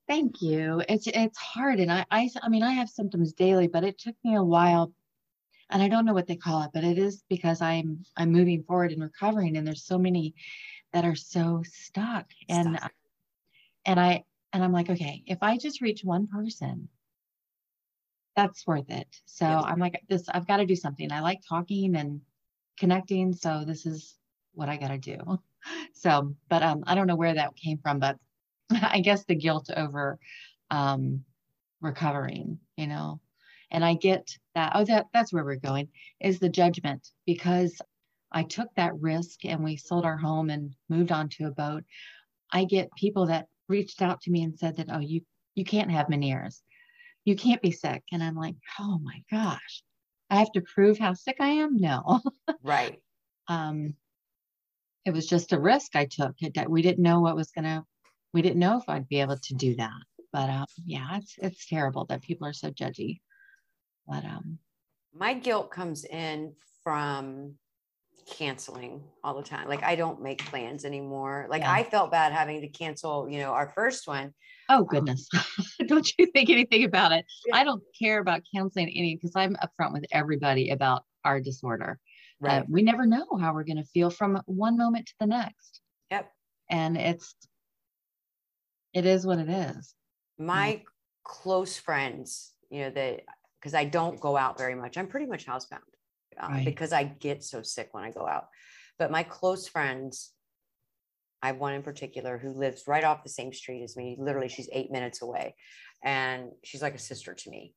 Thank 0.07 0.41
you. 0.41 0.83
It's 0.89 1.07
it's 1.07 1.37
hard, 1.37 1.79
and 1.79 1.89
I, 1.91 2.05
I 2.11 2.29
I 2.41 2.49
mean 2.49 2.61
I 2.61 2.71
have 2.73 2.89
symptoms 2.89 3.31
daily, 3.33 3.67
but 3.67 3.85
it 3.85 3.97
took 3.97 4.15
me 4.23 4.35
a 4.35 4.43
while, 4.43 4.91
and 5.69 5.81
I 5.81 5.87
don't 5.87 6.05
know 6.05 6.13
what 6.13 6.27
they 6.27 6.35
call 6.35 6.61
it, 6.63 6.71
but 6.73 6.83
it 6.83 6.97
is 6.97 7.23
because 7.29 7.61
I'm 7.61 8.03
I'm 8.17 8.31
moving 8.31 8.63
forward 8.63 8.91
and 8.91 9.01
recovering, 9.01 9.55
and 9.55 9.65
there's 9.65 9.85
so 9.85 9.97
many 9.97 10.35
that 10.93 11.05
are 11.05 11.15
so 11.15 11.63
stuck, 11.65 12.27
and 12.49 12.77
Stuck. 12.77 12.93
and 13.85 13.99
I 13.99 14.23
and 14.53 14.63
I'm 14.63 14.71
like, 14.71 14.89
okay, 14.89 15.23
if 15.27 15.39
I 15.41 15.57
just 15.57 15.81
reach 15.81 16.03
one 16.03 16.27
person, 16.27 16.89
that's 18.35 18.65
worth 18.65 18.89
it. 18.89 19.07
So 19.25 19.45
Yep. 19.47 19.65
I'm 19.65 19.79
like, 19.79 20.01
this 20.09 20.27
I've 20.29 20.47
got 20.47 20.57
to 20.57 20.65
do 20.65 20.75
something. 20.75 21.11
I 21.11 21.21
like 21.21 21.39
talking 21.47 21.95
and 21.95 22.21
connecting, 22.77 23.33
so 23.33 23.63
this 23.65 23.85
is 23.85 24.17
what 24.53 24.69
I 24.69 24.77
got 24.77 24.89
to 24.89 24.97
do. 24.97 25.17
So, 25.93 26.35
but 26.49 26.61
um, 26.61 26.83
I 26.87 26.93
don't 26.93 27.07
know 27.07 27.15
where 27.15 27.35
that 27.35 27.55
came 27.55 27.77
from, 27.77 27.97
but 27.99 28.17
I 28.71 28.99
guess 28.99 29.23
the 29.23 29.35
guilt 29.35 29.69
over 29.73 30.19
um, 30.69 31.23
recovering, 31.79 32.59
you 32.75 32.87
know, 32.87 33.21
and 33.71 33.85
I 33.85 33.93
get 33.93 34.37
that. 34.55 34.73
Oh, 34.75 34.83
that 34.83 35.05
that's 35.13 35.31
where 35.31 35.45
we're 35.45 35.55
going 35.55 35.87
is 36.19 36.39
the 36.39 36.49
judgment 36.49 37.11
because 37.25 37.81
I 38.33 38.43
took 38.43 38.69
that 38.75 38.99
risk 38.99 39.45
and 39.45 39.63
we 39.63 39.77
sold 39.77 40.05
our 40.05 40.17
home 40.17 40.49
and 40.49 40.73
moved 40.89 41.11
on 41.11 41.29
to 41.29 41.45
a 41.45 41.51
boat. 41.51 41.83
I 42.51 42.65
get 42.65 42.89
people 42.97 43.27
that 43.27 43.47
reached 43.69 44.01
out 44.01 44.21
to 44.21 44.31
me 44.31 44.43
and 44.43 44.57
said 44.57 44.77
that, 44.77 44.87
oh, 44.91 44.99
you 44.99 45.21
you 45.55 45.63
can't 45.63 45.91
have 45.91 46.07
Meniere's, 46.07 46.63
you 47.25 47.35
can't 47.35 47.61
be 47.61 47.71
sick, 47.71 48.03
and 48.11 48.23
I'm 48.23 48.35
like, 48.35 48.55
oh 48.79 48.99
my 49.03 49.21
gosh, 49.29 49.83
I 50.29 50.37
have 50.37 50.51
to 50.53 50.61
prove 50.61 50.97
how 50.97 51.13
sick 51.13 51.37
I 51.39 51.49
am. 51.49 51.77
No, 51.77 52.21
right 52.63 52.99
um, 53.47 53.95
it 55.05 55.11
was 55.11 55.27
just 55.27 55.53
a 55.53 55.59
risk 55.59 55.95
I 55.95 56.05
took. 56.05 56.35
It, 56.41 56.53
that 56.55 56.69
we 56.69 56.81
didn't 56.81 57.03
know 57.03 57.19
what 57.19 57.35
was 57.35 57.51
gonna, 57.51 57.85
we 58.33 58.41
didn't 58.41 58.59
know 58.59 58.77
if 58.77 58.87
I'd 58.87 59.07
be 59.07 59.21
able 59.21 59.37
to 59.37 59.53
do 59.55 59.75
that. 59.75 59.91
But 60.31 60.49
um, 60.49 60.65
yeah, 60.85 61.17
it's 61.17 61.35
it's 61.37 61.67
terrible 61.67 62.05
that 62.05 62.21
people 62.21 62.47
are 62.47 62.53
so 62.53 62.71
judgy. 62.71 63.19
But 64.07 64.25
um, 64.25 64.57
my 65.13 65.33
guilt 65.33 65.71
comes 65.71 66.05
in 66.05 66.53
from 66.83 67.55
canceling 68.25 69.03
all 69.23 69.35
the 69.35 69.43
time. 69.43 69.67
Like 69.67 69.83
I 69.83 69.95
don't 69.95 70.21
make 70.21 70.45
plans 70.45 70.85
anymore. 70.85 71.47
Like 71.49 71.61
Yeah. 71.61 71.71
I 71.71 71.83
felt 71.83 72.11
bad 72.11 72.33
having 72.33 72.61
to 72.61 72.67
cancel, 72.67 73.29
you 73.29 73.39
know, 73.39 73.51
our 73.51 73.69
first 73.69 74.07
one. 74.07 74.33
oh 74.69 74.83
goodness, 74.83 75.27
don't 75.87 76.07
you 76.17 76.25
think 76.27 76.49
anything 76.49 76.83
about 76.83 77.11
it? 77.11 77.25
Yeah. 77.47 77.57
I 77.57 77.63
don't 77.63 77.83
care 77.97 78.19
about 78.19 78.41
canceling 78.53 78.89
any 78.89 79.15
because 79.15 79.33
I'm 79.35 79.55
upfront 79.55 79.93
with 79.93 80.05
everybody 80.11 80.69
about 80.69 81.03
our 81.25 81.39
disorder. 81.39 81.99
Uh, 82.45 82.63
we 82.67 82.81
never 82.81 83.05
know 83.05 83.25
how 83.39 83.53
we're 83.53 83.63
going 83.63 83.77
to 83.77 83.85
feel 83.85 84.09
from 84.09 84.41
one 84.47 84.75
moment 84.77 85.05
to 85.07 85.13
the 85.21 85.25
next. 85.27 85.79
Yep. 86.11 86.29
And 86.69 86.97
it's, 86.97 87.33
it 88.93 89.05
is 89.05 89.25
what 89.25 89.39
it 89.39 89.47
is. 89.49 89.95
My 90.37 90.83
close 91.23 91.77
friends, 91.77 92.51
you 92.69 92.81
know, 92.81 92.89
that 92.89 93.21
because 93.61 93.73
I 93.73 93.85
don't 93.85 94.19
go 94.19 94.35
out 94.35 94.57
very 94.57 94.75
much. 94.75 94.97
I'm 94.97 95.07
pretty 95.07 95.25
much 95.25 95.45
housebound 95.45 95.79
um, 96.39 96.53
Right. 96.53 96.65
because 96.65 96.93
I 96.93 97.03
get 97.03 97.43
so 97.43 97.61
sick 97.61 97.89
when 97.93 98.03
I 98.03 98.11
go 98.11 98.27
out. 98.27 98.47
But 98.99 99.11
my 99.11 99.23
close 99.23 99.67
friends, 99.67 100.33
I 101.41 101.47
have 101.47 101.57
one 101.57 101.73
in 101.73 101.83
particular 101.83 102.37
who 102.37 102.51
lives 102.51 102.83
right 102.87 103.03
off 103.03 103.23
the 103.23 103.29
same 103.29 103.51
street 103.51 103.83
as 103.83 103.97
me. 103.97 104.15
Literally, 104.19 104.47
she's 104.47 104.69
eight 104.71 104.91
minutes 104.91 105.21
away. 105.21 105.55
And 106.03 106.51
she's 106.63 106.81
like 106.81 106.95
a 106.95 106.99
sister 106.99 107.33
to 107.33 107.49
me. 107.49 107.73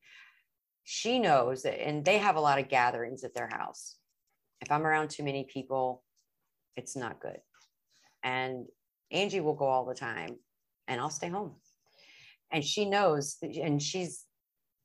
She 0.85 1.19
knows 1.19 1.63
that, 1.63 1.81
and 1.85 2.05
they 2.05 2.19
have 2.19 2.37
a 2.37 2.41
lot 2.41 2.61
of 2.61 2.69
gatherings 2.69 3.25
at 3.25 3.35
their 3.35 3.49
house. 3.49 3.97
If 4.61 4.71
I'm 4.71 4.87
around 4.87 5.11
too 5.11 5.25
many 5.25 5.45
people, 5.53 6.05
it's 6.77 6.97
not 6.97 7.21
good. 7.21 7.39
And 8.23 8.67
Angie 9.11 9.41
will 9.41 9.55
go 9.55 9.67
all 9.67 9.85
the 9.85 9.95
time, 9.95 10.37
and 10.87 11.01
I'll 11.01 11.11
stay 11.11 11.29
home. 11.29 11.57
And 12.53 12.65
she 12.65 12.85
knows, 12.85 13.37
and 13.43 13.83
she's 13.83 14.25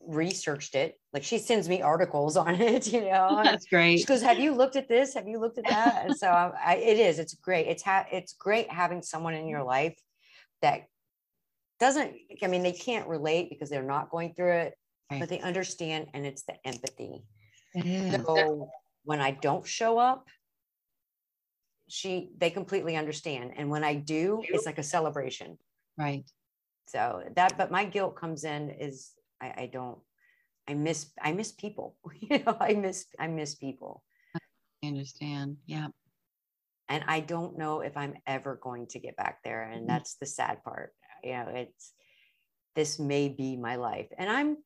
researched 0.08 0.76
it. 0.76 1.00
Like 1.14 1.24
she 1.24 1.38
sends 1.38 1.68
me 1.70 1.82
articles 1.82 2.38
on 2.46 2.56
it, 2.62 2.88
you 2.92 3.02
know. 3.02 3.38
and 3.38 3.46
That's 3.48 3.66
great. 3.68 4.00
she 4.00 4.06
goes, 4.06 4.22
"Have 4.22 4.40
you 4.40 4.54
looked 4.54 4.76
at 4.76 4.88
this? 4.88 5.14
Have 5.14 5.28
you 5.28 5.40
looked 5.40 5.58
at 5.58 5.68
that?" 5.68 6.06
And 6.06 6.16
so 6.16 6.28
I, 6.28 6.52
I, 6.64 6.76
it 6.76 6.98
is. 7.00 7.20
It's 7.20 7.34
great. 7.36 7.68
It's 7.68 7.84
ha- 7.84 8.08
It's 8.12 8.34
great 8.34 8.72
having 8.72 9.02
someone 9.02 9.34
in 9.34 9.48
your 9.48 9.64
life 9.64 9.98
that 10.62 10.84
doesn't. 11.80 12.14
I 12.44 12.48
mean, 12.48 12.64
they 12.64 12.72
can't 12.74 13.08
relate 13.08 13.50
because 13.50 13.70
they're 13.70 13.84
not 13.84 14.10
going 14.12 14.34
through 14.34 14.54
it, 14.54 14.74
Right. 15.12 15.20
but 15.20 15.30
they 15.30 15.40
understand, 15.40 16.08
and 16.14 16.26
it's 16.26 16.44
the 16.44 16.56
empathy. 16.66 17.24
It 17.74 17.86
is. 17.86 18.26
So 18.26 18.70
when 19.04 19.20
I 19.22 19.32
don't 19.32 19.66
show 19.66 19.98
up, 19.98 20.28
she 21.88 22.32
they 22.38 22.50
completely 22.50 22.96
understand 22.96 23.52
and 23.58 23.70
when 23.70 23.84
i 23.84 23.94
do 23.94 24.42
it's 24.48 24.66
like 24.66 24.78
a 24.78 24.84
celebration 24.84 25.58
Right. 25.98 26.24
so 26.88 27.22
that 27.36 27.58
but 27.58 27.70
my 27.70 27.84
guilt 27.84 28.16
comes 28.16 28.46
in 28.46 28.70
is 28.70 29.12
i, 29.42 29.54
I 29.64 29.70
don't 29.72 30.00
i 30.68 30.74
miss 30.74 31.12
i 31.22 31.32
miss 31.34 31.52
people 31.52 31.96
you 32.22 32.40
know 32.44 32.56
i 32.60 32.74
miss 32.74 33.06
i 33.20 33.28
miss 33.28 33.56
people 33.56 34.04
I 34.84 34.88
understand. 34.88 35.58
Yeah. 35.66 35.88
and 36.90 37.04
i 37.08 37.20
don't 37.20 37.58
know 37.58 37.82
if 37.82 37.96
i'm 37.98 38.16
ever 38.28 38.60
going 38.62 38.88
to 38.88 39.00
get 39.00 39.16
back 39.16 39.40
there 39.44 39.64
and 39.64 39.84
Mhm. 39.84 39.88
that's 39.88 40.16
the 40.16 40.26
sad 40.26 40.64
part 40.64 40.94
you 41.24 41.34
know 41.34 41.48
it's 41.54 41.94
this 42.76 43.00
may 43.00 43.28
be 43.30 43.58
my 43.58 43.76
life 43.76 44.08
and 44.18 44.30
i'm 44.30 44.58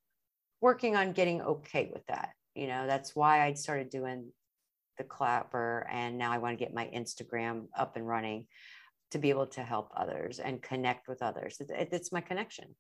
working 0.62 0.96
on 0.96 1.12
getting 1.12 1.42
okay 1.42 1.90
with 1.94 2.06
that 2.08 2.30
you 2.56 2.68
know 2.68 2.88
that's 2.88 3.16
why 3.16 3.46
i 3.46 3.54
started 3.54 3.90
doing 3.90 4.32
the 4.98 5.04
clapper 5.04 5.86
and 5.92 6.18
now 6.18 6.32
i 6.32 6.38
want 6.38 6.58
to 6.58 6.64
get 6.64 6.74
my 6.74 6.90
instagram 6.96 7.68
up 7.78 7.96
and 7.98 8.08
running 8.08 8.48
to 9.12 9.18
be 9.20 9.30
able 9.30 9.48
to 9.48 9.62
help 9.64 9.90
others 9.96 10.40
and 10.40 10.62
connect 10.62 11.08
with 11.08 11.22
others 11.22 11.60
It- 11.60 11.70
it- 11.72 11.90
it's 11.94 12.12
my 12.12 12.22
connection 12.22 12.76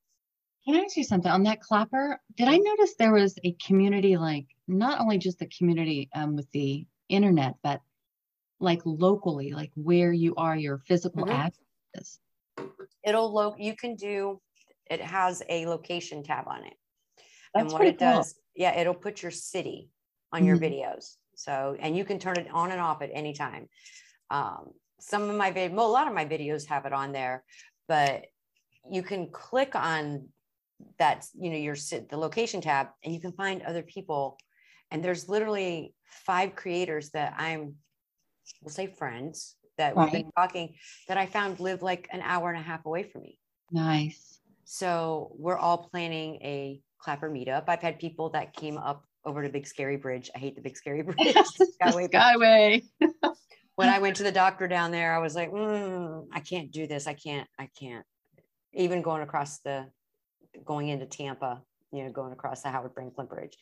Can 0.65 0.75
I 0.75 0.79
ask 0.79 0.97
you 0.97 1.03
something 1.03 1.31
on 1.31 1.43
that 1.43 1.61
clapper? 1.61 2.19
Did 2.35 2.47
I 2.47 2.57
notice 2.57 2.95
there 2.95 3.13
was 3.13 3.37
a 3.43 3.51
community, 3.53 4.17
like 4.17 4.47
not 4.67 4.99
only 4.99 5.19
just 5.19 5.37
the 5.37 5.45
community 5.47 6.09
um, 6.15 6.35
with 6.35 6.49
the 6.51 6.87
internet, 7.07 7.55
but 7.61 7.81
like 8.59 8.81
locally, 8.83 9.51
like 9.51 9.71
where 9.75 10.11
you 10.11 10.33
are, 10.35 10.55
your 10.55 10.79
physical 10.79 11.25
Mhm. 11.25 11.51
address? 11.93 12.19
it'll 13.03 13.31
lo- 13.31 13.55
you 13.57 13.75
can 13.75 13.95
do 13.95 14.41
it 14.89 14.99
has 14.99 15.41
a 15.49 15.65
location 15.65 16.23
tab 16.23 16.47
on 16.47 16.65
it 16.65 16.73
and 17.53 17.71
what 17.71 17.83
it 17.83 17.97
cool. 17.99 18.07
does 18.07 18.35
yeah 18.55 18.77
it'll 18.77 18.93
put 18.93 19.21
your 19.21 19.31
city 19.31 19.89
on 20.33 20.43
your 20.43 20.57
Mhm. 20.57 20.61
videos 20.61 21.17
so 21.35 21.77
and 21.79 21.95
you 21.95 22.03
can 22.03 22.19
turn 22.19 22.37
it 22.37 22.49
on 22.51 22.71
and 22.71 22.81
off 22.81 23.01
at 23.01 23.09
any 23.13 23.33
time 23.33 23.69
um, 24.31 24.73
some 24.99 25.29
of 25.29 25.35
my 25.35 25.51
video, 25.51 25.75
well, 25.75 25.85
a 25.87 25.91
lot 25.91 26.07
of 26.07 26.13
my 26.13 26.25
videos 26.25 26.65
have 26.65 26.85
it 26.85 26.91
on 26.93 27.11
there 27.11 27.43
but 27.87 28.25
you 28.91 29.03
can 29.03 29.29
click 29.31 29.75
on 29.75 30.27
that 30.99 31.25
you 31.33 31.49
know 31.49 31.57
your 31.57 31.75
the 32.09 32.17
location 32.17 32.61
tab 32.61 32.87
and 33.03 33.13
you 33.13 33.19
can 33.19 33.31
find 33.31 33.61
other 33.61 33.83
people 33.83 34.37
and 34.91 35.03
there's 35.03 35.29
literally 35.29 35.93
five 36.05 36.55
creators 36.55 37.11
that 37.11 37.33
i'm 37.37 37.75
we'll 38.61 38.73
say 38.73 38.87
friends 38.87 39.55
that 39.77 39.95
we've 39.95 40.11
been 40.11 40.31
talking 40.37 40.73
that 41.07 41.17
i 41.17 41.25
found 41.25 41.59
live 41.59 41.81
like 41.81 42.07
an 42.11 42.21
hour 42.21 42.49
and 42.49 42.59
a 42.59 42.61
half 42.61 42.85
away 42.85 43.03
from 43.03 43.21
me 43.23 43.37
Nice. 43.71 44.39
so 44.63 45.31
we're 45.37 45.57
all 45.57 45.77
planning 45.77 46.35
a 46.41 46.81
clapper 47.05 47.29
meetup. 47.29 47.65
I've 47.67 47.81
had 47.81 47.99
people 47.99 48.29
that 48.31 48.53
came 48.53 48.77
up 48.77 49.05
over 49.23 49.43
to 49.43 49.49
Big 49.49 49.67
Scary 49.67 49.95
Bridge. 49.95 50.29
I 50.35 50.39
hate 50.39 50.55
the 50.55 50.61
Big 50.61 50.75
Scary 50.75 51.01
Bridge. 51.03 51.35
Skyway 51.81 52.09
Skyway. 52.09 52.83
When 53.75 53.89
I 53.89 53.99
went 53.99 54.15
to 54.15 54.23
the 54.23 54.31
doctor 54.31 54.69
down 54.69 54.91
there, 54.91 55.13
I 55.13 55.19
was 55.19 55.35
like, 55.35 55.51
mm, 55.51 56.25
I 56.31 56.39
can't 56.39 56.71
do 56.71 56.87
this. 56.87 57.07
I 57.07 57.13
can't. 57.13 57.45
I 57.59 57.67
can't. 57.77 58.05
Even 58.71 59.01
going 59.01 59.21
across 59.21 59.59
the, 59.59 59.87
going 60.63 60.89
into 60.89 61.05
Tampa, 61.05 61.61
you 61.91 62.03
know, 62.03 62.11
going 62.11 62.31
across 62.33 62.61
the 62.61 62.69
Howard 62.69 62.93
Frankland 62.93 63.29
Bridge. 63.29 63.57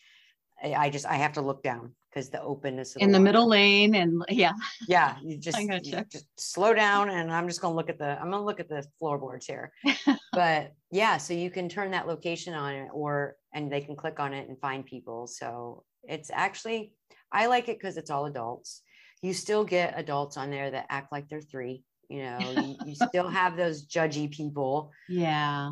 I, 0.63 0.73
I 0.73 0.89
just 0.89 1.05
I 1.05 1.15
have 1.15 1.33
to 1.33 1.41
look 1.41 1.63
down 1.63 1.93
because 2.09 2.29
the 2.29 2.41
openness 2.41 2.95
of 2.95 3.01
In 3.01 3.11
the 3.11 3.17
water. 3.17 3.23
middle 3.23 3.47
lane. 3.47 3.95
And 3.95 4.23
yeah, 4.29 4.53
Yeah, 4.87 5.17
you 5.23 5.37
just, 5.37 5.59
you 5.59 5.69
just 6.11 6.25
slow 6.37 6.73
down, 6.73 7.09
and 7.09 7.31
I'm 7.31 7.47
just 7.47 7.61
gonna 7.61 7.75
look 7.75 7.89
at 7.89 7.97
the 7.97 8.19
I'm 8.21 8.29
gonna 8.29 8.45
look 8.45 8.59
at 8.59 8.69
the 8.69 8.85
floorboards 8.99 9.47
here. 9.47 9.71
but 10.33 10.73
yeah, 10.91 11.17
so 11.17 11.33
you 11.33 11.49
can 11.49 11.69
turn 11.69 11.91
that 11.91 12.07
location 12.07 12.53
on 12.53 12.73
it, 12.73 12.89
or 12.93 13.35
and 13.53 13.71
they 13.71 13.81
can 13.81 13.95
click 13.95 14.19
on 14.19 14.33
it 14.33 14.47
and 14.47 14.59
find 14.59 14.85
people. 14.85 15.27
So 15.27 15.83
it's 16.03 16.29
actually 16.31 16.93
I 17.31 17.47
like 17.47 17.67
it 17.67 17.79
because 17.79 17.97
it's 17.97 18.11
all 18.11 18.25
adults. 18.27 18.81
You 19.21 19.33
still 19.33 19.63
get 19.63 19.97
adults 19.97 20.37
on 20.37 20.51
there 20.51 20.69
that 20.69 20.85
act 20.89 21.11
like 21.11 21.29
they're 21.29 21.41
three. 21.41 21.83
You 22.09 22.23
know, 22.23 22.37
you, 22.39 22.75
you 22.85 22.95
still 23.09 23.27
have 23.27 23.57
those 23.57 23.87
judgy 23.87 24.29
people. 24.29 24.91
yeah. 25.09 25.71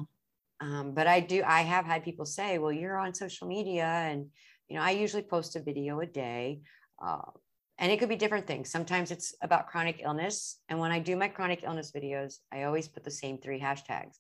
Um, 0.62 0.94
but 0.94 1.08
I 1.08 1.20
do, 1.20 1.44
I 1.46 1.62
have 1.62 1.86
had 1.86 2.04
people 2.04 2.26
say, 2.26 2.60
well, 2.60 2.72
you're 2.72 2.98
on 2.98 3.16
social 3.16 3.48
media 3.48 3.86
and, 3.86 4.28
you 4.70 4.76
know, 4.76 4.84
I 4.84 4.92
usually 4.92 5.24
post 5.24 5.56
a 5.56 5.60
video 5.60 6.00
a 6.00 6.06
day. 6.06 6.62
Uh, 7.04 7.32
and 7.80 7.92
it 7.92 7.98
could 7.98 8.10
be 8.10 8.16
different 8.16 8.46
things. 8.46 8.70
Sometimes 8.70 9.10
it's 9.10 9.34
about 9.42 9.68
chronic 9.68 10.02
illness. 10.04 10.60
And 10.70 10.78
when 10.80 10.92
I 10.92 11.00
do 11.00 11.16
my 11.16 11.28
chronic 11.28 11.64
illness 11.64 11.92
videos, 11.92 12.36
I 12.54 12.64
always 12.64 12.88
put 12.88 13.04
the 13.04 13.10
same 13.10 13.40
three 13.40 13.60
hashtags. 13.60 14.18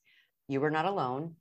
You 0.47 0.59
were 0.61 0.71
not 0.71 0.85
alone, 0.85 1.35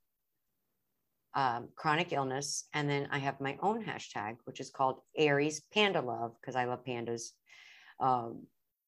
um, 1.35 1.69
chronic 1.77 2.13
illness. 2.13 2.67
And 2.75 2.91
then 2.91 3.09
I 3.11 3.19
have 3.21 3.41
my 3.41 3.57
own 3.63 3.83
hashtag, 3.83 4.37
which 4.45 4.61
is 4.61 4.69
called 4.69 5.01
Aries 5.17 5.63
Panda 5.73 6.03
Love, 6.03 6.33
because 6.39 6.57
I 6.57 6.67
love 6.67 6.85
pandas. 6.85 7.31
Um, 8.01 8.47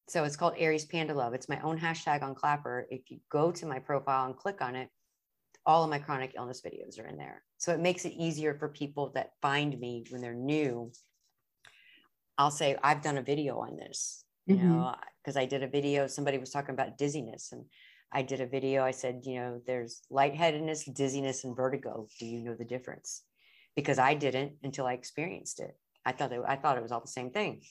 so 0.09 0.25
it's 0.25 0.37
called 0.37 0.55
Aries 0.59 0.85
Panda 0.85 1.15
Love. 1.15 1.33
It's 1.33 1.49
my 1.49 1.61
own 1.63 1.79
hashtag 1.79 2.23
on 2.23 2.35
Clapper. 2.35 2.87
If 2.91 3.11
you 3.11 3.19
go 3.31 3.51
to 3.51 3.65
my 3.65 3.79
profile 3.79 4.27
and 4.27 4.37
click 4.37 4.61
on 4.61 4.77
it, 4.77 4.91
all 5.65 5.85
of 5.85 5.91
my 5.91 5.99
chronic 5.99 6.33
illness 6.37 6.63
videos 6.63 7.01
are 7.01 7.07
in 7.07 7.17
there. 7.17 7.43
So 7.59 7.73
it 7.73 7.81
makes 7.81 8.05
it 8.05 8.13
easier 8.13 8.57
for 8.59 8.69
people 8.69 9.13
that 9.15 9.33
find 9.41 9.79
me 9.79 10.05
when 10.11 10.21
they're 10.21 10.35
new. 10.35 10.93
I'll 12.39 12.51
say, 12.51 12.77
I've 12.83 13.03
done 13.03 13.19
a 13.19 13.23
video 13.23 13.59
on 13.59 13.77
this, 13.77 14.25
you 14.47 14.57
Mhm. 14.57 14.63
know, 14.63 14.95
because 15.23 15.37
I 15.37 15.47
did 15.47 15.63
a 15.63 15.69
video, 15.69 16.07
somebody 16.07 16.39
was 16.39 16.51
talking 16.51 16.75
about 16.75 16.99
dizziness. 16.99 17.53
And 17.53 17.67
I 18.11 18.23
did 18.23 18.41
a 18.41 18.47
video, 18.47 18.83
I 18.83 18.91
said, 18.91 19.23
you 19.25 19.37
know, 19.37 19.61
there's 19.67 20.03
lightheadedness, 20.11 20.85
dizziness, 20.85 21.45
and 21.45 21.55
vertigo. 21.55 22.09
Do 22.19 22.27
you 22.27 22.41
know 22.41 22.55
the 22.55 22.65
difference? 22.65 23.23
Because 23.77 23.99
I 23.99 24.15
didn't 24.15 24.55
until 24.63 24.87
I 24.87 24.95
experienced 24.95 25.61
it. 25.61 25.79
I 26.05 26.13
thought 26.13 26.31
that 26.31 26.41
I 26.47 26.57
thought 26.57 26.77
it 26.77 26.83
was 26.83 26.93
all 26.93 27.01
the 27.01 27.07
same 27.07 27.31
thing. 27.31 27.63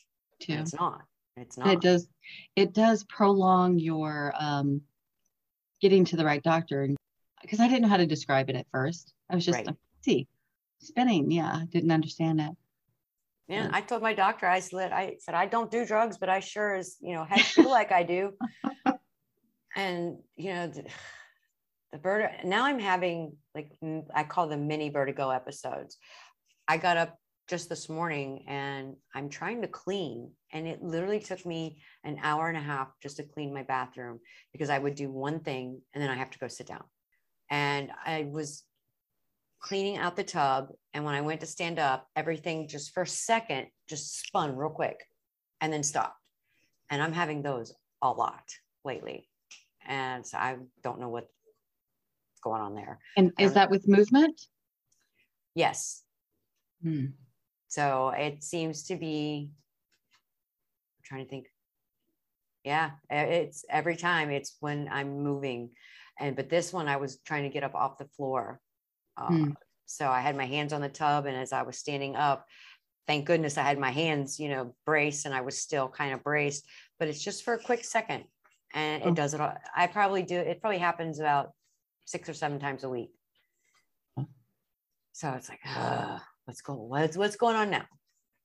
And 0.49 0.59
it's 0.61 0.73
not. 0.73 1.01
It's 1.35 1.57
not. 1.57 1.73
it 1.73 1.81
does 1.81 2.07
it 2.55 2.73
does 2.73 3.03
prolong 3.03 3.77
your 3.77 4.33
um 4.39 4.81
getting 5.81 6.05
to 6.05 6.15
the 6.15 6.25
right 6.25 6.43
doctor 6.43 6.83
and 6.83 6.97
because 7.41 7.59
I 7.59 7.67
didn't 7.67 7.83
know 7.83 7.87
how 7.87 7.97
to 7.97 8.05
describe 8.05 8.49
it 8.49 8.55
at 8.55 8.67
first. 8.71 9.13
I 9.29 9.35
was 9.35 9.45
just 9.45 9.57
Right. 9.57 9.75
see, 10.01 10.27
spinning. 10.79 11.31
Yeah, 11.31 11.63
didn't 11.69 11.91
understand 11.91 12.41
it. 12.41 12.51
Yeah. 13.47 13.69
I 13.73 13.81
told 13.81 14.01
my 14.01 14.13
doctor, 14.13 14.47
I 14.47 14.61
said, 14.61 14.93
I 14.93 15.17
said, 15.19 15.35
I 15.35 15.45
don't 15.45 15.69
do 15.69 15.85
drugs, 15.85 16.17
but 16.17 16.29
I 16.29 16.39
sure 16.39 16.75
as, 16.75 16.95
you 17.01 17.13
know, 17.13 17.25
heck 17.25 17.41
feel 17.41 17.69
like 17.69 17.91
I 17.91 18.03
do. 18.03 18.33
And, 19.73 20.17
you 20.35 20.53
know, 20.53 20.67
the, 20.67 20.83
the 21.93 21.97
bird, 21.97 22.29
now 22.43 22.65
I'm 22.65 22.77
having 22.77 23.37
like, 23.55 23.71
I 24.13 24.25
call 24.25 24.47
them 24.47 24.67
mini 24.67 24.89
vertigo 24.89 25.29
episodes. 25.29 25.97
I 26.67 26.75
got 26.75 26.97
up 26.97 27.17
just 27.49 27.69
this 27.69 27.89
morning 27.89 28.43
and 28.47 28.95
I'm 29.15 29.29
trying 29.29 29.61
to 29.61 29.67
clean. 29.67 30.31
And 30.51 30.67
it 30.67 30.81
literally 30.81 31.19
took 31.19 31.45
me 31.45 31.81
an 32.03 32.19
hour 32.21 32.49
and 32.49 32.57
a 32.57 32.61
half 32.61 32.89
just 33.01 33.17
to 33.17 33.23
clean 33.23 33.53
my 33.53 33.63
bathroom 33.63 34.19
because 34.51 34.69
I 34.69 34.77
would 34.77 34.95
do 34.95 35.09
one 35.09 35.39
thing 35.39 35.81
and 35.93 36.03
then 36.03 36.09
I 36.09 36.15
have 36.15 36.31
to 36.31 36.39
go 36.39 36.47
sit 36.47 36.67
down. 36.67 36.83
And 37.51 37.91
I 38.05 38.27
was 38.31 38.63
cleaning 39.59 39.97
out 39.97 40.15
the 40.15 40.23
tub. 40.23 40.69
And 40.93 41.05
when 41.05 41.13
I 41.13 41.21
went 41.21 41.41
to 41.41 41.45
stand 41.45 41.77
up, 41.77 42.07
everything 42.15 42.67
just 42.67 42.93
for 42.93 43.03
a 43.03 43.07
second 43.07 43.67
just 43.87 44.25
spun 44.25 44.55
real 44.55 44.71
quick 44.71 45.05
and 45.59 45.71
then 45.71 45.83
stopped. 45.83 46.17
And 46.89 47.03
I'm 47.03 47.13
having 47.13 47.43
those 47.43 47.73
a 48.01 48.09
lot 48.09 48.43
lately. 48.83 49.29
And 49.85 50.25
so 50.25 50.37
I 50.37 50.55
don't 50.81 50.99
know 50.99 51.09
what's 51.09 51.27
going 52.43 52.61
on 52.61 52.73
there. 52.73 52.99
And 53.17 53.31
is 53.37 53.53
that 53.53 53.69
with 53.69 53.87
movement? 53.87 54.41
Yes. 55.53 56.03
Hmm. 56.81 57.07
So 57.67 58.09
it 58.09 58.43
seems 58.43 58.83
to 58.83 58.95
be, 58.95 59.51
I'm 60.97 61.03
trying 61.03 61.25
to 61.25 61.29
think. 61.29 61.47
Yeah, 62.63 62.91
it's 63.09 63.65
every 63.69 63.95
time 63.95 64.29
it's 64.29 64.55
when 64.59 64.87
I'm 64.91 65.23
moving. 65.23 65.71
And 66.21 66.35
but 66.35 66.49
this 66.49 66.71
one 66.71 66.87
I 66.87 66.97
was 66.97 67.19
trying 67.25 67.43
to 67.43 67.49
get 67.49 67.63
up 67.63 67.75
off 67.75 67.97
the 67.97 68.05
floor. 68.15 68.59
Uh, 69.17 69.27
Hmm. 69.27 69.49
So 69.85 70.07
I 70.07 70.21
had 70.21 70.37
my 70.37 70.45
hands 70.45 70.71
on 70.71 70.79
the 70.79 70.87
tub, 70.87 71.25
and 71.25 71.35
as 71.35 71.51
I 71.51 71.63
was 71.63 71.77
standing 71.77 72.15
up, 72.15 72.45
thank 73.07 73.25
goodness 73.25 73.57
I 73.57 73.63
had 73.63 73.77
my 73.77 73.91
hands, 73.91 74.39
you 74.39 74.47
know, 74.47 74.73
braced, 74.85 75.25
and 75.25 75.35
I 75.35 75.41
was 75.41 75.57
still 75.57 75.89
kind 75.89 76.13
of 76.13 76.23
braced. 76.23 76.65
But 76.97 77.09
it's 77.09 77.21
just 77.21 77.43
for 77.43 77.55
a 77.55 77.59
quick 77.59 77.83
second, 77.83 78.23
and 78.73 79.03
Oh. 79.03 79.09
it 79.09 79.15
does 79.15 79.33
it. 79.33 79.41
all- 79.41 79.57
I 79.75 79.87
probably 79.87 80.23
do. 80.23 80.37
It 80.37 80.61
probably 80.61 80.77
happens 80.77 81.19
about 81.19 81.51
six 82.05 82.29
or 82.29 82.33
seven 82.33 82.57
times 82.59 82.83
a 82.85 82.89
week. 82.89 83.11
So 85.13 85.29
it's 85.33 85.49
like, 85.49 85.59
"Ugh, 85.65 86.21
what's 86.45 86.61
going 86.61 86.79
what's 86.79 87.17
what's 87.17 87.35
going 87.35 87.55
on 87.55 87.69
now? 87.69 87.85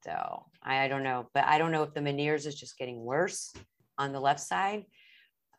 So 0.05 0.47
I, 0.63 0.85
I 0.85 0.89
don't 0.89 1.03
know, 1.05 1.29
but 1.33 1.45
I 1.45 1.59
don't 1.59 1.73
know 1.73 1.85
if 1.85 1.95
the 1.95 2.01
Meniere's 2.01 2.45
is 2.47 2.59
just 2.59 2.77
getting 2.79 3.01
worse 3.05 3.55
on 3.99 4.13
the 4.13 4.21
left 4.21 4.41
side. 4.41 4.85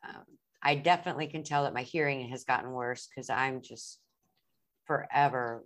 Um, 0.06 0.24
I 0.62 0.74
definitely 0.74 1.28
can 1.28 1.44
tell 1.44 1.64
that 1.64 1.74
my 1.74 1.82
hearing 1.82 2.28
has 2.28 2.44
gotten 2.44 2.70
worse 2.72 3.08
because 3.08 3.30
I'm 3.30 3.62
just 3.62 3.98
forever 4.86 5.64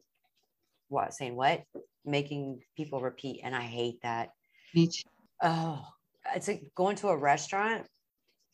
what 0.88 1.14
saying 1.14 1.36
what 1.36 1.62
making 2.04 2.60
people 2.76 3.00
repeat, 3.00 3.40
and 3.42 3.54
I 3.54 3.62
hate 3.62 4.02
that. 4.02 4.30
Too. 4.74 4.88
Oh, 5.42 5.84
it's 6.34 6.48
like 6.48 6.64
going 6.74 6.96
to 6.96 7.08
a 7.08 7.16
restaurant. 7.16 7.86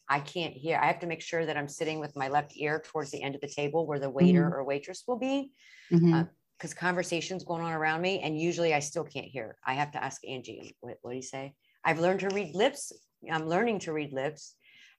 I 0.09 0.21
can't 0.21 0.55
hear. 0.55 0.79
I 0.79 0.87
have 0.87 1.01
to 1.01 1.07
make 1.07 1.21
sure 1.21 1.45
that 1.45 1.57
I'm 1.57 1.69
sitting 1.69 2.01
with 2.01 2.17
my 2.17 2.29
left 2.29 2.53
ear 2.57 2.83
towards 2.85 3.11
the 3.11 3.23
end 3.23 3.35
of 3.35 3.41
the 3.41 3.49
table 3.49 3.87
where 3.87 3.99
the 3.99 4.09
waiter 4.09 4.49
Mhm. 4.49 4.53
or 4.53 4.65
waitress 4.65 5.05
will 5.07 5.19
be 5.19 5.53
Mhm. 5.93 6.15
Uh, 6.15 6.25
because 6.57 6.75
conversations 6.75 7.45
going 7.45 7.63
on 7.63 7.73
around 7.73 8.01
me 8.01 8.21
and 8.21 8.41
usually 8.41 8.75
I 8.75 8.81
still 8.81 9.05
can't 9.05 9.27
hear. 9.27 9.57
I 9.65 9.75
have 9.75 9.93
to 9.93 10.03
ask 10.03 10.27
Angie, 10.27 10.77
what, 10.81 10.99
what 11.03 11.11
do 11.13 11.17
you 11.17 11.23
say? 11.23 11.55
I've 11.85 12.01
learned 12.01 12.21
to 12.21 12.31
read 12.31 12.55
lips. 12.55 12.93
I'm 13.31 13.47
learning 13.47 13.81
to 13.81 13.93
read 13.93 14.13
lips 14.13 14.57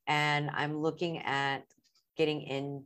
and 0.08 0.50
I'm 0.54 0.78
looking 0.78 1.20
at 1.20 1.64
getting 2.18 2.42
in, 2.42 2.84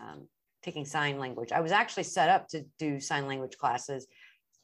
um, 0.00 0.28
taking 0.62 0.84
sign 0.84 1.18
language. 1.18 1.52
I 1.52 1.60
was 1.60 1.72
actually 1.72 2.04
set 2.04 2.28
up 2.28 2.48
to 2.48 2.64
do 2.78 2.98
sign 3.00 3.26
language 3.26 3.56
classes, 3.58 4.06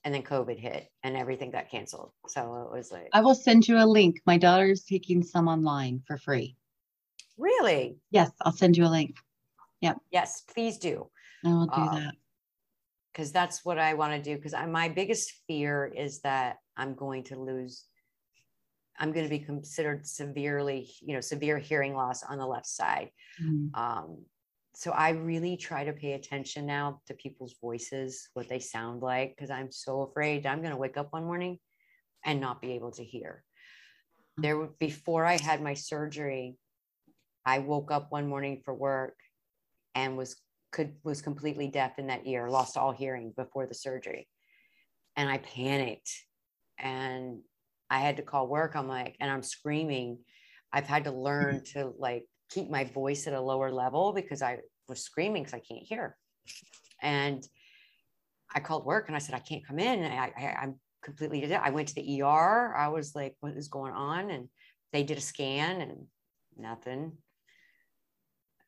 and 0.04 0.14
then 0.14 0.22
COVID 0.22 0.58
hit 0.58 0.88
and 1.02 1.16
everything 1.16 1.50
got 1.50 1.68
canceled. 1.70 2.12
So 2.28 2.40
it 2.72 2.76
was 2.76 2.90
like, 2.90 3.08
I 3.12 3.20
will 3.20 3.34
send 3.34 3.68
you 3.68 3.76
a 3.78 3.84
link. 3.86 4.20
My 4.26 4.38
daughter's 4.38 4.82
taking 4.84 5.22
some 5.22 5.46
online 5.48 6.02
for 6.06 6.16
free. 6.16 6.56
really? 7.36 7.96
Yes, 8.10 8.30
I'll 8.42 8.52
send 8.52 8.76
you 8.76 8.84
a 8.86 8.88
link. 8.88 9.16
Yep. 9.82 9.96
Yes, 10.10 10.42
please 10.42 10.78
do. 10.78 11.08
I 11.44 11.48
will 11.48 11.66
do 11.66 11.72
Um, 11.80 11.94
that. 11.96 12.14
because 13.12 13.32
that's 13.32 13.64
what 13.64 13.78
I 13.78 13.94
want 13.94 14.12
to 14.12 14.22
do. 14.22 14.36
Because 14.36 14.54
my 14.68 14.88
biggest 14.88 15.32
fear 15.46 15.86
is 15.86 16.20
that 16.20 16.56
I'm 16.76 16.94
going 16.94 17.24
to 17.24 17.38
lose. 17.38 17.84
I'm 19.00 19.12
going 19.12 19.24
to 19.24 19.30
be 19.30 19.38
considered 19.38 20.06
severely, 20.06 20.92
you 21.00 21.14
know, 21.14 21.20
severe 21.22 21.58
hearing 21.58 21.94
loss 21.94 22.22
on 22.22 22.38
the 22.38 22.46
left 22.46 22.66
side. 22.66 23.10
Mhm. 23.40 23.74
Um, 23.74 24.26
so 24.74 24.92
I 24.92 25.10
really 25.10 25.56
try 25.56 25.84
to 25.84 25.92
pay 25.92 26.12
attention 26.12 26.66
now 26.66 27.00
to 27.06 27.14
people's 27.14 27.54
voices, 27.60 28.28
what 28.34 28.48
they 28.48 28.60
sound 28.60 29.02
like, 29.02 29.34
because 29.34 29.50
I'm 29.50 29.72
so 29.72 30.02
afraid 30.02 30.46
I'm 30.46 30.60
going 30.60 30.70
to 30.70 30.76
wake 30.76 30.96
up 30.98 31.12
one 31.12 31.24
morning 31.24 31.58
and 32.24 32.40
not 32.40 32.60
be 32.60 32.72
able 32.72 32.92
to 32.92 33.04
hear. 33.04 33.42
There 34.36 34.56
were- 34.56 34.74
before 34.78 35.24
I 35.24 35.38
had 35.38 35.60
my 35.62 35.74
surgery, 35.74 36.56
I 37.44 37.58
woke 37.60 37.90
up 37.90 38.12
one 38.12 38.28
morning 38.28 38.62
for 38.64 38.74
work 38.74 39.18
and 39.94 40.16
was 40.16 40.40
could 40.72 41.00
was 41.02 41.20
completely 41.20 41.68
deaf 41.68 41.98
in 41.98 42.06
that 42.06 42.26
ear, 42.26 42.48
lost 42.48 42.76
all 42.76 42.92
hearing 42.92 43.32
before 43.32 43.66
the 43.66 43.74
surgery. 43.74 44.28
And 45.16 45.28
I 45.28 45.38
panicked 45.38 46.12
and 46.78 47.42
I 47.90 47.98
had 47.98 48.16
to 48.16 48.22
call 48.22 48.46
work. 48.46 48.76
I'm 48.76 48.88
like, 48.88 49.16
and 49.20 49.30
I'm 49.30 49.42
screaming. 49.42 50.18
I've 50.72 50.86
had 50.86 51.04
to 51.04 51.12
learn 51.12 51.64
to 51.72 51.92
like 51.98 52.24
keep 52.50 52.70
my 52.70 52.84
voice 52.84 53.26
at 53.26 53.34
a 53.34 53.40
lower 53.40 53.70
level 53.72 54.12
because 54.12 54.42
I 54.42 54.58
was 54.88 55.02
screaming 55.02 55.42
because 55.42 55.54
I 55.54 55.60
can't 55.60 55.86
hear. 55.86 56.16
And 57.02 57.46
I 58.54 58.60
called 58.60 58.84
work 58.84 59.08
and 59.08 59.16
I 59.16 59.20
said, 59.20 59.34
I 59.34 59.40
can't 59.40 59.66
come 59.66 59.78
in. 59.78 60.04
I, 60.04 60.32
I, 60.36 60.56
I'm 60.62 60.76
completely. 61.02 61.54
I 61.54 61.70
went 61.70 61.88
to 61.88 61.94
the 61.94 62.22
ER. 62.22 62.74
I 62.76 62.88
was 62.88 63.14
like, 63.14 63.36
what 63.40 63.56
is 63.56 63.68
going 63.68 63.92
on? 63.92 64.30
And 64.30 64.48
they 64.92 65.02
did 65.02 65.18
a 65.18 65.22
scan 65.22 65.80
and 65.80 66.06
nothing 66.56 67.12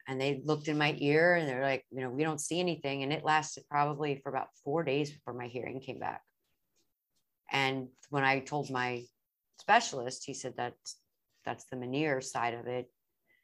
and 0.08 0.20
they 0.20 0.42
looked 0.44 0.68
in 0.68 0.78
my 0.78 0.96
ear 0.98 1.36
and 1.36 1.48
they're 1.48 1.62
like, 1.62 1.84
you 1.90 2.00
know, 2.00 2.10
we 2.10 2.24
don't 2.24 2.40
see 2.40 2.58
anything. 2.58 3.02
And 3.02 3.12
it 3.12 3.24
lasted 3.24 3.64
probably 3.70 4.20
for 4.22 4.30
about 4.30 4.48
four 4.64 4.82
days 4.82 5.12
before 5.12 5.34
my 5.34 5.46
hearing 5.46 5.80
came 5.80 5.98
back. 5.98 6.22
And 7.50 7.88
when 8.10 8.24
I 8.24 8.40
told 8.40 8.70
my 8.70 9.04
specialist, 9.62 10.24
he 10.26 10.34
said 10.34 10.54
that's 10.56 10.96
that's 11.44 11.64
the 11.70 11.76
Meniere's 11.76 12.30
side 12.30 12.54
of 12.54 12.66
it. 12.66 12.90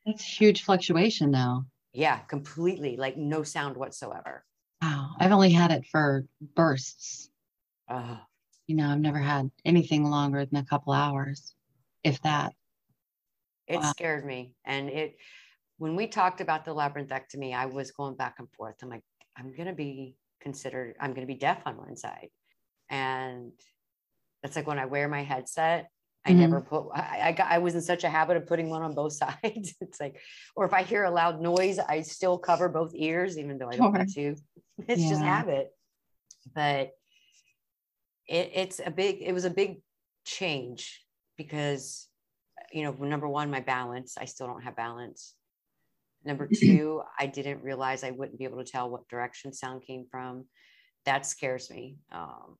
That's 0.05 0.25
huge 0.25 0.63
fluctuation 0.65 1.31
though. 1.31 1.65
Yeah, 1.93 2.19
completely, 2.19 2.97
like 2.97 3.17
no 3.17 3.43
sound 3.43 3.77
whatsoever. 3.77 4.45
Wow. 4.83 5.15
I've 5.19 5.33
only 5.33 5.51
had 5.51 5.71
it 5.73 5.87
for 5.91 6.25
bursts. 6.55 7.31
Oh, 7.89 8.19
You 8.67 8.77
know, 8.77 8.91
I've 8.91 9.01
never 9.01 9.19
had 9.19 9.51
anything 9.65 10.05
longer 10.05 10.45
than 10.45 10.59
a 10.59 10.65
couple 10.65 10.93
hours, 10.93 11.55
if 12.05 12.21
that. 12.23 12.55
it 13.67 13.77
Wow. 13.77 13.91
scared 13.91 14.25
me. 14.27 14.55
And 14.65 14.89
it 14.91 15.17
when 15.79 15.95
we 15.95 16.07
talked 16.09 16.41
about 16.41 16.65
the 16.65 16.75
labyrinthectomy, 16.75 17.55
I 17.55 17.67
was 17.67 17.93
going 17.93 18.17
back 18.17 18.37
and 18.39 18.49
forth. 18.53 18.77
I'm 18.83 18.89
like, 18.89 19.05
I'm 19.37 19.55
gonna 19.57 19.75
be 19.75 20.17
considered, 20.41 20.97
I'm 21.01 21.15
gonna 21.15 21.27
be 21.27 21.35
deaf 21.35 21.63
on 21.67 21.77
one 21.77 21.97
side. 21.97 22.31
And 22.91 23.53
that's 24.43 24.57
like 24.57 24.67
when 24.67 24.79
I 24.79 24.87
wear 24.87 25.09
my 25.09 25.23
headset, 25.23 25.91
I 26.25 26.33
Mhm. 26.33 26.39
never 26.39 26.61
put 26.61 26.89
I, 26.95 27.29
I 27.29 27.33
got 27.33 27.51
I 27.51 27.59
was 27.59 27.75
in 27.75 27.81
such 27.81 28.05
a 28.05 28.11
habit 28.11 28.37
of 28.37 28.47
putting 28.47 28.69
one 28.69 28.83
on 28.83 28.95
both 28.95 29.13
sides. 29.25 29.75
It's 29.81 30.01
like, 30.01 30.21
or 30.57 30.65
if 30.67 30.73
I 30.75 30.83
hear 30.83 31.05
a 31.05 31.11
loud 31.11 31.41
noise, 31.41 31.79
I 31.79 32.03
still 32.03 32.39
cover 32.39 32.69
both 32.69 32.93
ears, 32.95 33.39
even 33.39 33.59
though 33.59 33.71
I 33.71 33.77
don't 33.77 33.93
want 33.93 34.13
to. 34.15 34.37
It's 34.87 35.09
just 35.09 35.23
habit. 35.23 35.73
But 36.55 36.93
it, 38.27 38.53
it's 38.55 38.81
a 38.85 38.91
big, 38.93 39.23
it 39.23 39.33
was 39.33 39.45
a 39.45 39.51
big 39.51 39.83
change 40.25 41.05
because 41.37 42.09
you 42.73 42.83
know, 42.83 42.93
number 42.93 43.29
one, 43.29 43.51
my 43.51 43.61
balance, 43.61 44.17
I 44.19 44.27
still 44.27 44.47
don't 44.47 44.63
have 44.63 44.77
balance. 44.77 45.35
Number 46.25 46.47
two, 46.55 47.03
I 47.19 47.27
didn't 47.27 47.63
realize 47.63 48.05
I 48.05 48.11
wouldn't 48.11 48.39
be 48.39 48.45
able 48.45 48.63
to 48.63 48.71
tell 48.71 48.91
what 48.91 49.09
direction 49.09 49.53
sound 49.53 49.83
came 49.83 50.07
from. 50.11 50.45
That 51.05 51.27
scares 51.27 51.71
me. 51.71 51.97
Um, 52.13 52.59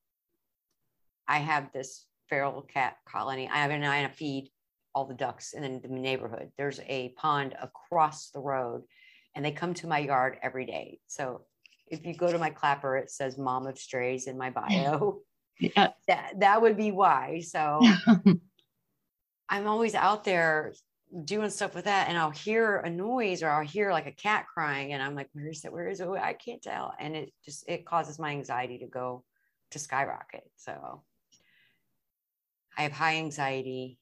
I 1.27 1.37
have 1.37 1.71
this 1.71 2.05
feral 2.29 2.61
cat 2.61 2.97
colony. 3.05 3.49
I 3.51 3.57
have 3.57 3.71
an 3.71 3.83
eye 3.83 3.97
and 3.97 4.07
I 4.07 4.11
feed 4.11 4.49
all 4.93 5.05
the 5.05 5.13
ducks 5.13 5.53
in 5.53 5.81
the 5.81 5.87
neighborhood. 5.87 6.51
There's 6.57 6.79
a 6.87 7.09
pond 7.17 7.55
across 7.61 8.29
the 8.31 8.39
road, 8.39 8.83
and 9.35 9.45
they 9.45 9.51
come 9.51 9.73
to 9.75 9.87
my 9.87 9.99
yard 9.99 10.37
every 10.41 10.65
day. 10.65 10.99
So 11.07 11.45
if 11.87 12.05
you 12.05 12.13
go 12.13 12.31
to 12.31 12.37
my 12.37 12.49
clapper, 12.49 12.97
it 12.97 13.11
says 13.11 13.37
"Mom 13.37 13.67
of 13.67 13.77
Strays" 13.77 14.27
in 14.27 14.37
my 14.37 14.49
bio. 14.49 15.19
Yeah. 15.59 15.89
that 16.07 16.39
that 16.39 16.61
would 16.61 16.77
be 16.77 16.91
why. 16.91 17.41
So 17.41 17.81
I'm 19.49 19.67
always 19.67 19.95
out 19.95 20.23
there 20.23 20.73
doing 21.23 21.49
stuff 21.49 21.73
with 21.75 21.85
that, 21.85 22.07
and 22.07 22.17
I'll 22.17 22.29
hear 22.29 22.77
a 22.77 22.89
noise 22.89 23.41
or 23.41 23.49
I'll 23.49 23.65
hear 23.65 23.91
like 23.91 24.07
a 24.07 24.11
cat 24.11 24.45
crying, 24.53 24.93
and 24.93 25.01
I'm 25.01 25.15
like, 25.15 25.29
"Where 25.33 25.49
is 25.49 25.65
it? 25.65 25.73
Where 25.73 25.87
is 25.87 26.01
it? 26.01 26.07
I 26.07 26.33
can't 26.33 26.61
tell." 26.61 26.93
And 26.99 27.15
it 27.15 27.33
just 27.43 27.67
it 27.67 27.85
causes 27.85 28.19
my 28.19 28.31
anxiety 28.31 28.79
to 28.79 28.87
go 28.87 29.23
to 29.71 29.79
skyrocket. 29.79 30.49
So 30.55 31.03
I 32.79 32.83
have 32.83 32.93
high 32.93 33.17
anxiety. 33.17 33.99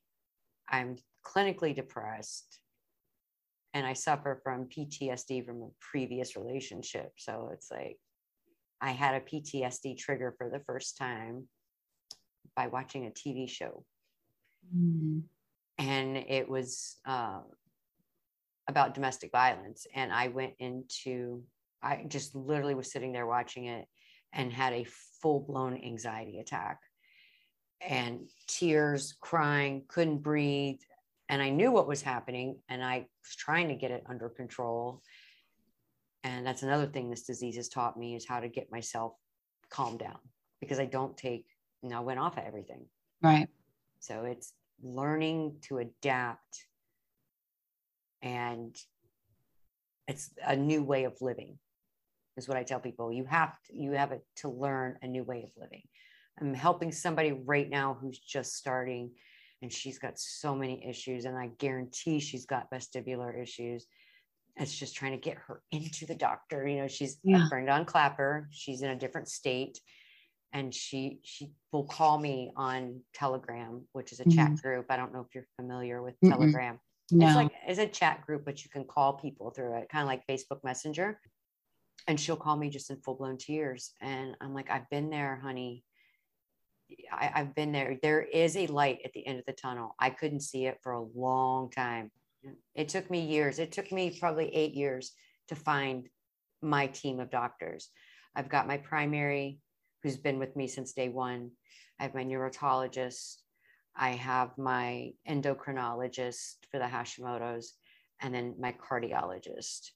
I'm 0.70 0.98
clinically 1.26 1.76
depressed, 1.76 2.60
and 3.74 3.86
I 3.86 3.94
suffer 3.94 4.40
from 4.44 4.70
PTSD 4.70 5.46
from 5.46 5.64
a 5.64 5.70
previous 5.82 6.36
relationship. 6.36 7.12
So 7.18 7.50
it's 7.54 7.72
like 7.72 7.98
I 8.80 8.92
had 8.92 9.16
a 9.16 9.26
PTSD 9.26 9.98
trigger 9.98 10.36
for 10.38 10.50
the 10.50 10.60
first 10.60 10.96
time 10.96 11.48
by 12.56 12.68
watching 12.68 13.08
a 13.08 13.10
TV 13.10 13.50
show 13.50 13.84
Mm. 14.76 15.24
and 15.78 16.18
it 16.18 16.50
was 16.50 16.98
uh, 17.06 17.40
about 18.68 18.94
domestic 18.94 19.32
violence. 19.32 19.88
And 19.94 20.12
I 20.12 20.28
went 20.28 20.56
into, 20.60 21.44
I 21.82 22.06
just 22.08 22.36
literally 22.36 22.76
was 22.76 22.92
sitting 22.92 23.14
there 23.14 23.28
watching 23.28 23.66
it 23.66 23.86
and 24.34 24.52
had 24.52 24.74
a 24.74 24.88
full 25.22 25.40
blown 25.40 25.80
anxiety 25.82 26.40
attack 26.40 26.80
and 27.82 28.28
tears, 28.48 29.16
crying, 29.22 29.84
couldn't 29.88 30.20
breathe. 30.20 30.80
And 31.30 31.42
I 31.42 31.50
knew 31.50 31.72
what 31.72 31.88
was 31.88 32.02
happening 32.02 32.58
and 32.70 32.84
I 32.84 33.08
was 33.24 33.36
trying 33.36 33.68
to 33.68 33.76
get 33.76 33.92
it 33.92 34.04
under 34.08 34.30
control. 34.30 35.02
And 36.24 36.46
that's 36.46 36.64
another 36.64 36.88
thing 36.88 37.10
this 37.10 37.24
disease 37.24 37.56
has 37.58 37.70
taught 37.70 37.98
me 37.98 38.16
is 38.16 38.26
how 38.28 38.40
to 38.40 38.48
get 38.48 38.72
myself 38.72 39.14
calmed 39.70 40.00
down 40.00 40.20
because 40.60 40.80
I 40.80 40.86
don't 40.86 41.16
take, 41.18 41.46
and 41.84 41.94
I 41.94 42.00
went 42.00 42.20
off 42.20 42.38
of 42.38 42.44
everything. 42.44 42.86
Right. 43.22 43.48
So 44.00 44.24
it's 44.24 44.54
learning 44.82 45.58
to 45.64 45.80
adapt 45.80 46.66
and 48.22 48.76
it's 50.08 50.32
a 50.46 50.56
new 50.56 50.84
way 50.84 51.04
of 51.04 51.14
living 51.22 51.58
is 52.38 52.48
what 52.48 52.58
I 52.58 52.64
tell 52.64 52.80
people. 52.80 53.12
You 53.12 53.26
have 53.26 53.62
to, 53.64 53.76
you 53.76 53.92
have 53.92 54.12
it 54.12 54.24
to 54.38 54.50
learn 54.50 54.98
a 55.02 55.08
new 55.08 55.24
way 55.24 55.44
of 55.44 55.50
living. 55.62 55.84
I'm 56.40 56.54
helping 56.54 56.92
somebody 56.92 57.32
right 57.32 57.70
now 57.70 57.98
who's 58.00 58.20
just 58.20 58.56
starting 58.56 59.12
and 59.62 59.74
she's 59.74 59.98
got 59.98 60.20
so 60.20 60.56
many 60.56 60.88
issues 60.88 61.26
and 61.26 61.38
I 61.38 61.50
guarantee 61.58 62.20
she's 62.20 62.46
got 62.46 62.70
vestibular 62.72 63.42
issues. 63.42 63.88
It's 64.56 64.76
just 64.76 64.96
trying 64.96 65.14
to 65.14 65.18
get 65.18 65.38
her 65.48 65.62
into 65.72 66.06
the 66.06 66.16
doctor. 66.16 66.68
You 66.68 66.82
know, 66.82 66.88
she's 66.88 67.18
Yeah. 67.24 67.46
a 67.46 67.50
friend 67.50 67.70
on 67.70 67.86
Clapper. 67.86 68.48
She's 68.52 68.82
in 68.82 68.90
a 68.90 68.96
different 68.96 69.28
state 69.28 69.80
and 70.54 70.74
she 70.74 71.20
she 71.24 71.52
will 71.72 71.86
call 71.86 72.18
me 72.20 72.52
on 72.56 73.02
telegram 73.14 73.84
which 73.92 74.12
is 74.12 74.20
a 74.20 74.24
chat 74.26 74.48
mm-hmm. 74.52 74.56
group 74.56 74.86
i 74.90 74.98
don't 74.98 75.14
know 75.14 75.22
if 75.22 75.34
you're 75.36 75.48
familiar 75.60 76.02
with 76.02 76.16
Mm-mm. 76.24 76.30
telegram 76.30 76.80
No. 77.12 77.28
it's 77.28 77.36
like 77.36 77.52
it's 77.68 77.80
a 77.80 77.88
chat 77.88 78.26
group 78.26 78.46
but 78.46 78.64
you 78.64 78.70
can 78.70 78.86
call 78.86 79.14
people 79.14 79.52
through 79.52 79.78
it 79.78 79.90
kind 79.90 80.02
of 80.04 80.08
like 80.08 80.26
facebook 80.28 80.64
messenger 80.64 81.20
and 82.08 82.20
she'll 82.20 82.38
call 82.38 82.56
me 82.56 82.70
just 82.70 82.90
in 82.90 82.98
full-blown 83.02 83.38
tears 83.38 83.92
and 84.02 84.36
i'm 84.42 84.54
like 84.54 84.70
i've 84.72 84.90
been 84.90 85.10
there 85.10 85.40
honey 85.42 85.84
I, 87.12 87.32
i've 87.36 87.56
been 87.56 87.72
there 87.72 87.98
there 88.02 88.22
is 88.22 88.56
a 88.56 88.68
light 88.68 89.00
at 89.06 89.14
the 89.14 89.26
end 89.26 89.40
of 89.40 89.46
the 89.46 89.54
tunnel 89.54 89.96
i 90.00 90.10
couldn't 90.10 90.42
see 90.42 90.66
it 90.66 90.80
for 90.82 90.94
a 90.94 91.04
long 91.16 91.70
time 91.70 92.12
it 92.76 92.90
took 92.90 93.10
me 93.10 93.26
years 93.26 93.60
it 93.60 93.72
took 93.72 93.92
me 93.92 94.18
probably 94.20 94.54
eight 94.56 94.74
years 94.74 95.12
to 95.50 95.56
find 95.56 96.08
my 96.62 96.88
team 96.88 97.20
of 97.20 97.30
doctors 97.30 97.90
i've 98.36 98.50
got 98.50 98.68
my 98.68 98.78
primary 98.78 99.60
who's 100.04 100.18
been 100.18 100.40
with 100.40 100.56
me 100.56 100.68
since 100.68 100.94
day 100.94 101.10
one. 101.10 101.52
I 102.00 102.04
have 102.04 102.16
my 102.16 102.24
neurologist. 102.24 103.44
I 103.96 104.12
have 104.12 104.58
my 104.58 105.12
endocrinologist 105.28 106.56
for 106.72 106.78
the 106.80 106.86
Hashimoto's, 106.86 107.74
and 108.22 108.34
then 108.34 108.56
my 108.60 108.74
cardiologist. 108.74 109.90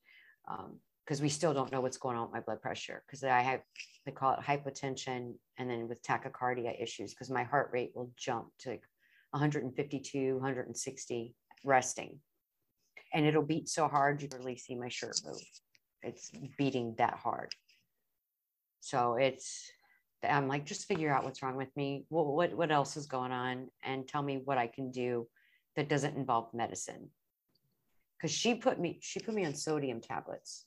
Um, 0.50 0.80
because 1.06 1.22
we 1.22 1.30
still 1.30 1.54
don't 1.54 1.72
know 1.72 1.82
what's 1.82 1.98
going 1.98 2.16
on 2.16 2.24
with 2.24 2.34
my 2.34 2.39
blood 2.42 2.62
pressure. 2.62 3.04
Because 3.06 3.24
I 3.24 3.42
have, 3.42 3.62
they 4.06 4.12
call 4.12 4.34
it 4.34 4.39
hypotension, 4.39 5.36
and 5.58 5.70
then 5.70 5.88
with 5.88 6.02
tachycardia 6.04 6.82
issues, 6.82 7.14
because 7.14 7.30
my 7.30 7.43
heart 7.43 7.70
rate 7.74 7.91
will 7.95 8.12
jump 8.18 8.47
to 8.60 8.72
like 8.72 8.84
152, 9.32 10.34
160 10.36 11.36
resting. 11.64 12.20
and 13.14 13.26
it'll 13.26 13.43
beat 13.43 13.70
so 13.70 13.88
hard 13.88 14.22
you 14.22 14.30
really 14.38 14.58
see 14.58 14.76
my 14.76 14.89
shirt 14.89 15.20
move. 15.26 15.41
It's 16.02 16.32
beating 16.58 16.95
that 16.97 17.16
hard. 17.16 17.54
So 18.80 19.16
it's 19.16 19.70
I'm 20.24 20.47
like, 20.47 20.66
just 20.66 20.88
figure 20.88 21.12
out 21.12 21.24
what's 21.24 21.41
wrong 21.41 21.56
with 21.58 21.76
me. 21.76 22.06
What 22.10 22.28
what 22.28 22.54
what 22.56 22.72
else 22.72 22.97
is 22.97 23.08
going 23.08 23.32
on, 23.32 23.70
and 23.84 24.08
tell 24.08 24.22
me 24.22 24.41
what 24.43 24.58
I 24.58 24.68
can 24.68 24.91
do 24.91 25.28
that 25.76 25.89
doesn't 25.89 26.16
involve 26.16 26.54
medicine. 26.54 27.10
Because 28.18 28.36
she 28.36 28.56
put 28.56 28.80
me 28.80 28.99
she 29.02 29.20
put 29.20 29.34
me 29.34 29.45
on 29.45 29.56
sodium 29.56 30.02
tablets, 30.02 30.66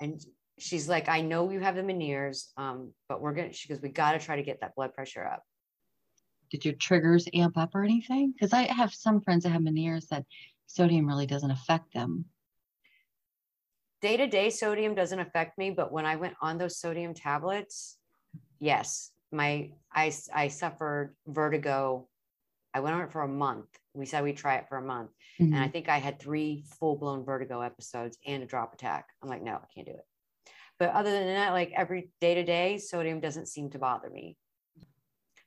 and 0.00 0.20
she's 0.58 0.88
like, 0.88 1.08
I 1.08 1.20
know 1.20 1.50
you 1.50 1.60
have 1.60 1.76
the 1.76 1.82
Meniere's, 1.82 2.52
um, 2.56 2.92
but 3.08 3.20
we're 3.20 3.34
gonna. 3.34 3.52
She 3.52 3.68
goes, 3.68 3.80
we 3.80 3.88
got 3.88 4.12
to 4.12 4.18
try 4.18 4.36
to 4.36 4.42
get 4.42 4.60
that 4.60 4.74
blood 4.74 4.94
pressure 4.94 5.24
up. 5.24 5.42
Did 6.50 6.64
your 6.64 6.74
triggers 6.74 7.28
amp 7.34 7.56
up 7.56 7.74
or 7.74 7.84
anything? 7.84 8.32
Because 8.32 8.52
I 8.52 8.62
have 8.72 8.92
some 8.94 9.20
friends 9.20 9.44
that 9.44 9.50
have 9.50 9.62
Meniere's 9.62 10.06
that 10.08 10.24
sodium 10.66 11.06
really 11.06 11.26
doesn't 11.26 11.50
affect 11.50 11.92
them. 11.92 12.26
Day 14.00 14.16
to 14.16 14.26
day, 14.26 14.50
sodium 14.50 14.94
doesn't 14.94 15.18
affect 15.18 15.58
me, 15.58 15.70
but 15.70 15.92
when 15.92 16.06
I 16.06 16.16
went 16.16 16.34
on 16.40 16.56
those 16.56 16.78
sodium 16.78 17.14
tablets, 17.14 17.98
yes, 18.60 19.10
my 19.32 19.70
I 19.92 20.12
I 20.34 20.48
suffered 20.48 21.16
vertigo. 21.26 22.08
I 22.72 22.80
went 22.80 22.94
on 22.94 23.02
it 23.02 23.12
for 23.12 23.22
a 23.22 23.28
month. 23.28 23.66
We 23.94 24.06
said 24.06 24.22
we'd 24.22 24.36
try 24.36 24.56
it 24.56 24.68
for 24.68 24.78
a 24.78 24.82
month, 24.82 25.10
mm-hmm. 25.40 25.52
and 25.52 25.62
I 25.62 25.68
think 25.68 25.88
I 25.88 25.98
had 25.98 26.20
three 26.20 26.64
full 26.78 26.96
blown 26.96 27.24
vertigo 27.24 27.60
episodes 27.60 28.16
and 28.26 28.42
a 28.42 28.46
drop 28.46 28.72
attack. 28.72 29.06
I'm 29.22 29.28
like, 29.28 29.42
no, 29.42 29.54
I 29.54 29.66
can't 29.74 29.86
do 29.86 29.94
it. 29.94 30.06
But 30.78 30.90
other 30.90 31.10
than 31.10 31.26
that, 31.26 31.52
like 31.52 31.72
every 31.76 32.10
day 32.20 32.34
to 32.34 32.44
day, 32.44 32.78
sodium 32.78 33.20
doesn't 33.20 33.48
seem 33.48 33.70
to 33.70 33.78
bother 33.78 34.10
me. 34.10 34.36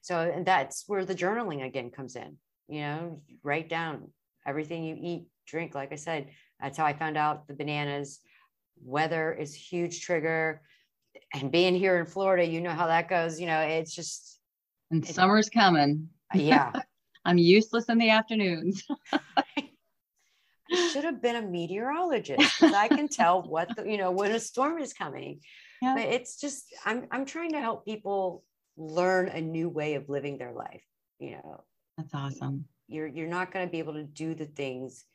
So 0.01 0.19
and 0.19 0.45
that's 0.45 0.84
where 0.88 1.05
the 1.05 1.15
journaling 1.15 1.65
again 1.65 1.91
comes 1.91 2.15
in. 2.15 2.38
You 2.67 2.82
know, 2.82 3.21
write 3.43 3.69
down 3.69 4.09
everything 4.45 4.84
you 4.84 4.97
eat, 4.99 5.25
drink. 5.45 5.75
Like 5.75 5.91
I 5.91 5.95
said, 5.95 6.29
that's 6.59 6.77
how 6.77 6.86
I 6.86 6.93
found 6.93 7.17
out 7.17 7.47
the 7.47 7.53
bananas. 7.53 8.19
Weather 8.84 9.34
is 9.34 9.53
huge 9.53 10.01
trigger 10.01 10.61
and 11.34 11.51
being 11.51 11.75
here 11.75 11.99
in 11.99 12.05
Florida, 12.05 12.45
you 12.45 12.61
know 12.61 12.71
how 12.71 12.88
that 12.88 13.09
goes. 13.09 13.39
You 13.39 13.47
know, 13.47 13.59
it's 13.59 13.93
just 13.93 14.39
and 14.89 15.03
it's, 15.03 15.15
summer's 15.15 15.49
coming. 15.49 16.09
Yeah. 16.34 16.71
I'm 17.25 17.38
useless 17.38 17.89
in 17.89 17.97
the 17.97 18.09
afternoons. 18.09 18.84
Should 20.91 21.03
have 21.03 21.22
been 21.22 21.36
a 21.36 21.41
meteorologist 21.41 22.39
because 22.39 22.74
I 22.74 22.88
can 22.88 23.07
tell 23.09 23.41
what 23.41 23.76
the, 23.76 23.89
you 23.89 23.97
know 23.97 24.11
when 24.11 24.32
a 24.32 24.39
storm 24.39 24.80
is 24.80 24.93
coming. 24.93 25.41
Yeah. 25.82 25.95
But 25.95 26.05
it's 26.05 26.39
just 26.39 26.74
I'm 26.86 27.07
I'm 27.11 27.26
trying 27.26 27.51
to 27.51 27.59
help 27.59 27.86
people 27.86 28.43
learn 28.78 29.28
a 29.28 29.41
new 29.41 29.69
way 29.69 29.95
of 29.95 30.07
living 30.09 30.38
their 30.38 30.53
life. 30.53 30.84
You 31.19 31.32
know, 31.32 31.63
that's 31.97 32.13
awesome. 32.13 32.65
You're 32.88 33.07
you're 33.07 33.28
not 33.28 33.51
going 33.51 33.67
to 33.67 33.72
be 33.72 33.80
able 33.80 33.93
to 33.93 34.03
do 34.03 34.34
the 34.34 34.45
things 34.45 35.05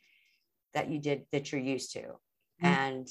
that 0.73 0.89
you 0.89 0.99
did 0.99 1.25
that 1.31 1.51
you're 1.51 1.61
used 1.61 1.93
to, 1.93 2.01
mm-hmm. 2.01 2.65
and 2.65 3.07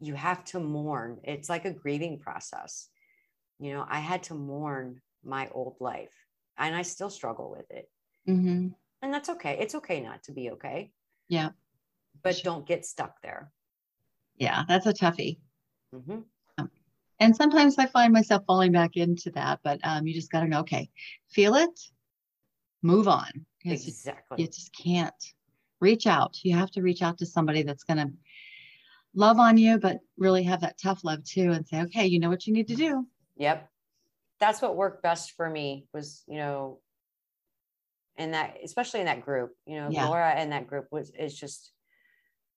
you 0.00 0.14
have 0.14 0.44
to 0.44 0.60
mourn. 0.60 1.18
It's 1.24 1.48
like 1.48 1.64
a 1.64 1.72
grieving 1.72 2.18
process. 2.18 2.88
You 3.58 3.72
know, 3.72 3.84
I 3.88 3.98
had 3.98 4.22
to 4.24 4.34
mourn 4.34 5.00
my 5.24 5.48
old 5.52 5.76
life 5.80 6.14
and 6.56 6.74
I 6.74 6.82
still 6.82 7.10
struggle 7.10 7.50
with 7.50 7.70
it. 7.70 7.88
Mm-hmm. 8.28 8.68
And 9.02 9.14
that's 9.14 9.28
okay. 9.30 9.58
It's 9.60 9.74
okay 9.76 10.00
not 10.00 10.24
to 10.24 10.32
be 10.32 10.50
okay. 10.50 10.90
Yeah. 11.28 11.50
But 12.22 12.40
don't 12.42 12.66
get 12.66 12.84
stuck 12.84 13.22
there. 13.22 13.50
Yeah, 14.36 14.64
that's 14.68 14.86
a 14.86 14.92
toughie. 14.92 15.38
Mm-hmm. 15.94 16.20
Um, 16.58 16.70
and 17.20 17.36
sometimes 17.36 17.78
I 17.78 17.86
find 17.86 18.12
myself 18.12 18.44
falling 18.46 18.72
back 18.72 18.96
into 18.96 19.30
that, 19.32 19.60
but 19.62 19.80
um, 19.84 20.06
you 20.06 20.14
just 20.14 20.30
got 20.30 20.40
to 20.40 20.48
know, 20.48 20.60
okay, 20.60 20.90
feel 21.30 21.54
it, 21.54 21.80
move 22.82 23.08
on. 23.08 23.46
Exactly. 23.64 24.38
You, 24.38 24.44
you 24.44 24.50
just 24.50 24.74
can't 24.74 25.14
reach 25.80 26.06
out. 26.06 26.36
You 26.42 26.56
have 26.56 26.70
to 26.72 26.82
reach 26.82 27.02
out 27.02 27.18
to 27.18 27.26
somebody 27.26 27.62
that's 27.62 27.84
going 27.84 27.98
to 27.98 28.12
love 29.14 29.38
on 29.38 29.56
you, 29.56 29.78
but 29.78 29.98
really 30.16 30.44
have 30.44 30.60
that 30.60 30.78
tough 30.80 31.04
love 31.04 31.24
too 31.24 31.52
and 31.52 31.66
say, 31.66 31.82
okay, 31.82 32.06
you 32.06 32.20
know 32.20 32.28
what 32.28 32.46
you 32.46 32.52
need 32.52 32.68
to 32.68 32.76
do. 32.76 33.06
Yep. 33.36 33.68
That's 34.40 34.62
what 34.62 34.76
worked 34.76 35.02
best 35.02 35.32
for 35.32 35.48
me 35.50 35.86
was, 35.92 36.22
you 36.28 36.36
know, 36.36 36.78
in 38.18 38.32
that, 38.32 38.56
especially 38.62 39.00
in 39.00 39.06
that 39.06 39.24
group, 39.24 39.52
you 39.66 39.76
know, 39.76 39.88
yeah. 39.90 40.06
Laura 40.06 40.30
and 40.30 40.52
that 40.52 40.66
group 40.66 40.86
was, 40.90 41.10
is 41.18 41.38
just, 41.38 41.72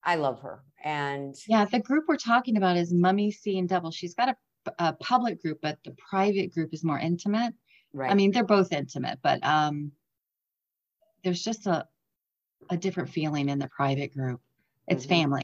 I 0.04 0.16
love 0.16 0.42
her. 0.42 0.64
And 0.84 1.36
yeah, 1.48 1.66
the 1.66 1.80
group 1.80 2.06
we're 2.08 2.18
talking 2.18 2.58
about 2.58 2.78
is 2.78 2.92
Mummy 2.92 3.32
Seeing 3.32 3.68
Double. 3.68 3.92
She's 3.92 4.16
got 4.16 4.30
a, 4.30 4.36
a 4.80 4.94
public 4.94 5.42
group, 5.42 5.60
but 5.62 5.78
the 5.86 5.96
private 6.10 6.54
group 6.54 6.74
is 6.74 6.84
more 6.84 6.98
intimate. 6.98 7.54
Right. 7.94 8.12
I 8.12 8.16
mean, 8.16 8.32
they're 8.32 8.44
both 8.44 8.74
intimate, 8.74 9.20
but 9.22 9.46
um, 9.46 9.92
there's 11.24 11.44
just 11.44 11.68
a, 11.68 11.86
a 12.70 12.78
different 12.78 13.10
feeling 13.10 13.50
in 13.50 13.60
the 13.60 13.68
private 13.68 14.14
group. 14.14 14.42
It's 14.88 15.06
mm-hmm. 15.06 15.14
family. 15.14 15.44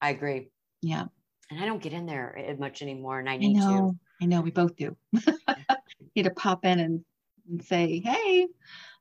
I 0.00 0.10
agree. 0.10 0.50
Yeah. 0.82 1.06
And 1.50 1.60
I 1.60 1.66
don't 1.66 1.82
get 1.82 1.94
in 1.94 2.04
there 2.04 2.54
much 2.58 2.82
anymore, 2.82 3.18
and 3.18 3.28
I 3.28 3.38
need 3.38 3.56
I 3.56 3.60
know, 3.60 3.96
to. 4.20 4.24
I 4.24 4.26
know 4.26 4.42
we 4.42 4.50
both 4.50 4.76
do. 4.76 4.96
need 6.14 6.24
to 6.24 6.30
pop 6.30 6.66
in 6.66 6.78
and, 6.78 7.04
and 7.48 7.64
say, 7.64 8.00
hey, 8.04 8.46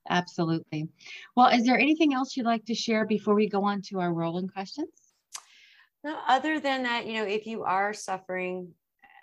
absolutely. 0.10 0.90
Well, 1.36 1.48
is 1.48 1.66
there 1.66 1.80
anything 1.80 2.14
else 2.14 2.36
you'd 2.36 2.46
like 2.46 2.66
to 2.66 2.76
share 2.76 3.06
before 3.06 3.36
we 3.36 3.50
go 3.50 3.64
on 3.64 3.82
to 3.84 4.00
our 4.00 4.14
rolling 4.14 4.48
questions? 4.48 4.90
No, 6.04 6.18
other 6.28 6.60
than 6.60 6.84
that, 6.84 7.06
you 7.06 7.14
know, 7.14 7.26
if 7.26 7.46
you 7.46 7.64
are 7.64 7.94
suffering 7.94 8.74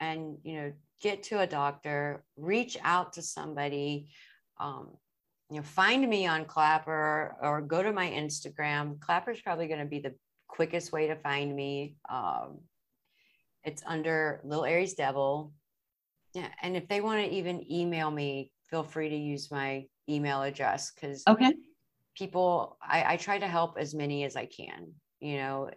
and, 0.01 0.39
you 0.43 0.57
know, 0.57 0.73
get 1.03 1.23
to 1.25 1.41
a 1.41 1.47
doctor, 1.47 2.25
reach 2.37 2.77
out 2.83 3.13
to 3.15 3.23
somebody, 3.23 4.09
um, 4.59 4.89
you 5.51 5.57
know, 5.57 5.63
find 5.63 6.09
me 6.09 6.27
on 6.27 6.45
Clapper 6.45 7.37
or 7.41 7.61
go 7.61 7.83
to 7.83 7.93
my 7.93 8.09
Instagram. 8.09 8.99
Clapper 9.01 9.31
is 9.31 9.41
probably 9.41 9.67
going 9.67 9.81
to 9.81 9.87
be 9.87 10.01
the 10.01 10.15
quickest 10.49 10.93
way 10.93 11.09
to 11.09 11.17
find 11.17 11.55
me. 11.55 11.97
Um, 12.09 12.61
it's 13.63 13.83
under 13.87 14.41
Little 14.45 14.65
Aries 14.65 14.95
Devil. 14.95 15.53
Yeah. 16.33 16.49
And 16.63 16.77
if 16.77 16.89
they 16.89 17.01
want 17.01 17.25
to 17.25 17.31
even 17.31 17.71
email 17.71 18.11
me, 18.11 18.51
feel 18.75 18.83
free 18.83 19.09
to 19.09 19.17
use 19.17 19.53
my 19.53 19.87
email 20.11 20.43
address 20.43 20.91
because 20.91 21.23
okay. 21.29 21.55
people, 22.17 22.77
I, 22.83 23.15
I 23.15 23.17
try 23.17 23.39
to 23.39 23.47
help 23.47 23.79
as 23.79 23.95
many 23.95 24.25
as 24.25 24.35
I 24.35 24.47
can, 24.47 24.95
you 25.21 25.37
know, 25.37 25.71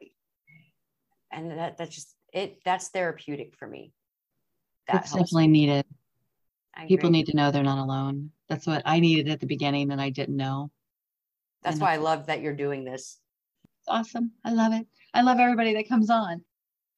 and 1.31 1.51
that 1.51 1.77
that's 1.77 1.93
just 1.93 2.15
it. 2.33 2.57
That's 2.65 2.87
therapeutic 2.89 3.53
for 3.55 3.67
me. 3.67 3.93
That 4.87 5.03
it's 5.03 5.11
definitely 5.11 5.49
me. 5.49 5.67
needed. 5.67 5.85
People 6.87 7.11
need 7.11 7.27
to 7.27 7.35
know 7.35 7.51
they're 7.51 7.61
not 7.61 7.77
alone. 7.77 8.31
That's 8.49 8.65
what 8.65 8.81
I 8.83 8.99
needed 8.99 9.29
at 9.29 9.41
the 9.41 9.45
beginning 9.45 9.91
and 9.91 10.01
I 10.01 10.09
didn't 10.09 10.37
know. 10.37 10.71
That's 11.61 11.75
and 11.75 11.81
why 11.83 11.93
I 11.93 11.97
love 11.97 12.25
that 12.27 12.41
you're 12.41 12.55
doing 12.55 12.83
this 12.83 13.19
it's 13.79 13.87
awesome. 13.87 14.31
I 14.43 14.53
love 14.53 14.73
it. 14.73 14.87
I 15.13 15.21
love 15.21 15.39
everybody 15.39 15.75
that 15.75 15.87
comes 15.87 16.09
on. 16.09 16.41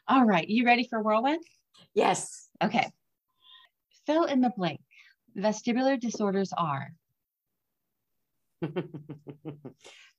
All 0.08 0.24
right. 0.24 0.47
You 0.47 0.66
ready 0.66 0.88
for 0.89 1.02
whirlwind? 1.02 1.43
Yes. 1.93 2.47
Okay. 2.64 2.89
Fill 4.06 4.26
in 4.26 4.39
the 4.39 4.52
blank. 4.56 4.80
Vestibular 5.38 5.99
disorders 5.99 6.51
are. 6.57 6.93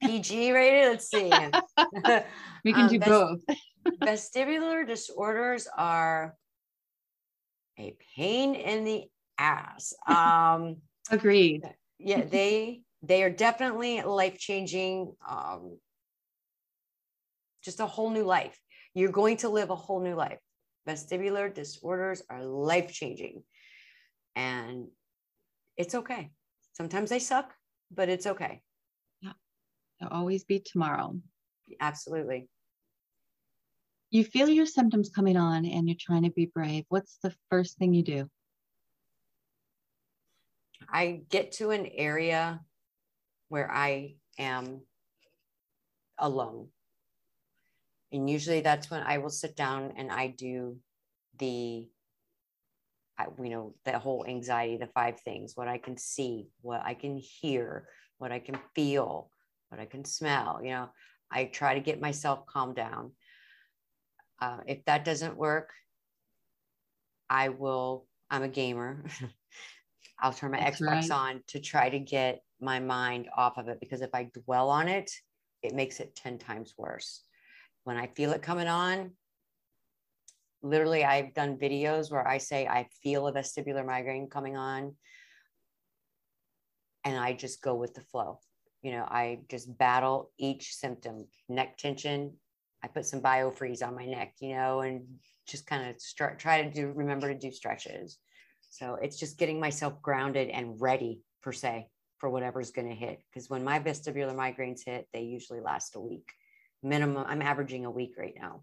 PG 0.03 0.53
rated. 0.53 0.89
Let's 0.91 1.11
see. 1.11 1.31
we 2.65 2.73
can 2.73 2.85
um, 2.85 2.89
do 2.89 2.99
vest- 2.99 3.11
both. 3.11 3.41
vestibular 4.03 4.87
disorders 4.87 5.69
are 5.77 6.35
a 7.79 7.95
pain 8.17 8.55
in 8.55 8.85
the 8.85 9.05
ass. 9.39 9.95
Um, 10.07 10.77
Agreed. 11.11 11.65
Yeah, 11.99 12.25
they 12.25 12.83
they 13.03 13.23
are 13.23 13.31
definitely 13.31 14.03
life 14.03 14.39
changing. 14.39 15.15
Um, 15.29 15.79
just 17.63 17.81
a 17.81 17.87
whole 17.87 18.11
new 18.11 18.25
life. 18.25 18.59
You're 18.95 19.13
going 19.13 19.39
to 19.39 19.49
live 19.49 19.71
a 19.71 19.77
whole 19.77 20.01
new 20.01 20.15
life. 20.15 20.39
Vestibular 20.89 21.53
disorders 21.53 22.23
are 22.31 22.43
life 22.43 22.93
changing. 22.93 23.43
And 24.35 24.89
it's 25.81 25.95
okay. 25.95 26.31
Sometimes 26.73 27.11
they 27.11 27.19
suck, 27.19 27.55
but 27.91 28.09
it's 28.09 28.27
okay. 28.27 28.63
Yeah. 29.21 29.33
There'll 29.99 30.15
always 30.15 30.45
be 30.45 30.61
tomorrow. 30.61 31.17
Absolutely. 31.81 32.49
You 34.11 34.25
feel 34.25 34.49
your 34.49 34.67
symptoms 34.67 35.09
coming 35.09 35.37
on 35.37 35.65
and 35.65 35.89
you're 35.89 35.97
trying 35.99 36.25
to 36.25 36.31
be 36.31 36.47
brave. 36.47 36.85
What's 36.89 37.19
the 37.23 37.35
first 37.49 37.79
thing 37.79 37.95
you 37.95 38.03
do? 38.03 38.29
I 40.89 41.23
get 41.31 41.53
to 41.53 41.71
an 41.71 41.87
area 41.87 42.61
where 43.49 43.71
I 43.71 44.17
am 44.39 44.83
alone 46.19 46.69
and 48.13 48.29
usually 48.29 48.61
that's 48.61 48.91
when 48.91 49.03
i 49.03 49.19
will 49.19 49.31
sit 49.31 49.57
down 49.57 49.93
and 49.97 50.11
i 50.11 50.27
do 50.27 50.77
the 51.39 51.89
I, 53.21 53.43
you 53.43 53.51
know 53.51 53.75
the 53.85 53.99
whole 53.99 54.25
anxiety 54.27 54.77
the 54.77 54.87
five 54.89 55.21
things 55.21 55.53
what 55.55 55.69
i 55.69 55.79
can 55.79 55.97
see 55.97 56.49
what 56.63 56.83
i 56.85 56.95
can 56.95 57.17
hear 57.17 57.89
what 58.19 58.33
i 58.33 58.39
can 58.39 58.59
feel 58.75 59.31
what 59.69 59.81
i 59.81 59.85
can 59.85 60.05
smell 60.05 60.61
you 60.63 60.71
know 60.71 60.89
i 61.31 61.45
try 61.45 61.75
to 61.75 61.81
get 61.81 62.01
myself 62.01 62.47
calmed 62.47 62.77
down 62.77 63.13
uh, 64.41 64.59
if 64.67 64.85
that 64.87 65.05
doesn't 65.05 65.37
work 65.37 65.71
i 67.29 67.49
will 67.49 68.07
i'm 68.31 68.43
a 68.43 68.49
gamer 68.49 69.05
i'll 70.21 70.33
turn 70.33 70.53
my 70.53 70.59
That's 70.59 70.81
xbox 70.81 71.11
right. 71.11 71.11
on 71.11 71.41
to 71.49 71.61
try 71.61 71.89
to 71.89 71.99
get 71.99 72.43
my 72.61 72.79
mind 72.79 73.29
off 73.37 73.59
of 73.59 73.69
it 73.69 73.81
because 73.81 74.01
if 74.01 74.11
i 74.15 74.31
dwell 74.45 74.71
on 74.71 74.89
it 74.89 75.11
it 75.63 75.75
makes 75.75 76.01
it 76.01 76.17
10 76.17 76.39
times 76.39 76.75
worse. 76.77 77.23
When 77.85 77.97
I 77.97 78.07
feel 78.09 78.33
it 78.33 78.43
coming 78.43 78.69
on, 78.69 79.13
literally, 80.63 81.05
I've 81.05 81.35
done 81.35 81.57
videos 81.57 82.11
where 82.11 82.27
I 82.27 82.39
say, 82.39 82.67
I 82.67 82.89
feel 83.03 83.27
a 83.27 83.33
vestibular 83.33 83.85
migraine 83.85 84.29
coming 84.29 84.57
on. 84.57 84.95
And 87.05 87.19
I 87.19 87.33
just 87.33 87.63
go 87.63 87.75
with 87.75 87.95
the 87.95 88.03
flow. 88.03 88.41
You 88.83 88.93
know, 88.93 89.05
I 89.05 89.41
just 89.49 89.77
battle 89.77 90.31
each 90.39 90.75
symptom, 90.75 91.27
neck 91.49 91.79
tension. 91.79 92.35
I 92.83 92.89
put 92.89 93.07
some 93.07 93.21
biofreeze 93.21 93.87
on 93.87 93.95
my 93.95 94.07
neck, 94.07 94.35
you 94.41 94.55
know, 94.55 94.81
and 94.81 95.05
just 95.47 95.67
kind 95.67 95.89
of 95.89 96.01
start, 96.01 96.39
try 96.39 96.63
to 96.63 96.71
do, 96.71 96.93
remember 96.95 97.29
to 97.29 97.39
do 97.39 97.51
stretches. 97.51 98.19
So 98.69 98.97
it's 99.03 99.19
just 99.19 99.39
getting 99.39 99.61
myself 99.61 100.01
grounded 100.01 100.49
and 100.49 100.81
ready 100.81 101.23
per 101.43 101.53
se 101.53 101.89
for 102.19 102.31
whatever's 102.31 102.71
going 102.71 102.89
to 102.89 102.95
hit. 102.95 103.21
Because 103.33 103.51
when 103.51 103.65
my 103.65 103.81
vestibular 103.81 104.35
migraines 104.35 104.85
hit, 104.85 105.09
they 105.13 105.23
usually 105.23 105.61
last 105.61 105.97
a 105.97 106.01
week 106.01 106.29
minimum. 106.83 107.25
I'm 107.27 107.43
averaging 107.43 107.85
a 107.85 107.91
week 107.91 108.15
right 108.17 108.35
now. 108.41 108.63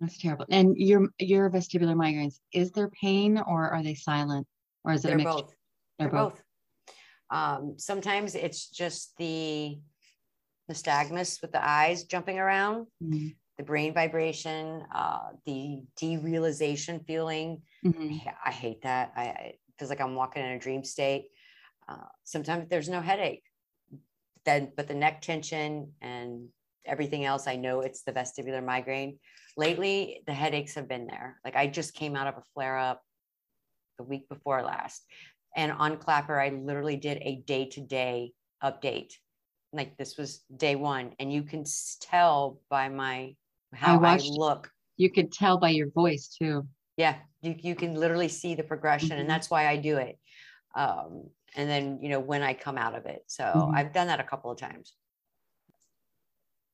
That's 0.00 0.16
terrible. 0.16 0.46
And 0.50 0.76
your 0.78 1.08
your 1.18 1.50
vestibular 1.50 1.94
migraines, 1.94 2.38
is 2.52 2.70
there 2.72 2.88
pain 2.88 3.38
or 3.38 3.68
are 3.68 3.82
they 3.82 3.94
silent, 3.94 4.46
or 4.84 4.92
is 4.94 5.04
it 5.04 5.08
They're 5.08 5.14
a 5.16 5.18
mixture? 5.18 5.42
both. 5.42 5.54
They're, 5.98 6.08
They're 6.08 6.20
both. 6.24 6.32
both. 6.34 6.42
Um, 7.30 7.74
sometimes 7.78 8.34
it's 8.34 8.68
just 8.70 9.16
the 9.18 9.78
nystagmus 10.70 11.42
with 11.42 11.52
the 11.52 11.64
eyes 11.64 12.04
jumping 12.04 12.38
around, 12.38 12.86
Mhm. 13.02 13.36
the 13.58 13.62
brain 13.62 13.92
vibration, 13.92 14.82
uh, 14.92 15.32
the 15.44 15.82
derealization 16.00 17.04
feeling. 17.06 17.62
Mhm. 17.84 18.26
I 18.26 18.34
I 18.46 18.52
hate 18.52 18.82
that. 18.82 19.12
I, 19.16 19.22
I 19.28 19.58
feels 19.78 19.90
like 19.90 20.00
I'm 20.00 20.14
walking 20.14 20.42
in 20.42 20.52
a 20.52 20.58
dream 20.58 20.82
state. 20.82 21.28
Uh, 21.88 22.06
sometimes 22.24 22.68
there's 22.68 22.88
no 22.88 23.00
headache, 23.02 23.44
then 24.44 24.72
but 24.76 24.88
the 24.88 24.94
neck 24.94 25.20
tension 25.20 25.92
and 26.00 26.48
everything 26.86 27.24
else, 27.24 27.46
I 27.46 27.56
know 27.56 27.80
it's 27.80 28.02
the 28.02 28.12
vestibular 28.12 28.64
migraine. 28.64 29.18
Lately, 29.56 30.22
the 30.26 30.32
headaches 30.34 30.74
have 30.74 30.88
been 30.88 31.06
there. 31.06 31.40
Like 31.44 31.56
I 31.56 31.66
just 31.66 31.94
came 31.94 32.16
out 32.16 32.26
of 32.26 32.34
a 32.36 32.42
flare 32.54 32.78
up 32.78 33.02
the 33.98 34.04
week 34.04 34.28
before 34.28 34.62
last, 34.62 35.04
and 35.56 35.72
on 35.72 35.96
Clapper, 35.98 36.40
I 36.40 36.50
literally 36.50 36.96
did 36.96 37.18
a 37.22 37.42
day 37.46 37.66
to 37.70 37.80
day 37.80 38.32
update. 38.62 39.12
Like 39.72 39.96
this 39.96 40.16
was 40.16 40.42
day 40.56 40.74
one, 40.76 41.12
and 41.18 41.32
you 41.32 41.42
can 41.42 41.64
tell 42.00 42.60
by 42.70 42.88
my 42.88 43.34
how 43.74 43.96
I, 43.96 44.14
watched- 44.14 44.30
look 44.32 44.70
You 44.96 45.10
could 45.10 45.32
tell 45.32 45.58
by 45.58 45.70
your 45.70 45.90
voice 45.90 46.28
too. 46.28 46.66
yeah 46.96 47.16
you, 47.40 47.54
you 47.58 47.74
can 47.74 47.94
literally 47.94 48.28
see 48.28 48.54
the 48.54 48.64
progression 48.64 49.16
Mhm. 49.16 49.20
and 49.20 49.30
that's 49.30 49.48
why 49.48 49.66
i 49.68 49.76
do 49.76 49.96
it 49.96 50.18
um, 50.74 51.30
and 51.56 51.70
then 51.70 52.00
you 52.02 52.08
know 52.08 52.18
when 52.20 52.42
i 52.42 52.52
come 52.52 52.76
out 52.76 52.94
of 52.98 53.06
it 53.06 53.22
so 53.28 53.44
Mhm. 53.44 53.74
i've 53.76 53.92
done 53.92 54.08
that 54.08 54.18
a 54.20 54.24
couple 54.24 54.50
of 54.50 54.58
times 54.58 54.94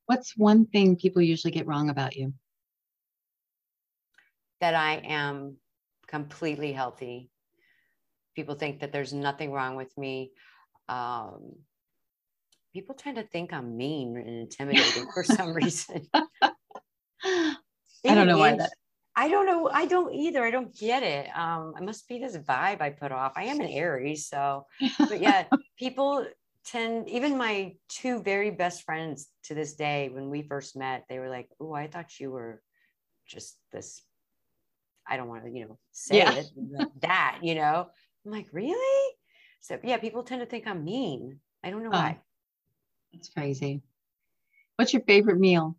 What's 0.06 0.36
one 0.36 0.66
thing 0.66 0.96
people 0.96 1.22
usually 1.22 1.52
get 1.52 1.66
wrong 1.66 1.90
about 1.90 2.16
you? 2.16 2.32
that 4.60 4.74
i 4.74 4.94
am 5.04 5.56
completely 6.06 6.72
healthy 6.72 7.30
people 8.34 8.54
think 8.54 8.80
that 8.80 8.92
there's 8.92 9.12
nothing 9.12 9.52
wrong 9.52 9.76
with 9.76 9.96
me 9.98 10.30
um, 10.88 11.52
people 12.72 12.94
tend 12.94 13.16
to 13.16 13.22
think 13.22 13.52
i'm 13.52 13.76
mean 13.76 14.16
and 14.16 14.28
intimidating 14.28 15.06
for 15.12 15.24
some 15.24 15.52
reason 15.54 16.06
I 17.24 18.14
don't 18.14 18.26
know 18.26 18.38
why 18.38 18.56
that. 18.56 18.70
I 19.18 19.28
don't 19.28 19.46
know. 19.46 19.68
I 19.72 19.86
don't 19.86 20.14
either. 20.14 20.44
I 20.44 20.50
don't 20.50 20.76
get 20.76 21.02
it. 21.02 21.28
Um, 21.34 21.72
it 21.76 21.82
must 21.82 22.06
be 22.06 22.18
this 22.18 22.36
vibe 22.36 22.80
I 22.80 22.90
put 22.90 23.10
off. 23.10 23.32
I 23.34 23.44
am 23.44 23.60
an 23.60 23.66
Aries, 23.66 24.28
so 24.28 24.66
but 25.08 25.20
yeah, 25.20 25.46
people 25.78 26.26
tend, 26.66 27.08
even 27.08 27.38
my 27.38 27.74
two 27.88 28.22
very 28.22 28.50
best 28.50 28.82
friends 28.82 29.28
to 29.44 29.54
this 29.54 29.74
day, 29.74 30.08
when 30.08 30.28
we 30.28 30.42
first 30.42 30.76
met, 30.76 31.04
they 31.08 31.18
were 31.18 31.28
like, 31.30 31.48
Oh, 31.60 31.72
I 31.72 31.86
thought 31.86 32.18
you 32.20 32.30
were 32.30 32.62
just 33.26 33.56
this. 33.72 34.02
I 35.08 35.16
don't 35.16 35.28
want 35.28 35.44
to, 35.44 35.50
you 35.50 35.66
know, 35.66 35.78
say 35.92 36.18
Yeah. 36.18 36.32
it 36.32 36.46
that, 37.00 37.38
you 37.42 37.54
know. 37.54 37.86
I'm 38.24 38.32
like, 38.32 38.48
really? 38.52 39.14
So 39.60 39.78
yeah, 39.82 39.98
people 39.98 40.22
tend 40.24 40.40
to 40.40 40.46
think 40.46 40.66
I'm 40.66 40.84
mean. 40.84 41.40
I 41.62 41.70
don't 41.70 41.82
know 41.82 41.90
Oh. 41.90 41.92
why. 41.92 42.18
That's 43.12 43.28
crazy. 43.28 43.82
What's 44.76 44.92
your 44.92 45.02
favorite 45.02 45.38
meal? 45.38 45.76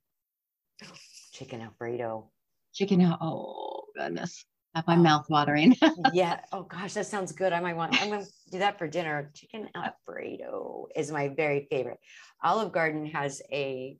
Chicken 1.34 1.62
Alfredo. 1.62 2.32
Chicken. 2.74 3.16
Oh 3.22 3.84
goodness, 3.96 4.46
my 4.86 4.96
mouth 4.96 5.26
watering. 5.30 5.76
yeah. 6.14 6.42
Oh 6.52 6.64
gosh, 6.64 6.94
that 6.94 7.08
sounds 7.08 7.32
good. 7.32 7.54
I 7.54 7.60
might 7.60 7.76
want. 7.76 8.00
I'm 8.02 8.10
gonna 8.10 8.26
do 8.52 8.60
that 8.60 8.78
for 8.78 8.88
dinner. 8.88 9.32
Chicken 9.34 9.70
Alfredo 9.76 10.88
is 10.96 11.12
my 11.12 11.30
very 11.30 11.68
favorite. 11.72 12.00
Olive 12.44 12.72
Garden 12.72 13.06
has 13.08 13.42
a 13.52 13.98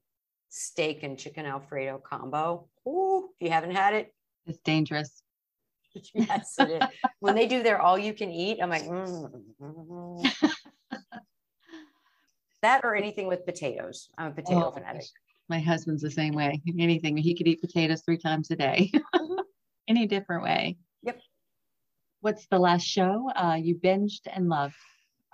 steak 0.50 1.04
and 1.04 1.18
chicken 1.18 1.46
Alfredo 1.46 2.00
combo. 2.00 2.68
Ooh, 2.88 3.30
if 3.40 3.46
you 3.46 3.52
haven't 3.52 3.76
had 3.76 3.94
it, 3.94 4.14
it's 4.46 4.60
dangerous. 4.60 5.24
yes, 6.14 6.56
it 6.60 6.70
is. 6.70 6.90
when 7.20 7.36
they 7.36 7.48
do 7.48 7.64
their 7.64 7.82
all 7.82 7.98
you 7.98 8.14
can 8.14 8.30
eat, 8.30 8.60
I'm 8.62 8.70
like, 8.70 8.84
mm, 8.84 9.44
that 12.62 12.82
or 12.84 12.96
anything 12.96 13.28
with 13.28 13.46
potatoes. 13.46 14.10
I'm 14.18 14.32
a 14.32 14.36
potato 14.36 14.68
Oh, 14.68 14.72
fanatic. 14.72 15.06
My 15.50 15.60
husband's 15.60 16.02
the 16.02 16.12
same 16.12 16.34
way. 16.34 16.62
Anything 16.78 17.16
he 17.16 17.36
could 17.36 17.48
eat 17.48 17.62
potatoes 17.62 18.02
three 18.02 18.18
times 18.18 18.52
a 18.52 18.56
day. 18.56 18.92
any 19.88 20.06
different 20.08 20.44
way. 20.44 20.78
Yep. 21.04 21.20
What's 22.22 22.48
the 22.48 22.60
last 22.60 22.84
show 22.86 23.30
uh, 23.36 23.58
you 23.62 23.76
binged 23.76 24.22
and 24.32 24.50
loved? 24.50 24.76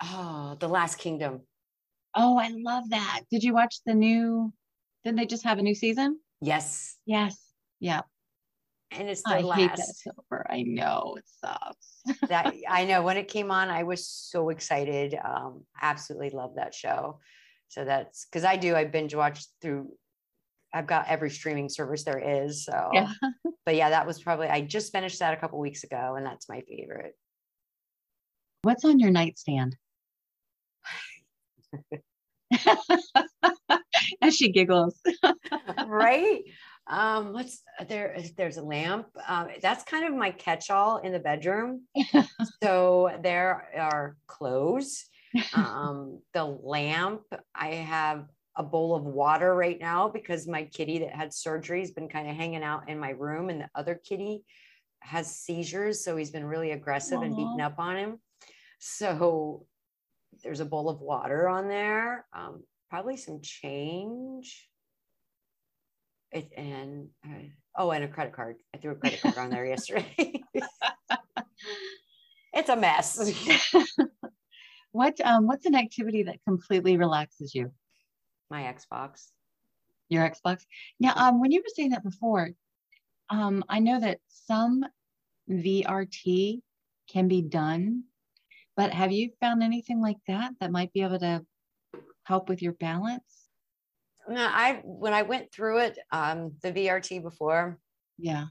Oh, 0.02 0.56
The 0.60 0.68
Last 0.68 0.98
Kingdom. 0.98 1.42
Oh, 2.14 2.36
I 2.38 2.48
love 2.48 2.90
that. 2.90 3.22
Did 3.30 3.42
you 3.42 3.54
watch 3.54 3.76
the 3.86 3.94
new? 3.94 4.52
Didn't 5.04 5.18
they 5.18 5.26
just 5.26 5.44
have 5.44 5.58
a 5.58 5.62
new 5.62 5.74
season? 5.74 6.18
Yes, 6.40 6.96
Yes. 7.06 7.38
Yeah. 7.80 8.02
and 8.90 9.08
it's 9.08 9.22
the 9.22 9.30
I 9.30 9.42
hate 9.56 9.70
that 9.76 9.78
last. 9.78 10.06
over. 10.30 10.46
I 10.48 10.62
know 10.62 11.16
it 11.18 11.24
sucks. 11.26 12.20
that 12.28 12.54
I 12.68 12.84
know 12.84 13.02
when 13.02 13.16
it 13.16 13.28
came 13.28 13.50
on, 13.50 13.68
I 13.70 13.82
was 13.82 14.06
so 14.06 14.50
excited. 14.50 15.14
Um, 15.22 15.64
absolutely 15.80 16.30
love 16.30 16.54
that 16.56 16.74
show. 16.74 17.18
So 17.68 17.84
that's 17.84 18.26
because 18.26 18.44
I 18.44 18.56
do. 18.56 18.74
I 18.76 18.84
binge 18.84 19.14
watch 19.14 19.44
through. 19.60 19.90
I've 20.74 20.86
got 20.88 21.06
every 21.08 21.30
streaming 21.30 21.68
service 21.68 22.02
there 22.04 22.18
is. 22.46 22.64
So, 22.64 22.90
Yeah. 22.92 23.12
but 23.64 23.76
yeah, 23.76 23.90
that 23.90 24.06
was 24.06 24.20
probably. 24.20 24.48
I 24.48 24.60
just 24.60 24.92
finished 24.92 25.20
that 25.20 25.32
a 25.32 25.36
couple 25.36 25.58
weeks 25.60 25.84
ago, 25.84 26.16
and 26.16 26.26
that's 26.26 26.48
my 26.48 26.60
favorite. 26.68 27.16
What's 28.62 28.84
on 28.84 28.98
your 28.98 29.10
nightstand? 29.10 29.76
As 34.20 34.36
she 34.36 34.50
giggles. 34.50 35.00
right? 35.86 36.42
Um, 36.86 37.32
what's 37.32 37.62
there? 37.88 38.14
There's 38.36 38.58
a 38.58 38.62
lamp. 38.62 39.06
Um, 39.26 39.48
that's 39.62 39.84
kind 39.84 40.04
of 40.04 40.12
my 40.14 40.30
catch-all 40.32 40.98
in 40.98 41.12
the 41.12 41.18
bedroom. 41.18 41.84
so 42.62 43.10
there 43.22 43.70
are 43.74 44.16
clothes. 44.26 45.06
um, 45.54 46.20
the 46.34 46.44
lamp. 46.44 47.22
I 47.54 47.68
have 47.68 48.26
a 48.56 48.62
bowl 48.62 48.94
of 48.94 49.04
water 49.04 49.54
right 49.54 49.80
now 49.80 50.08
because 50.08 50.46
my 50.46 50.64
kitty 50.64 50.98
that 51.00 51.10
had 51.10 51.34
surgery 51.34 51.80
has 51.80 51.90
been 51.90 52.08
kind 52.08 52.28
of 52.28 52.36
hanging 52.36 52.62
out 52.62 52.88
in 52.88 52.98
my 52.98 53.10
room, 53.10 53.50
and 53.50 53.60
the 53.60 53.68
other 53.74 53.94
kitty 53.94 54.44
has 55.00 55.34
seizures, 55.34 56.04
so 56.04 56.16
he's 56.16 56.30
been 56.30 56.44
really 56.44 56.70
aggressive 56.70 57.20
and 57.22 57.36
beating 57.36 57.60
up 57.60 57.78
on 57.78 57.96
him. 57.96 58.18
So 58.78 59.66
there's 60.42 60.60
a 60.60 60.64
bowl 60.64 60.88
of 60.88 61.00
water 61.00 61.48
on 61.48 61.68
there. 61.68 62.26
Um, 62.32 62.62
probably 62.90 63.16
some 63.16 63.40
change. 63.42 64.68
It 66.32 66.50
and 66.56 67.08
uh, 67.24 67.48
oh, 67.76 67.90
and 67.90 68.04
a 68.04 68.08
credit 68.08 68.32
card. 68.32 68.56
I 68.74 68.78
threw 68.78 68.92
a 68.92 68.96
credit 68.96 69.20
card 69.20 69.38
on 69.38 69.50
there 69.50 69.66
yesterday. 69.66 70.42
it's 72.52 72.68
a 72.68 72.76
mess. 72.76 73.32
What 74.94 75.20
um 75.22 75.48
what's 75.48 75.66
an 75.66 75.74
activity 75.74 76.22
that 76.22 76.38
completely 76.46 76.96
relaxes 76.96 77.52
you? 77.52 77.72
My 78.50 78.62
Xbox. 78.62 79.28
Your 80.08 80.28
Xbox. 80.28 80.64
Now, 81.00 81.12
um, 81.16 81.40
when 81.40 81.50
you 81.50 81.60
were 81.60 81.72
saying 81.74 81.90
that 81.90 82.04
before, 82.04 82.50
um, 83.30 83.64
I 83.68 83.78
know 83.80 83.98
that 84.00 84.18
some 84.28 84.84
VRT 85.50 86.60
can 87.10 87.28
be 87.28 87.42
done, 87.42 88.04
but 88.76 88.92
have 88.92 89.12
you 89.12 89.30
found 89.40 89.62
anything 89.62 90.00
like 90.00 90.18
that 90.28 90.52
that 90.60 90.70
might 90.72 90.92
be 90.92 91.02
able 91.02 91.18
to 91.20 91.44
help 92.24 92.48
with 92.48 92.62
your 92.62 92.72
balance? 92.74 93.48
No, 94.28 94.46
I 94.50 94.80
when 94.84 95.12
I 95.12 95.22
went 95.22 95.52
through 95.52 95.78
it, 95.80 95.98
um, 96.10 96.52
the 96.62 96.72
VRT 96.72 97.22
before, 97.22 97.78
Yeah. 98.18 98.46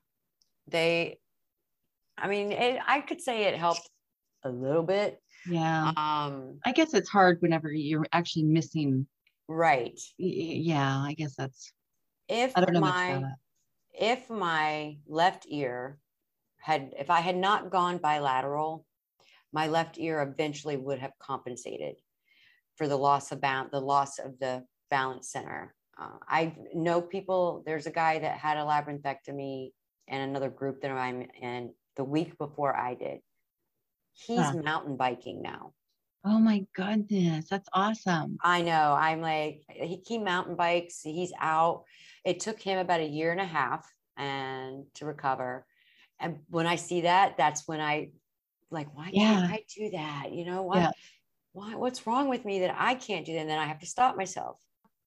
they, 0.68 1.20
I 2.18 2.28
mean, 2.28 2.52
it, 2.52 2.80
I 2.86 3.02
could 3.02 3.22
say 3.22 3.46
it 3.46 3.58
helped 3.58 3.90
a 4.44 4.50
little 4.50 4.84
bit. 4.84 5.20
Yeah. 5.50 5.92
Um, 5.98 6.60
I 6.64 6.72
guess 6.74 6.94
it's 6.94 7.10
hard 7.10 7.42
whenever 7.42 7.72
you're 7.72 8.06
actually 8.12 8.44
missing. 8.44 9.08
Right. 9.48 10.00
Yeah, 10.18 11.00
I 11.00 11.14
guess 11.14 11.36
that's, 11.36 11.72
If 12.28 12.54
I 12.56 12.62
don't 12.62 12.74
know 12.74 12.80
much 12.82 12.94
my 12.94 13.08
about 13.10 13.24
it. 13.24 14.06
if 14.06 14.30
my 14.30 14.98
left 15.08 15.46
ear 15.50 16.00
had 16.60 16.94
if 16.98 17.10
I 17.10 17.20
had 17.20 17.36
not 17.36 17.70
gone 17.70 17.98
bilateral, 17.98 18.86
my 19.52 19.68
left 19.68 20.00
ear 20.00 20.22
eventually 20.22 20.78
would 20.78 21.00
have 21.00 21.12
compensated 21.20 21.96
for 22.78 22.88
the 22.88 22.98
loss 22.98 23.32
of 23.32 23.42
bound 23.42 23.70
the 23.72 23.80
loss 23.80 24.20
of 24.20 24.40
the 24.40 24.64
balance 24.90 25.32
center. 25.32 25.76
Uh, 26.00 26.18
I 26.28 26.56
know 26.74 27.02
people, 27.02 27.64
there's 27.66 27.86
a 27.86 27.92
guy 27.92 28.18
that 28.20 28.38
had 28.38 28.58
a 28.58 28.62
labyrinthectomy 28.62 29.72
and 30.08 30.22
another 30.24 30.50
group 30.50 30.82
that 30.82 30.92
I'm 30.92 31.28
in 31.40 31.72
the 31.96 32.04
week 32.04 32.38
before 32.38 32.76
I 32.76 32.96
did. 32.96 33.20
He's 34.14 34.40
huh. 34.40 34.56
mountain 34.64 34.98
biking 34.98 35.42
now. 35.42 35.74
Oh 36.26 36.40
my 36.40 36.66
goodness, 36.74 37.48
that's 37.50 37.68
awesome. 37.74 38.38
I 38.42 38.62
know. 38.62 38.96
I'm 38.98 39.22
like, 39.22 39.64
he, 39.70 40.02
he 40.06 40.18
mountain 40.18 40.56
bikes, 40.56 41.02
he's 41.02 41.34
out. 41.40 41.84
It 42.24 42.40
took 42.40 42.62
him 42.62 42.80
about 42.80 43.02
a 43.02 43.08
year 43.08 43.32
and 43.32 43.42
a 43.42 43.46
half 43.46 43.92
and 44.16 44.86
to 44.96 45.06
recover. 45.06 45.66
And 46.20 46.40
when 46.50 46.66
I 46.66 46.78
see 46.78 47.02
that, 47.02 47.36
that's 47.38 47.68
when 47.68 47.82
I 47.82 48.12
like, 48.72 48.96
why 48.96 49.10
yeah. 49.12 49.42
can't 49.42 49.52
I 49.52 49.64
do 49.76 49.90
that? 49.92 50.32
You 50.32 50.46
know, 50.46 50.62
why, 50.64 50.78
yeah. 50.78 50.92
why, 51.52 51.76
what's 51.76 52.08
wrong 52.08 52.30
with 52.30 52.46
me 52.46 52.60
that 52.60 52.76
I 52.78 52.96
can't 52.96 53.26
do 53.26 53.34
that? 53.34 53.40
And 53.40 53.50
then 53.50 53.60
I 53.60 53.66
have 53.66 53.80
to 53.80 53.86
stop 53.86 54.16
myself. 54.16 54.58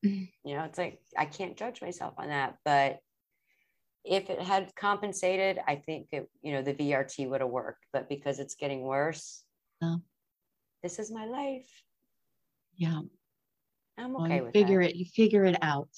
Mm. 0.04 0.28
You 0.44 0.56
know, 0.56 0.64
it's 0.64 0.78
like, 0.78 1.00
I 1.16 1.24
can't 1.24 1.56
judge 1.56 1.80
myself 1.80 2.14
on 2.18 2.28
that, 2.28 2.56
but 2.64 2.98
if 4.04 4.30
it 4.30 4.40
had 4.40 4.74
compensated, 4.76 5.58
I 5.66 5.76
think 5.76 6.08
it, 6.12 6.28
you 6.42 6.52
know, 6.52 6.62
the 6.62 6.74
VRT 6.74 7.28
would 7.28 7.40
have 7.40 7.50
worked, 7.50 7.86
but 7.92 8.08
because 8.08 8.38
it's 8.38 8.54
getting 8.54 8.82
worse. 8.82 9.42
This 10.86 11.00
is 11.00 11.10
my 11.10 11.26
life. 11.26 11.66
Yeah. 12.76 13.00
I'm 13.98 14.14
okay 14.14 14.36
well, 14.36 14.44
with 14.44 14.52
figure 14.52 14.82
that. 14.82 14.90
it, 14.90 14.96
you 14.96 15.04
figure 15.04 15.44
it 15.44 15.56
out. 15.60 15.88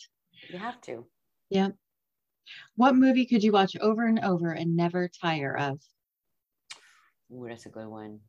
You 0.48 0.58
have 0.58 0.80
to. 0.82 1.04
Yeah. 1.50 1.68
What 2.74 2.96
movie 2.96 3.26
could 3.26 3.44
you 3.44 3.52
watch 3.52 3.76
over 3.76 4.06
and 4.06 4.18
over 4.20 4.50
and 4.50 4.76
never 4.76 5.06
tire 5.08 5.54
of? 5.54 5.78
Ooh, 7.30 7.44
that's 7.46 7.66
a 7.66 7.68
good 7.68 7.86
one. 7.86 8.20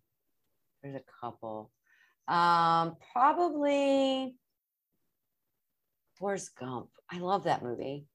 There's 0.83 0.95
a 0.95 1.03
couple. 1.21 1.71
Um, 2.27 2.97
probably 3.13 4.35
Forrest 6.17 6.57
Gump. 6.59 6.89
I 7.09 7.19
love 7.19 7.45
that 7.45 7.63
movie. 7.63 8.05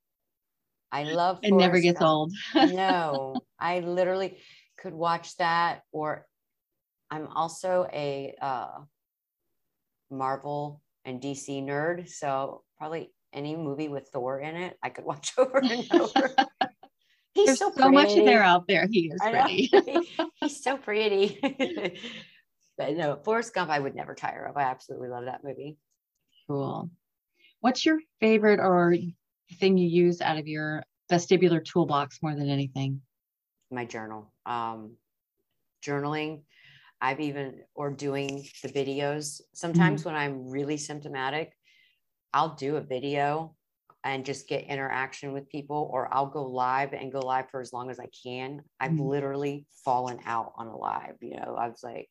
I 0.93 1.05
love 1.05 1.39
it 1.43 1.53
never 1.53 1.81
gets 1.81 1.99
Gump. 1.99 2.11
old. 2.11 2.33
no, 2.55 3.37
I 3.59 3.81
literally 3.81 4.37
could 4.77 4.93
watch 4.93 5.35
that 5.39 5.81
or 5.93 6.27
I'm 7.15 7.29
also 7.29 7.87
a 7.93 8.35
uh, 8.43 8.81
Marvel 10.11 10.83
and 11.05 11.21
DC 11.21 11.63
nerd, 11.63 12.09
so 12.09 12.65
probably 12.77 13.13
any 13.33 13.55
movie 13.55 13.87
with 13.87 14.09
Thor 14.13 14.41
in 14.41 14.57
it, 14.57 14.77
I 14.83 14.89
could 14.89 15.05
watch 15.13 15.33
over 15.39 15.59
and 15.59 15.87
over. 15.93 16.35
He's 17.35 17.47
There's 17.47 17.59
so, 17.61 17.73
so 17.77 17.89
much 17.89 18.15
there 18.17 18.43
out 18.43 18.67
there. 18.67 18.89
He 18.91 19.13
is 19.13 19.21
pretty. 19.21 19.71
He's 20.41 20.63
so 20.63 20.77
pretty. 20.77 21.39
but 22.77 22.97
no, 22.97 23.21
Forrest 23.25 23.55
Gump, 23.55 23.71
I 23.71 23.79
would 23.79 23.95
never 23.95 24.17
tire 24.17 24.47
of. 24.47 24.57
I 24.57 24.63
absolutely 24.63 25.09
love 25.09 25.27
that 25.27 25.45
movie. 25.45 25.77
Cool. 26.49 26.91
What's 27.61 27.87
your 27.87 28.01
favorite 28.21 28.59
or 28.59 28.97
thing 29.61 29.79
you 29.79 29.89
use 29.89 30.21
out 30.21 30.39
of 30.39 30.49
your 30.49 30.83
vestibular 31.11 31.65
toolbox 31.65 32.19
more 32.23 32.35
than 32.35 32.49
anything? 32.49 33.03
My 33.71 33.85
journal. 33.85 34.33
Um, 34.47 34.97
journaling. 35.85 36.43
I've 37.05 37.21
even, 37.21 37.61
or 37.75 37.91
doing 37.91 38.49
the 38.63 38.71
videos. 38.71 39.43
Sometimes 39.53 40.01
mm-hmm. 40.01 40.09
when 40.09 40.17
I'm 40.19 40.49
really 40.49 40.79
symptomatic, 40.79 41.53
I'll 42.33 42.55
do 42.55 42.77
a 42.77 42.81
video 42.81 43.55
and 44.05 44.25
just 44.25 44.49
get 44.49 44.65
interaction 44.65 45.35
with 45.35 45.51
people, 45.51 45.91
or 45.93 46.09
I'll 46.11 46.31
go 46.31 46.47
live 46.47 46.95
and 46.95 47.13
go 47.13 47.21
live 47.21 47.51
for 47.51 47.61
as 47.61 47.75
long 47.75 47.91
as 47.91 48.01
I 48.01 48.09
can. 48.25 48.63
I've 48.81 48.93
mm-hmm. 48.93 49.03
literally 49.03 49.67
fallen 49.85 50.19
out 50.25 50.53
on 50.57 50.67
a 50.67 50.77
live. 50.77 51.17
You 51.21 51.37
know, 51.37 51.57
I 51.59 51.69
was 51.69 51.81
like, 51.83 52.09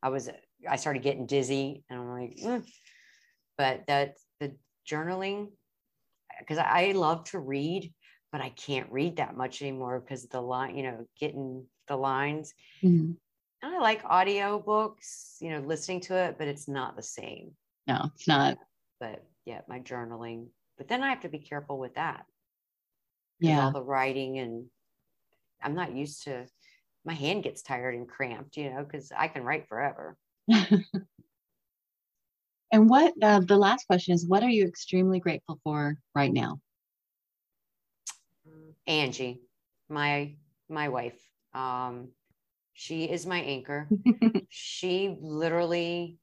I 0.00 0.10
was, 0.10 0.30
I 0.68 0.76
started 0.76 1.02
getting 1.02 1.26
dizzy 1.26 1.82
and 1.90 1.98
I'm 1.98 2.08
like, 2.08 2.36
mm. 2.40 2.64
but 3.58 3.82
that 3.88 4.14
the 4.38 4.54
journaling 4.88 5.48
because 6.38 6.58
I 6.58 6.92
love 6.92 7.24
to 7.30 7.40
read, 7.40 7.92
but 8.30 8.40
I 8.40 8.50
can't 8.50 8.90
read 8.92 9.16
that 9.16 9.36
much 9.36 9.60
anymore 9.60 10.00
because 10.00 10.26
the 10.28 10.40
line, 10.40 10.76
you 10.76 10.84
know, 10.84 11.04
getting 11.18 11.66
the 11.88 11.96
lines. 11.96 12.54
Mm-hmm. 12.82 13.12
And 13.62 13.74
I 13.74 13.78
like 13.78 14.02
audio 14.04 14.58
books, 14.58 15.36
you 15.40 15.50
know, 15.50 15.60
listening 15.60 16.00
to 16.02 16.14
it, 16.14 16.36
but 16.38 16.48
it's 16.48 16.66
not 16.66 16.96
the 16.96 17.02
same. 17.02 17.52
No, 17.86 18.10
it's 18.14 18.26
not. 18.26 18.58
But 18.98 19.24
yeah, 19.44 19.60
my 19.68 19.80
journaling. 19.80 20.46
But 20.78 20.88
then 20.88 21.02
I 21.02 21.10
have 21.10 21.20
to 21.20 21.28
be 21.28 21.38
careful 21.38 21.78
with 21.78 21.94
that. 21.94 22.24
Yeah. 23.38 23.66
All 23.66 23.72
the 23.72 23.82
writing 23.82 24.38
and 24.38 24.66
I'm 25.62 25.74
not 25.74 25.94
used 25.94 26.24
to 26.24 26.46
my 27.04 27.14
hand 27.14 27.42
gets 27.42 27.62
tired 27.62 27.94
and 27.94 28.08
cramped, 28.08 28.56
you 28.56 28.70
know, 28.70 28.84
because 28.84 29.12
I 29.16 29.28
can 29.28 29.42
write 29.42 29.68
forever. 29.68 30.16
And 32.72 32.88
what 32.88 33.14
uh, 33.20 33.40
the 33.40 33.56
last 33.56 33.86
question 33.86 34.14
is 34.14 34.26
what 34.26 34.42
are 34.42 34.48
you 34.48 34.64
extremely 34.64 35.18
grateful 35.18 35.58
for 35.64 35.96
right 36.14 36.32
now? 36.32 36.60
Angie, 38.86 39.40
my 39.88 40.34
my 40.68 40.88
wife. 40.88 41.18
Um, 41.52 42.10
she 42.72 43.04
is 43.04 43.26
my 43.26 43.40
anchor. 43.40 43.88
she 44.48 45.16
literally 45.20 46.18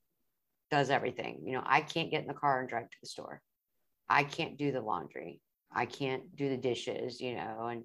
does 0.72 0.89
everything. 0.89 1.41
You 1.45 1.54
know, 1.54 1.64
I 1.66 1.82
can't 1.82 2.12
get 2.12 2.22
in 2.22 2.28
the 2.28 2.34
car 2.34 2.60
and 2.60 2.70
drive 2.70 2.89
to 2.89 2.98
the 3.02 3.08
store. 3.08 3.41
I 4.10 4.24
can't 4.24 4.58
do 4.58 4.72
the 4.72 4.82
laundry. 4.82 5.41
I 5.74 5.86
can't 5.86 6.36
do 6.36 6.50
the 6.50 6.58
dishes, 6.58 7.20
you 7.20 7.36
know, 7.36 7.68
and 7.70 7.84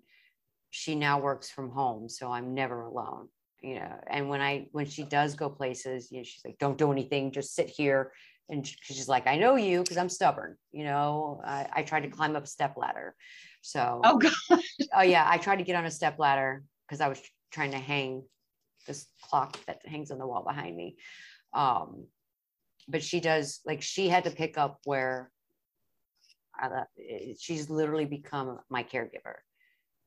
she 0.70 0.94
now 0.94 1.20
works 1.20 1.50
from 1.50 1.70
home, 1.70 2.08
so 2.08 2.30
I'm 2.30 2.54
never 2.54 2.82
alone, 2.82 3.28
you 3.60 3.74
know. 3.74 4.00
And 4.06 4.28
when 4.28 4.40
I 4.40 4.68
when 4.72 4.86
she 4.86 5.02
does 5.02 5.34
go 5.34 5.50
places, 5.50 6.10
you 6.10 6.18
know, 6.18 6.24
she's 6.24 6.42
like, 6.44 6.58
"Don't 6.58 6.78
do 6.78 6.92
anything, 6.92 7.32
just 7.32 7.54
sit 7.54 7.68
here 7.68 8.12
and 8.48 8.66
she's 8.66 9.08
like, 9.08 9.26
I 9.26 9.36
know 9.36 9.56
you 9.56 9.82
because 9.82 9.96
I'm 9.96 10.08
stubborn. 10.08 10.56
You 10.72 10.84
know, 10.84 11.40
I, 11.44 11.66
I, 11.72 11.82
tried 11.82 12.00
to 12.00 12.08
climb 12.08 12.36
up 12.36 12.44
a 12.44 12.46
step 12.46 12.76
ladder. 12.76 13.14
So, 13.62 14.00
oh 14.04 14.18
god, 14.50 14.60
oh 14.94 15.02
yeah, 15.02 15.24
I 15.26 15.38
tried 15.38 15.56
to 15.56 15.64
get 15.64 15.76
on 15.76 15.86
a 15.86 15.90
step 15.90 16.18
ladder 16.18 16.62
because 16.86 17.00
I 17.00 17.08
was 17.08 17.20
trying 17.50 17.70
to 17.72 17.78
hang 17.78 18.24
this 18.86 19.06
clock 19.22 19.58
that 19.66 19.84
hangs 19.86 20.10
on 20.10 20.18
the 20.18 20.26
wall 20.26 20.44
behind 20.44 20.76
me. 20.76 20.96
Um, 21.52 22.06
but 22.88 23.02
she 23.02 23.20
does 23.20 23.60
like 23.64 23.82
she 23.82 24.08
had 24.08 24.24
to 24.24 24.30
pick 24.30 24.58
up 24.58 24.80
where 24.84 25.30
I, 26.58 26.66
uh, 26.66 26.84
she's 27.38 27.70
literally 27.70 28.04
become 28.04 28.58
my 28.68 28.82
caregiver. 28.82 29.36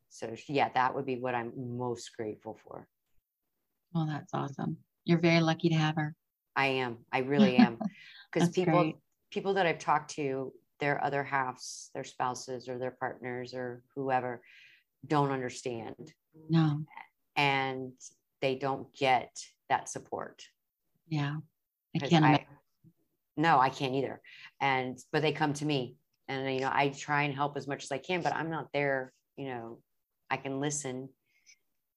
So 0.09 0.35
yeah, 0.47 0.69
that 0.75 0.95
would 0.95 1.05
be 1.05 1.17
what 1.17 1.35
I'm 1.35 1.51
most 1.77 2.11
grateful 2.15 2.57
for. 2.63 2.87
Well, 3.93 4.07
that's 4.07 4.33
awesome. 4.33 4.77
You're 5.03 5.19
very 5.19 5.41
lucky 5.41 5.69
to 5.69 5.75
have 5.75 5.95
her. 5.95 6.15
I 6.55 6.67
am. 6.67 6.97
I 7.11 7.19
really 7.33 7.57
am. 7.57 7.79
Because 8.31 8.49
people 8.49 8.81
great. 8.81 8.95
people 9.31 9.53
that 9.55 9.65
I've 9.65 9.79
talked 9.79 10.11
to, 10.15 10.51
their 10.79 11.03
other 11.03 11.23
halves, 11.23 11.89
their 11.93 12.03
spouses 12.03 12.67
or 12.67 12.77
their 12.77 12.91
partners 12.91 13.53
or 13.53 13.81
whoever 13.95 14.41
don't 15.07 15.31
understand. 15.31 16.13
No. 16.49 16.81
And 17.35 17.93
they 18.45 18.55
don't 18.55 18.87
get 18.93 19.31
that 19.69 19.89
support. 19.89 20.43
Yeah. 21.07 21.37
I 21.95 21.99
can't 21.99 22.25
I, 22.25 22.45
no, 23.37 23.59
I 23.59 23.69
can't 23.69 23.95
either. 23.95 24.21
And 24.61 24.99
but 25.11 25.21
they 25.23 25.31
come 25.31 25.53
to 25.53 25.65
me 25.65 25.95
and 26.27 26.53
you 26.53 26.61
know, 26.61 26.71
I 26.71 26.89
try 26.89 27.23
and 27.23 27.33
help 27.33 27.57
as 27.57 27.67
much 27.67 27.83
as 27.83 27.91
I 27.91 27.97
can, 27.97 28.21
but 28.21 28.35
I'm 28.35 28.51
not 28.51 28.67
there, 28.71 29.11
you 29.35 29.47
know, 29.47 29.79
I 30.29 30.37
can 30.37 30.59
listen 30.59 31.09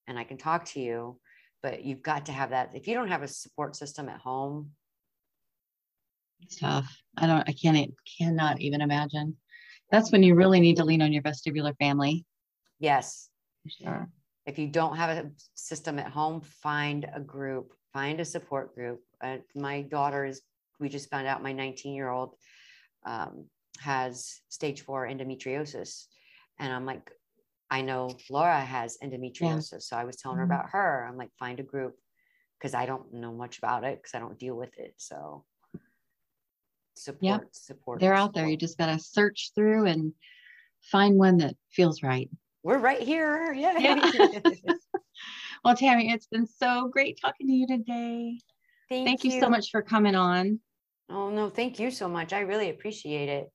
and 0.06 0.18
I 0.18 0.24
can 0.24 0.38
talk 0.38 0.64
to 0.66 0.80
you 0.80 1.20
but 1.62 1.84
you've 1.84 2.02
got 2.02 2.26
to 2.26 2.32
have 2.32 2.50
that. 2.50 2.70
If 2.74 2.86
you 2.86 2.94
don't 2.94 3.08
have 3.08 3.22
a 3.22 3.28
support 3.28 3.74
system 3.74 4.08
at 4.08 4.20
home, 4.20 4.70
it's 6.40 6.56
tough. 6.56 6.88
I 7.16 7.26
don't, 7.26 7.48
I 7.48 7.52
can't, 7.52 7.92
cannot 8.16 8.60
even 8.60 8.80
imagine. 8.80 9.36
That's 9.90 10.12
when 10.12 10.22
you 10.22 10.36
really 10.36 10.60
need 10.60 10.76
to 10.76 10.84
lean 10.84 11.02
on 11.02 11.12
your 11.12 11.22
vestibular 11.22 11.76
family. 11.78 12.24
Yes. 12.78 13.28
Sure. 13.66 14.08
If 14.48 14.58
you 14.58 14.66
don't 14.66 14.96
have 14.96 15.10
a 15.10 15.30
system 15.54 15.98
at 15.98 16.10
home, 16.10 16.40
find 16.40 17.06
a 17.14 17.20
group, 17.20 17.74
find 17.92 18.18
a 18.18 18.24
support 18.24 18.74
group. 18.74 19.00
Uh, 19.22 19.36
my 19.54 19.82
daughter 19.82 20.24
is, 20.24 20.40
we 20.80 20.88
just 20.88 21.10
found 21.10 21.26
out 21.26 21.42
my 21.42 21.52
19 21.52 21.94
year 21.94 22.08
old 22.08 22.34
um, 23.04 23.44
has 23.78 24.40
stage 24.48 24.80
four 24.80 25.06
endometriosis. 25.06 26.06
And 26.58 26.72
I'm 26.72 26.86
like, 26.86 27.10
I 27.70 27.82
know 27.82 28.16
Laura 28.30 28.58
has 28.58 28.96
endometriosis. 29.04 29.72
Yeah. 29.72 29.78
So 29.80 29.96
I 29.98 30.04
was 30.04 30.16
telling 30.16 30.38
her 30.38 30.44
mm-hmm. 30.44 30.52
about 30.52 30.70
her. 30.70 31.06
I'm 31.06 31.18
like, 31.18 31.30
find 31.38 31.60
a 31.60 31.62
group 31.62 31.96
because 32.58 32.72
I 32.72 32.86
don't 32.86 33.12
know 33.12 33.34
much 33.34 33.58
about 33.58 33.84
it 33.84 33.98
because 33.98 34.14
I 34.14 34.18
don't 34.18 34.38
deal 34.38 34.56
with 34.56 34.78
it. 34.78 34.94
So 34.96 35.44
support, 36.94 37.22
yep. 37.22 37.42
support. 37.52 38.00
They're 38.00 38.16
support. 38.16 38.28
out 38.28 38.34
there. 38.34 38.48
You 38.48 38.56
just 38.56 38.78
got 38.78 38.86
to 38.86 38.98
search 38.98 39.52
through 39.54 39.84
and 39.84 40.14
find 40.90 41.16
one 41.16 41.36
that 41.38 41.54
feels 41.70 42.02
right. 42.02 42.30
We're 42.62 42.78
right 42.78 43.00
here. 43.00 43.52
Yeah. 43.58 43.78
yeah. 43.78 44.40
well, 45.64 45.74
Tammy, 45.74 46.12
it's 46.12 46.26
been 46.26 46.46
so 46.46 46.88
great 46.88 47.18
talking 47.20 47.46
to 47.46 47.52
you 47.52 47.66
today. 47.66 48.38
Thank, 48.88 49.06
thank 49.06 49.24
you. 49.24 49.32
you 49.32 49.40
so 49.40 49.48
much 49.48 49.70
for 49.70 49.82
coming 49.82 50.14
on. 50.14 50.60
Oh, 51.10 51.30
no, 51.30 51.50
thank 51.50 51.78
you 51.78 51.90
so 51.90 52.08
much. 52.08 52.32
I 52.32 52.40
really 52.40 52.70
appreciate 52.70 53.28
it. 53.28 53.50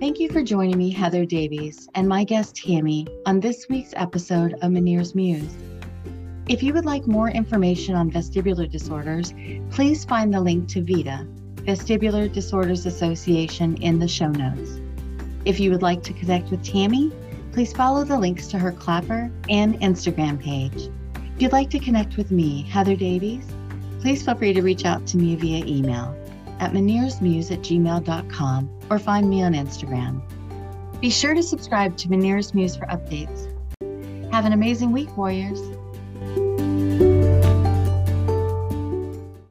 Thank 0.00 0.20
you 0.20 0.28
for 0.30 0.42
joining 0.42 0.78
me, 0.78 0.90
Heather 0.90 1.24
Davies, 1.24 1.88
and 1.94 2.08
my 2.08 2.24
guest 2.24 2.56
Tammy 2.56 3.06
on 3.26 3.40
this 3.40 3.66
week's 3.68 3.92
episode 3.96 4.54
of 4.54 4.70
Meniere's 4.70 5.14
Muse. 5.14 5.56
If 6.48 6.62
you 6.62 6.72
would 6.74 6.84
like 6.84 7.06
more 7.06 7.28
information 7.28 7.96
on 7.96 8.10
vestibular 8.10 8.70
disorders, 8.70 9.34
please 9.70 10.04
find 10.04 10.32
the 10.32 10.40
link 10.40 10.68
to 10.68 10.80
VeDA, 10.80 11.26
Vestibular 11.66 12.32
Disorders 12.32 12.86
Association, 12.86 13.76
in 13.78 13.98
the 13.98 14.06
show 14.06 14.28
notes. 14.28 14.80
If 15.44 15.58
you 15.58 15.72
would 15.72 15.82
like 15.82 16.04
to 16.04 16.12
connect 16.12 16.50
with 16.50 16.64
Tammy, 16.64 17.10
please 17.50 17.72
follow 17.72 18.04
the 18.04 18.16
links 18.16 18.46
to 18.48 18.58
her 18.58 18.70
Clapper 18.70 19.32
and 19.48 19.74
Instagram 19.80 20.40
page. 20.40 20.88
If 21.34 21.42
you'd 21.42 21.52
like 21.52 21.70
to 21.70 21.80
connect 21.80 22.16
with 22.16 22.30
me, 22.30 22.62
Heather 22.62 22.94
Davies, 22.94 23.46
please 24.00 24.24
feel 24.24 24.36
free 24.36 24.52
to 24.52 24.62
reach 24.62 24.84
out 24.84 25.06
to 25.08 25.16
me 25.16 25.34
via 25.34 25.64
email 25.66 26.16
at 26.60 26.72
menieresmuse 26.72 27.50
at 27.50 27.58
gmail.com 27.60 28.70
or 28.88 28.98
find 29.00 29.28
me 29.28 29.42
on 29.42 29.52
Instagram. 29.52 30.22
Be 31.00 31.10
sure 31.10 31.34
to 31.34 31.42
subscribe 31.42 31.96
to 31.96 32.08
Meniere's 32.08 32.54
Muse 32.54 32.76
for 32.76 32.86
updates. 32.86 33.52
Have 34.32 34.44
an 34.44 34.52
amazing 34.52 34.92
week, 34.92 35.16
Warriors. 35.16 35.60